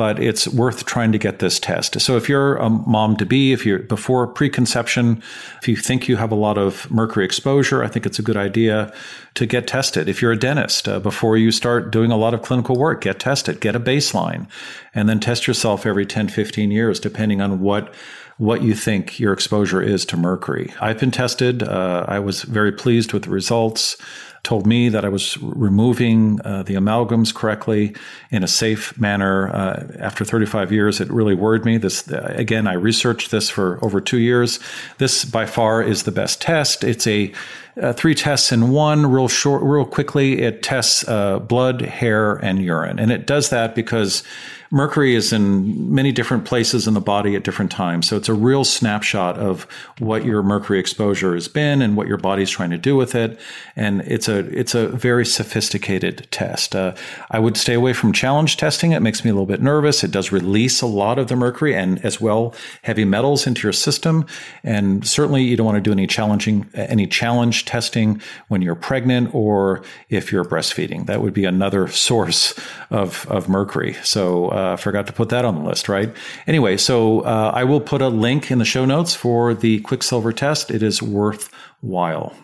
but 0.00 0.18
it's 0.18 0.48
worth 0.48 0.86
trying 0.86 1.12
to 1.12 1.18
get 1.18 1.40
this 1.40 1.60
test. 1.60 2.00
So 2.00 2.16
if 2.16 2.26
you're 2.26 2.56
a 2.56 2.70
mom 2.70 3.18
to 3.18 3.26
be, 3.26 3.52
if 3.52 3.66
you're 3.66 3.80
before 3.80 4.26
preconception, 4.26 5.22
if 5.60 5.68
you 5.68 5.76
think 5.76 6.08
you 6.08 6.16
have 6.16 6.32
a 6.32 6.34
lot 6.34 6.56
of 6.56 6.90
mercury 6.90 7.26
exposure, 7.26 7.84
I 7.84 7.88
think 7.88 8.06
it's 8.06 8.18
a 8.18 8.22
good 8.22 8.38
idea 8.38 8.94
to 9.34 9.44
get 9.44 9.66
tested. 9.66 10.08
If 10.08 10.22
you're 10.22 10.32
a 10.32 10.38
dentist, 10.38 10.88
uh, 10.88 11.00
before 11.00 11.36
you 11.36 11.52
start 11.52 11.92
doing 11.92 12.10
a 12.10 12.16
lot 12.16 12.32
of 12.32 12.40
clinical 12.40 12.76
work, 12.76 13.02
get 13.02 13.20
tested, 13.20 13.60
get 13.60 13.76
a 13.76 13.78
baseline, 13.80 14.48
and 14.94 15.06
then 15.06 15.20
test 15.20 15.46
yourself 15.46 15.84
every 15.84 16.06
10, 16.06 16.28
15 16.28 16.70
years, 16.70 16.98
depending 16.98 17.42
on 17.42 17.60
what 17.60 17.92
what 18.38 18.62
you 18.62 18.74
think 18.74 19.20
your 19.20 19.34
exposure 19.34 19.82
is 19.82 20.06
to 20.06 20.16
mercury. 20.16 20.72
I've 20.80 20.98
been 20.98 21.10
tested. 21.10 21.62
Uh, 21.62 22.06
I 22.08 22.20
was 22.20 22.40
very 22.40 22.72
pleased 22.72 23.12
with 23.12 23.24
the 23.24 23.30
results 23.30 23.98
told 24.42 24.66
me 24.66 24.88
that 24.88 25.04
I 25.04 25.08
was 25.08 25.36
removing 25.38 26.40
uh, 26.44 26.62
the 26.62 26.74
amalgams 26.74 27.34
correctly 27.34 27.94
in 28.30 28.42
a 28.42 28.48
safe 28.48 28.98
manner. 28.98 29.48
Uh, 29.50 29.86
after 29.98 30.24
35 30.24 30.72
years, 30.72 31.00
it 31.00 31.10
really 31.10 31.34
worried 31.34 31.64
me. 31.64 31.76
This 31.78 32.10
uh, 32.10 32.32
again, 32.36 32.66
I 32.66 32.74
researched 32.74 33.30
this 33.30 33.50
for 33.50 33.82
over 33.84 34.00
two 34.00 34.18
years. 34.18 34.58
This 34.98 35.24
by 35.24 35.46
far 35.46 35.82
is 35.82 36.04
the 36.04 36.12
best 36.12 36.40
test. 36.40 36.84
It's 36.84 37.06
a 37.06 37.32
uh, 37.80 37.92
three 37.92 38.14
tests 38.14 38.50
in 38.50 38.70
one, 38.70 39.06
real 39.06 39.28
short, 39.28 39.62
real 39.62 39.84
quickly. 39.84 40.40
It 40.40 40.62
tests 40.62 41.06
uh, 41.06 41.38
blood, 41.38 41.82
hair, 41.82 42.34
and 42.36 42.62
urine, 42.62 42.98
and 42.98 43.12
it 43.12 43.26
does 43.26 43.50
that 43.50 43.74
because 43.74 44.22
mercury 44.70 45.16
is 45.16 45.32
in 45.32 45.92
many 45.92 46.12
different 46.12 46.44
places 46.44 46.86
in 46.86 46.94
the 46.94 47.00
body 47.00 47.34
at 47.34 47.42
different 47.42 47.72
times. 47.72 48.08
So 48.08 48.16
it's 48.16 48.28
a 48.28 48.34
real 48.34 48.64
snapshot 48.64 49.36
of 49.36 49.64
what 49.98 50.24
your 50.24 50.42
mercury 50.42 50.78
exposure 50.78 51.34
has 51.34 51.48
been 51.48 51.82
and 51.82 51.96
what 51.96 52.06
your 52.06 52.16
body's 52.16 52.50
trying 52.50 52.70
to 52.70 52.78
do 52.78 52.94
with 52.94 53.16
it. 53.16 53.38
And 53.74 54.02
it's 54.02 54.28
a 54.28 54.38
it's 54.56 54.74
a 54.74 54.88
very 54.88 55.26
sophisticated 55.26 56.28
test. 56.30 56.76
Uh, 56.76 56.94
I 57.30 57.40
would 57.40 57.56
stay 57.56 57.74
away 57.74 57.92
from 57.92 58.12
challenge 58.12 58.56
testing. 58.56 58.92
It 58.92 59.00
makes 59.00 59.24
me 59.24 59.30
a 59.30 59.34
little 59.34 59.46
bit 59.46 59.60
nervous. 59.60 60.04
It 60.04 60.12
does 60.12 60.30
release 60.30 60.80
a 60.80 60.86
lot 60.86 61.18
of 61.18 61.26
the 61.26 61.36
mercury 61.36 61.74
and 61.74 62.04
as 62.04 62.20
well 62.20 62.54
heavy 62.82 63.04
metals 63.04 63.48
into 63.48 63.62
your 63.62 63.72
system. 63.72 64.24
And 64.62 65.06
certainly 65.06 65.42
you 65.42 65.56
don't 65.56 65.66
want 65.66 65.76
to 65.76 65.80
do 65.80 65.92
any 65.92 66.06
challenging 66.06 66.68
any 66.74 67.08
challenge 67.08 67.64
testing 67.64 68.22
when 68.46 68.62
you're 68.62 68.76
pregnant 68.76 69.34
or 69.34 69.82
if 70.10 70.30
you're 70.30 70.44
breastfeeding. 70.44 71.06
That 71.06 71.22
would 71.22 71.34
be 71.34 71.44
another 71.44 71.88
source 72.06 72.54
of 72.90 73.26
of 73.28 73.48
mercury. 73.48 73.94
So 74.04 74.48
uh, 74.48 74.59
uh, 74.60 74.76
forgot 74.76 75.06
to 75.06 75.12
put 75.12 75.28
that 75.30 75.44
on 75.44 75.54
the 75.56 75.62
list, 75.62 75.88
right? 75.88 76.14
Anyway, 76.46 76.76
so 76.76 77.20
uh, 77.20 77.52
I 77.54 77.64
will 77.64 77.80
put 77.80 78.02
a 78.02 78.08
link 78.08 78.50
in 78.50 78.58
the 78.58 78.64
show 78.64 78.84
notes 78.84 79.14
for 79.14 79.54
the 79.54 79.80
Quicksilver 79.80 80.32
test. 80.32 80.70
It 80.70 80.82
is 80.82 81.02
worthwhile. 81.02 82.34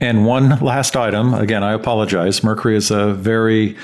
And 0.00 0.26
one 0.26 0.58
last 0.60 0.96
item. 0.96 1.34
Again, 1.34 1.62
I 1.62 1.72
apologize. 1.72 2.42
Mercury 2.42 2.76
is 2.76 2.90
a 2.90 3.12
very 3.12 3.76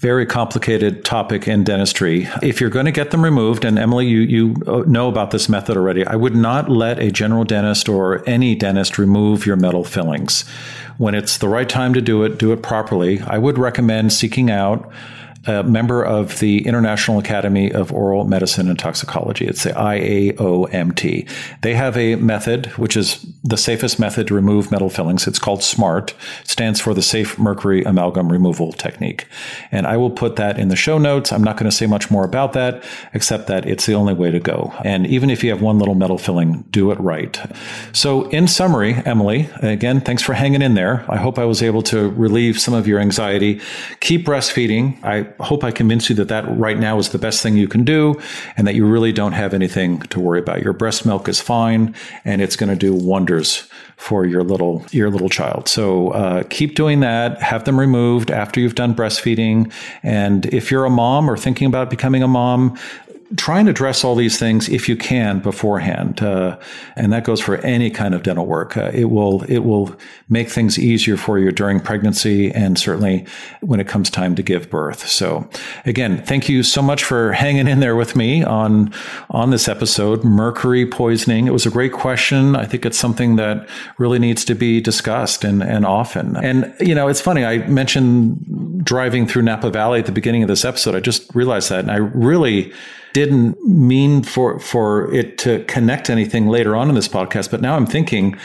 very 0.00 0.24
complicated 0.24 1.04
topic 1.04 1.46
in 1.46 1.62
dentistry. 1.62 2.26
If 2.42 2.58
you're 2.58 2.70
going 2.70 2.86
to 2.86 2.90
get 2.90 3.10
them 3.10 3.22
removed, 3.22 3.66
and 3.66 3.78
Emily, 3.78 4.06
you, 4.06 4.20
you 4.20 4.56
uh, 4.66 4.78
know 4.86 5.08
about 5.08 5.30
this 5.30 5.46
method 5.46 5.76
already, 5.76 6.06
I 6.06 6.16
would 6.16 6.34
not 6.34 6.70
let 6.70 6.98
a 6.98 7.10
general 7.10 7.44
dentist 7.44 7.86
or 7.86 8.26
any 8.26 8.54
dentist 8.54 8.96
remove 8.96 9.44
your 9.44 9.56
metal 9.56 9.84
fillings. 9.84 10.48
When 10.96 11.14
it's 11.14 11.36
the 11.36 11.48
right 11.48 11.68
time 11.68 11.92
to 11.92 12.00
do 12.00 12.22
it, 12.22 12.38
do 12.38 12.50
it 12.52 12.62
properly. 12.62 13.20
I 13.26 13.36
would 13.36 13.58
recommend 13.58 14.14
seeking 14.14 14.50
out 14.50 14.90
a 15.46 15.62
member 15.62 16.04
of 16.04 16.38
the 16.40 16.66
International 16.66 17.18
Academy 17.18 17.72
of 17.72 17.92
Oral 17.92 18.24
Medicine 18.24 18.68
and 18.68 18.78
Toxicology. 18.78 19.46
It's 19.46 19.64
the 19.64 19.70
IAOMT. 19.70 21.28
They 21.62 21.74
have 21.74 21.96
a 21.96 22.16
method, 22.16 22.66
which 22.76 22.96
is 22.96 23.24
the 23.42 23.56
safest 23.56 23.98
method 23.98 24.26
to 24.26 24.34
remove 24.34 24.70
metal 24.70 24.90
fillings. 24.90 25.26
It's 25.26 25.38
called 25.38 25.62
SMART. 25.62 26.14
It 26.42 26.48
stands 26.48 26.80
for 26.80 26.92
the 26.92 27.02
Safe 27.02 27.38
Mercury 27.38 27.82
Amalgam 27.84 28.30
Removal 28.30 28.72
Technique. 28.72 29.26
And 29.72 29.86
I 29.86 29.96
will 29.96 30.10
put 30.10 30.36
that 30.36 30.58
in 30.58 30.68
the 30.68 30.76
show 30.76 30.98
notes. 30.98 31.32
I'm 31.32 31.42
not 31.42 31.56
going 31.56 31.70
to 31.70 31.76
say 31.76 31.86
much 31.86 32.10
more 32.10 32.24
about 32.24 32.52
that, 32.52 32.84
except 33.14 33.46
that 33.46 33.66
it's 33.66 33.86
the 33.86 33.94
only 33.94 34.12
way 34.12 34.30
to 34.30 34.40
go. 34.40 34.74
And 34.84 35.06
even 35.06 35.30
if 35.30 35.42
you 35.42 35.50
have 35.50 35.62
one 35.62 35.78
little 35.78 35.94
metal 35.94 36.18
filling, 36.18 36.62
do 36.70 36.90
it 36.90 37.00
right. 37.00 37.40
So, 37.92 38.28
in 38.28 38.46
summary, 38.46 38.94
Emily, 39.06 39.48
again, 39.62 40.02
thanks 40.02 40.22
for 40.22 40.34
hanging 40.34 40.60
in 40.60 40.74
there. 40.74 41.04
I 41.08 41.16
hope 41.16 41.38
I 41.38 41.44
was 41.44 41.62
able 41.62 41.82
to 41.84 42.10
relieve 42.10 42.60
some 42.60 42.74
of 42.74 42.86
your 42.86 43.00
anxiety. 43.00 43.60
Keep 44.00 44.26
breastfeeding. 44.26 45.02
I 45.02 45.29
hope 45.40 45.64
I 45.64 45.70
convince 45.70 46.08
you 46.08 46.16
that 46.16 46.28
that 46.28 46.44
right 46.58 46.78
now 46.78 46.98
is 46.98 47.10
the 47.10 47.18
best 47.18 47.42
thing 47.42 47.56
you 47.56 47.68
can 47.68 47.84
do 47.84 48.20
and 48.56 48.66
that 48.66 48.74
you 48.74 48.86
really 48.86 49.12
don't 49.12 49.32
have 49.32 49.54
anything 49.54 50.00
to 50.02 50.20
worry 50.20 50.40
about. 50.40 50.62
Your 50.62 50.72
breast 50.72 51.06
milk 51.06 51.28
is 51.28 51.40
fine 51.40 51.94
and 52.24 52.42
it's 52.42 52.56
going 52.56 52.70
to 52.70 52.76
do 52.76 52.94
wonders 52.94 53.68
for 53.96 54.24
your 54.24 54.42
little 54.42 54.84
your 54.90 55.10
little 55.10 55.28
child. 55.28 55.68
So 55.68 56.10
uh, 56.10 56.42
keep 56.44 56.74
doing 56.74 57.00
that. 57.00 57.40
Have 57.42 57.64
them 57.64 57.78
removed 57.78 58.30
after 58.30 58.60
you've 58.60 58.74
done 58.74 58.94
breastfeeding. 58.94 59.72
And 60.02 60.46
if 60.46 60.70
you're 60.70 60.86
a 60.86 60.90
mom 60.90 61.30
or 61.30 61.36
thinking 61.36 61.66
about 61.66 61.90
becoming 61.90 62.22
a 62.22 62.28
mom, 62.28 62.78
try 63.36 63.60
and 63.60 63.68
address 63.68 64.02
all 64.02 64.16
these 64.16 64.38
things 64.38 64.68
if 64.68 64.88
you 64.88 64.96
can 64.96 65.38
beforehand, 65.38 66.20
uh, 66.20 66.58
and 66.96 67.12
that 67.12 67.24
goes 67.24 67.40
for 67.40 67.58
any 67.58 67.88
kind 67.88 68.14
of 68.14 68.22
dental 68.22 68.44
work. 68.44 68.76
Uh, 68.76 68.90
it 68.92 69.04
will 69.04 69.44
it 69.44 69.60
will 69.60 69.94
make 70.28 70.48
things 70.48 70.78
easier 70.78 71.16
for 71.16 71.38
you 71.38 71.52
during 71.52 71.78
pregnancy 71.78 72.50
and 72.50 72.78
certainly 72.78 73.24
when 73.60 73.78
it 73.78 73.86
comes 73.86 74.10
time 74.10 74.34
to 74.34 74.42
give 74.42 74.68
birth. 74.68 75.08
So, 75.08 75.48
again, 75.86 76.22
thank 76.24 76.48
you 76.48 76.62
so 76.62 76.82
much 76.82 77.04
for 77.04 77.32
hanging 77.32 77.68
in 77.68 77.78
there 77.78 77.94
with 77.94 78.16
me 78.16 78.42
on 78.42 78.92
on 79.30 79.50
this 79.50 79.68
episode. 79.68 80.24
Mercury 80.24 80.84
poisoning. 80.84 81.46
It 81.46 81.52
was 81.52 81.66
a 81.66 81.70
great 81.70 81.92
question. 81.92 82.56
I 82.56 82.64
think 82.64 82.84
it's 82.84 82.98
something 82.98 83.36
that 83.36 83.68
really 83.98 84.18
needs 84.18 84.44
to 84.46 84.54
be 84.54 84.80
discussed 84.80 85.44
and 85.44 85.62
and 85.62 85.86
often. 85.86 86.36
And 86.36 86.74
you 86.80 86.96
know, 86.96 87.06
it's 87.06 87.20
funny. 87.20 87.44
I 87.44 87.58
mentioned 87.68 88.84
driving 88.84 89.26
through 89.26 89.42
Napa 89.42 89.70
Valley 89.70 90.00
at 90.00 90.06
the 90.06 90.12
beginning 90.12 90.42
of 90.42 90.48
this 90.48 90.64
episode. 90.64 90.96
I 90.96 91.00
just 91.00 91.32
realized 91.32 91.70
that, 91.70 91.80
and 91.80 91.92
I 91.92 91.96
really 91.96 92.72
didn't 93.12 93.62
mean 93.64 94.22
for 94.22 94.58
for 94.60 95.12
it 95.12 95.38
to 95.38 95.64
connect 95.64 96.10
anything 96.10 96.48
later 96.48 96.76
on 96.76 96.88
in 96.88 96.94
this 96.94 97.08
podcast, 97.08 97.50
but 97.50 97.60
now 97.60 97.76
I'm 97.76 97.86
thinking 97.86 98.38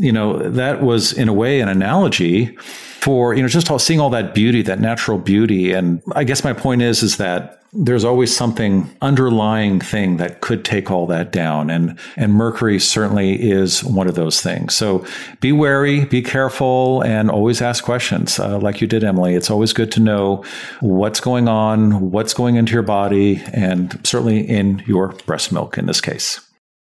you 0.00 0.12
know, 0.12 0.38
that 0.38 0.82
was 0.82 1.12
in 1.12 1.28
a 1.28 1.32
way 1.32 1.60
an 1.60 1.68
analogy 1.68 2.56
for, 2.56 3.34
you 3.34 3.42
know, 3.42 3.48
just 3.48 3.70
all, 3.70 3.78
seeing 3.78 4.00
all 4.00 4.10
that 4.10 4.34
beauty, 4.34 4.62
that 4.62 4.80
natural 4.80 5.18
beauty. 5.18 5.72
And 5.72 6.02
I 6.14 6.24
guess 6.24 6.42
my 6.42 6.54
point 6.54 6.82
is, 6.82 7.02
is 7.02 7.18
that 7.18 7.59
there's 7.72 8.04
always 8.04 8.34
something 8.34 8.90
underlying 9.00 9.80
thing 9.80 10.16
that 10.16 10.40
could 10.40 10.64
take 10.64 10.90
all 10.90 11.06
that 11.06 11.30
down. 11.30 11.70
And, 11.70 11.98
and 12.16 12.32
Mercury 12.34 12.80
certainly 12.80 13.40
is 13.40 13.84
one 13.84 14.08
of 14.08 14.16
those 14.16 14.42
things. 14.42 14.74
So 14.74 15.04
be 15.40 15.52
wary, 15.52 16.04
be 16.04 16.20
careful, 16.20 17.02
and 17.02 17.30
always 17.30 17.62
ask 17.62 17.84
questions 17.84 18.40
uh, 18.40 18.58
like 18.58 18.80
you 18.80 18.88
did, 18.88 19.04
Emily. 19.04 19.34
It's 19.34 19.50
always 19.50 19.72
good 19.72 19.92
to 19.92 20.00
know 20.00 20.44
what's 20.80 21.20
going 21.20 21.46
on, 21.46 22.10
what's 22.10 22.34
going 22.34 22.56
into 22.56 22.72
your 22.72 22.82
body, 22.82 23.40
and 23.52 24.00
certainly 24.04 24.40
in 24.40 24.82
your 24.86 25.08
breast 25.26 25.52
milk 25.52 25.78
in 25.78 25.86
this 25.86 26.00
case. 26.00 26.40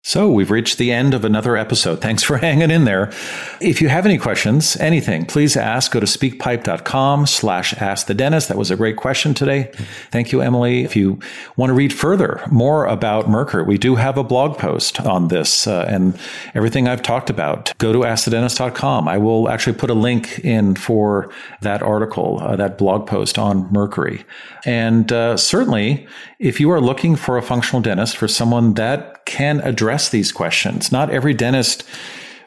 So 0.03 0.31
we've 0.31 0.51
reached 0.51 0.79
the 0.79 0.93
end 0.93 1.13
of 1.13 1.25
another 1.25 1.57
episode. 1.57 2.01
Thanks 2.01 2.23
for 2.23 2.37
hanging 2.39 2.71
in 2.71 2.85
there. 2.85 3.13
If 3.61 3.83
you 3.83 3.89
have 3.89 4.07
any 4.07 4.17
questions, 4.17 4.77
anything, 4.77 5.27
please 5.27 5.57
ask. 5.57 5.91
Go 5.93 6.01
to 6.01 6.07
speakpipe.com 6.07 7.27
slash 7.27 7.75
ask 7.75 8.07
the 8.07 8.15
dentist. 8.15 8.49
That 8.49 8.57
was 8.57 8.71
a 8.71 8.77
great 8.77 8.97
question 8.97 9.35
today. 9.35 9.71
Thank 10.11 10.33
you, 10.33 10.41
Emily. 10.41 10.85
If 10.85 10.95
you 10.95 11.19
want 11.57 11.71
to 11.71 11.75
read 11.75 11.93
further 11.93 12.41
more 12.51 12.87
about 12.87 13.29
Mercury, 13.29 13.65
we 13.65 13.77
do 13.77 13.97
have 13.97 14.17
a 14.17 14.25
blog 14.25 14.57
post 14.57 15.01
on 15.01 15.29
this 15.29 15.67
uh, 15.67 15.85
and 15.89 16.19
everything 16.55 16.89
I've 16.89 17.03
talked 17.03 17.29
about. 17.29 17.77
Go 17.79 17.93
to 17.93 17.99
askthedentist.com. 18.01 19.09
I 19.09 19.19
will 19.19 19.49
actually 19.49 19.77
put 19.77 19.91
a 19.91 19.95
link 19.95 20.39
in 20.39 20.77
for 20.77 21.31
that 21.61 21.83
article, 21.83 22.39
uh, 22.41 22.57
that 22.57 22.79
blog 22.79 23.07
post 23.07 23.37
on 23.37 23.71
Mercury. 23.73 24.25
And 24.65 25.13
uh, 25.13 25.37
certainly, 25.37 26.07
if 26.39 26.61
you 26.61 26.71
are 26.71 26.81
looking 26.81 27.17
for 27.17 27.37
a 27.37 27.43
functional 27.43 27.83
dentist, 27.83 28.17
for 28.17 28.29
someone 28.29 28.75
that 28.75 29.18
can 29.29 29.61
address 29.61 30.09
these 30.09 30.33
questions, 30.33 30.91
not 30.91 31.11
every 31.11 31.35
dentist 31.35 31.85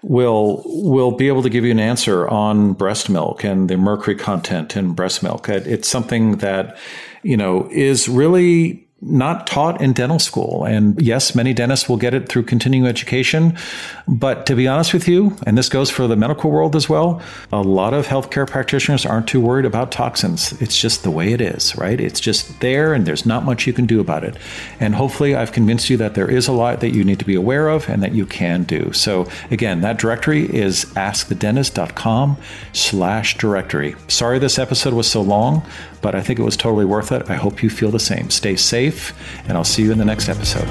will 0.02 0.64
will 0.66 1.12
be 1.12 1.28
able 1.28 1.44
to 1.44 1.50
give 1.50 1.64
you 1.64 1.70
an 1.70 1.80
answer 1.80 2.28
on 2.28 2.74
breast 2.74 3.08
milk 3.08 3.44
and 3.44 3.70
the 3.70 3.78
mercury 3.78 4.16
content 4.16 4.76
in 4.76 4.94
breast 4.94 5.22
milk. 5.22 5.48
It's 5.48 5.88
something 5.88 6.38
that 6.38 6.76
you 7.22 7.38
know 7.38 7.70
is 7.72 8.10
really 8.10 8.88
not 9.02 9.48
taught 9.48 9.82
in 9.82 9.94
dental 9.94 10.20
school. 10.20 10.64
And 10.64 11.02
yes, 11.02 11.34
many 11.34 11.54
dentists 11.54 11.90
will 11.90 11.98
get 11.98 12.14
it 12.14 12.30
through 12.30 12.44
continuing 12.44 12.88
education. 12.88 13.58
But 14.08 14.46
to 14.46 14.56
be 14.56 14.68
honest 14.68 14.94
with 14.94 15.08
you, 15.08 15.36
and 15.48 15.58
this 15.58 15.70
goes 15.70 15.90
for 15.90 16.08
the 16.08 16.16
medical 16.16 16.52
world 16.52 16.76
as 16.76 16.88
well, 16.88 17.22
a 17.52 17.62
lot 17.62 17.96
of 17.96 18.06
healthcare 18.06 18.48
practitioners 18.48 19.06
aren't 19.06 19.28
too 19.28 19.42
worried 19.42 19.66
about 19.66 19.92
toxins. 19.92 20.54
It's 20.62 20.80
just 20.80 21.02
the 21.02 21.10
way 21.10 21.34
it 21.34 21.42
is, 21.42 21.76
right? 21.78 22.00
It's 22.00 22.20
just 22.20 22.60
there 22.60 22.94
and 22.94 23.08
there's 23.08 23.26
not 23.26 23.44
much 23.44 23.66
you 23.66 23.74
can 23.74 23.88
do 23.88 24.00
about 24.00 24.24
it. 24.24 24.38
And 24.80 24.94
hopefully 24.94 25.34
I've 25.34 25.52
convinced 25.52 25.90
you 25.90 25.98
that 25.98 26.14
there 26.14 26.30
is 26.30 26.48
a 26.48 26.52
lot 26.52 26.80
that 26.82 26.94
you 26.94 27.04
need 27.04 27.20
to 27.20 27.26
be 27.26 27.36
aware 27.36 27.70
of 27.70 27.90
and 27.90 28.04
that 28.04 28.14
you 28.14 28.28
can 28.28 28.64
do. 28.64 28.94
So 28.94 29.28
again, 29.50 29.82
that 29.82 29.98
directory 29.98 30.44
is 30.54 30.86
askthedentist.com 30.86 32.38
slash 32.74 33.38
directory. 33.38 33.96
Sorry 34.08 34.38
this 34.38 34.60
episode 34.60 34.94
was 34.94 35.10
so 35.10 35.22
long, 35.22 35.64
but 36.02 36.16
I 36.16 36.22
think 36.22 36.40
it 36.40 36.44
was 36.44 36.58
totally 36.58 36.86
worth 36.86 37.12
it. 37.12 37.30
I 37.30 37.36
hope 37.36 37.64
you 37.64 37.70
feel 37.70 37.92
the 37.92 38.00
same. 38.00 38.30
Stay 38.30 38.56
safe, 38.56 39.14
and 39.48 39.58
I'll 39.58 39.64
see 39.64 39.84
you 39.84 39.92
in 39.92 39.98
the 39.98 40.06
next 40.06 40.30
episode. 40.30 40.68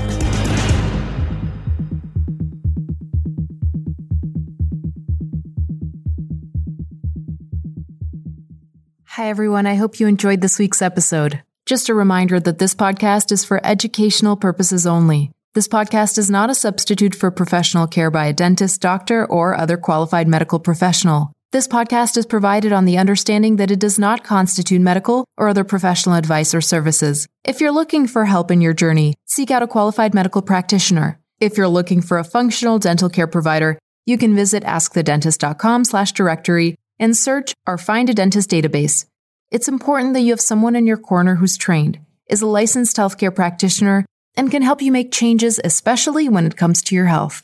Hi, 9.20 9.28
everyone. 9.28 9.66
I 9.66 9.74
hope 9.74 10.00
you 10.00 10.06
enjoyed 10.06 10.40
this 10.40 10.58
week's 10.58 10.80
episode. 10.80 11.42
Just 11.66 11.88
a 11.88 11.94
reminder 11.94 12.40
that 12.40 12.58
this 12.58 12.74
podcast 12.74 13.30
is 13.30 13.44
for 13.44 13.60
educational 13.64 14.36
purposes 14.36 14.86
only. 14.86 15.30
This 15.52 15.68
podcast 15.68 16.16
is 16.16 16.30
not 16.30 16.48
a 16.48 16.54
substitute 16.54 17.14
for 17.14 17.30
professional 17.30 17.86
care 17.86 18.10
by 18.10 18.26
a 18.26 18.32
dentist, 18.32 18.80
doctor, 18.80 19.26
or 19.26 19.56
other 19.56 19.76
qualified 19.76 20.26
medical 20.26 20.58
professional. 20.58 21.32
This 21.52 21.66
podcast 21.66 22.16
is 22.16 22.26
provided 22.26 22.72
on 22.72 22.84
the 22.84 22.98
understanding 22.98 23.56
that 23.56 23.72
it 23.72 23.80
does 23.80 23.98
not 23.98 24.22
constitute 24.22 24.80
medical 24.80 25.24
or 25.36 25.48
other 25.48 25.64
professional 25.64 26.14
advice 26.14 26.54
or 26.54 26.60
services. 26.60 27.26
If 27.42 27.60
you're 27.60 27.72
looking 27.72 28.06
for 28.06 28.24
help 28.24 28.52
in 28.52 28.60
your 28.60 28.72
journey, 28.72 29.14
seek 29.26 29.50
out 29.50 29.60
a 29.60 29.66
qualified 29.66 30.14
medical 30.14 30.42
practitioner. 30.42 31.18
If 31.40 31.56
you're 31.56 31.66
looking 31.66 32.02
for 32.02 32.18
a 32.18 32.24
functional 32.24 32.78
dental 32.78 33.08
care 33.08 33.26
provider, 33.26 33.80
you 34.06 34.16
can 34.16 34.36
visit 34.36 34.62
askthedentist.com 34.62 35.86
slash 35.86 36.12
directory 36.12 36.76
and 37.00 37.16
search 37.16 37.52
our 37.66 37.76
Find 37.76 38.08
a 38.08 38.14
Dentist 38.14 38.48
database. 38.48 39.06
It's 39.50 39.66
important 39.66 40.14
that 40.14 40.20
you 40.20 40.30
have 40.30 40.40
someone 40.40 40.76
in 40.76 40.86
your 40.86 40.98
corner 40.98 41.34
who's 41.34 41.58
trained, 41.58 41.98
is 42.28 42.42
a 42.42 42.46
licensed 42.46 42.96
healthcare 42.96 43.34
practitioner, 43.34 44.06
and 44.36 44.52
can 44.52 44.62
help 44.62 44.80
you 44.80 44.92
make 44.92 45.10
changes, 45.10 45.60
especially 45.64 46.28
when 46.28 46.46
it 46.46 46.56
comes 46.56 46.80
to 46.82 46.94
your 46.94 47.06
health. 47.06 47.42